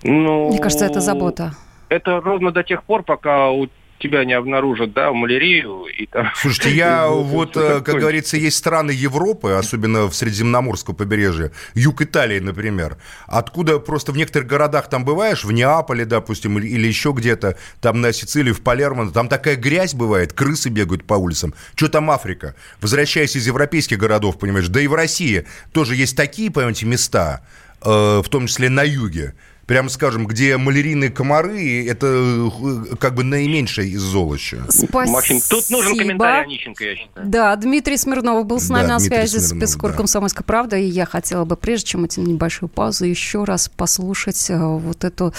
Ну, 0.02 0.50
Мне 0.50 0.58
кажется, 0.58 0.84
это 0.84 1.00
забота. 1.00 1.54
Это 1.88 2.20
ровно 2.20 2.52
до 2.52 2.62
тех 2.62 2.84
пор, 2.84 3.02
пока 3.02 3.50
у 3.50 3.68
тебя 4.02 4.24
не 4.24 4.32
обнаружат, 4.32 4.92
да, 4.92 5.12
малярию. 5.12 5.84
И, 5.86 6.06
там, 6.06 6.28
Слушайте, 6.34 6.74
я 6.74 7.06
вот, 7.08 7.56
э, 7.56 7.80
как 7.80 7.96
говорится, 7.96 8.36
есть 8.36 8.56
страны 8.56 8.90
Европы, 8.90 9.52
особенно 9.52 10.06
в 10.06 10.14
Средиземноморском 10.14 10.94
побережье, 10.94 11.52
юг 11.74 12.02
Италии, 12.02 12.40
например, 12.40 12.96
откуда 13.26 13.78
просто 13.78 14.12
в 14.12 14.16
некоторых 14.16 14.48
городах 14.48 14.88
там 14.88 15.04
бываешь, 15.04 15.44
в 15.44 15.52
Неаполе, 15.52 16.04
допустим, 16.04 16.58
или 16.58 16.86
еще 16.86 17.12
где-то, 17.12 17.56
там 17.80 18.00
на 18.00 18.12
Сицилии, 18.12 18.52
в 18.52 18.62
Палермо, 18.62 19.10
там 19.10 19.28
такая 19.28 19.56
грязь 19.56 19.94
бывает, 19.94 20.32
крысы 20.32 20.68
бегают 20.68 21.04
по 21.04 21.14
улицам. 21.14 21.54
Что 21.74 21.88
там 21.88 22.10
Африка? 22.10 22.54
Возвращаясь 22.80 23.36
из 23.36 23.46
европейских 23.46 23.98
городов, 23.98 24.38
понимаешь, 24.38 24.68
да 24.68 24.80
и 24.80 24.86
в 24.86 24.94
России 24.94 25.46
тоже 25.72 25.94
есть 25.96 26.16
такие, 26.16 26.50
понимаете, 26.50 26.86
места, 26.86 27.42
э, 27.82 28.20
в 28.24 28.28
том 28.28 28.46
числе 28.46 28.68
на 28.68 28.82
юге, 28.82 29.34
прямо 29.72 29.88
скажем, 29.88 30.26
где 30.26 30.58
малярийные 30.58 31.08
комары, 31.08 31.86
это 31.86 32.06
э, 32.06 32.94
как 33.00 33.14
бы 33.14 33.24
наименьшее 33.24 33.88
из 33.88 34.02
золоща. 34.02 34.66
Спасибо. 34.68 35.06
Максим, 35.06 35.40
тут 35.48 35.70
нужен 35.70 35.96
комментарий 35.96 36.44
Онищенко, 36.44 36.84
я 36.84 36.96
считаю. 36.96 37.26
Да, 37.26 37.56
Дмитрий 37.56 37.96
Смирнов 37.96 38.44
был 38.44 38.60
с 38.60 38.68
нами 38.68 38.86
да, 38.86 38.92
на 38.92 38.98
Дмитрий 38.98 39.16
связи 39.16 39.38
Смирнов, 39.38 39.68
с 39.68 39.72
Пескор 39.72 39.90
да. 39.92 39.96
«Комсомольской 39.96 40.44
правды», 40.44 40.82
и 40.82 40.84
я 40.84 41.06
хотела 41.06 41.46
бы, 41.46 41.56
прежде 41.56 41.86
чем 41.86 42.04
этим 42.04 42.26
небольшую 42.26 42.68
паузу, 42.68 43.06
еще 43.06 43.44
раз 43.44 43.70
послушать 43.70 44.50
э, 44.50 44.58
вот 44.58 45.04
эту, 45.04 45.32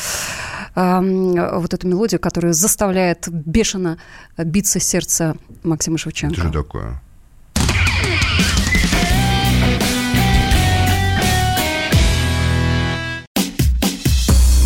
э, 0.74 1.50
вот 1.60 1.72
эту 1.76 1.88
мелодию, 1.88 2.20
которая 2.20 2.54
заставляет 2.54 3.28
бешено 3.30 4.00
биться 4.36 4.80
сердце 4.80 5.36
Максима 5.62 6.00
Шевченко. 6.00 6.34
Это 6.34 6.48
же 6.48 6.52
такое. 6.52 7.04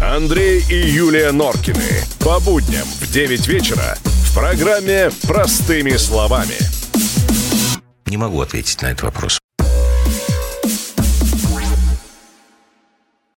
Андрей 0.00 0.62
и 0.68 0.76
Юлия 0.76 1.32
Норкины. 1.32 2.04
По 2.20 2.38
будням 2.40 2.86
в 3.00 3.10
9 3.10 3.48
вечера 3.48 3.96
программе 4.36 5.10
«Простыми 5.22 5.96
словами». 5.96 6.56
Не 8.04 8.18
могу 8.18 8.42
ответить 8.42 8.82
на 8.82 8.88
этот 8.88 9.04
вопрос. 9.04 9.38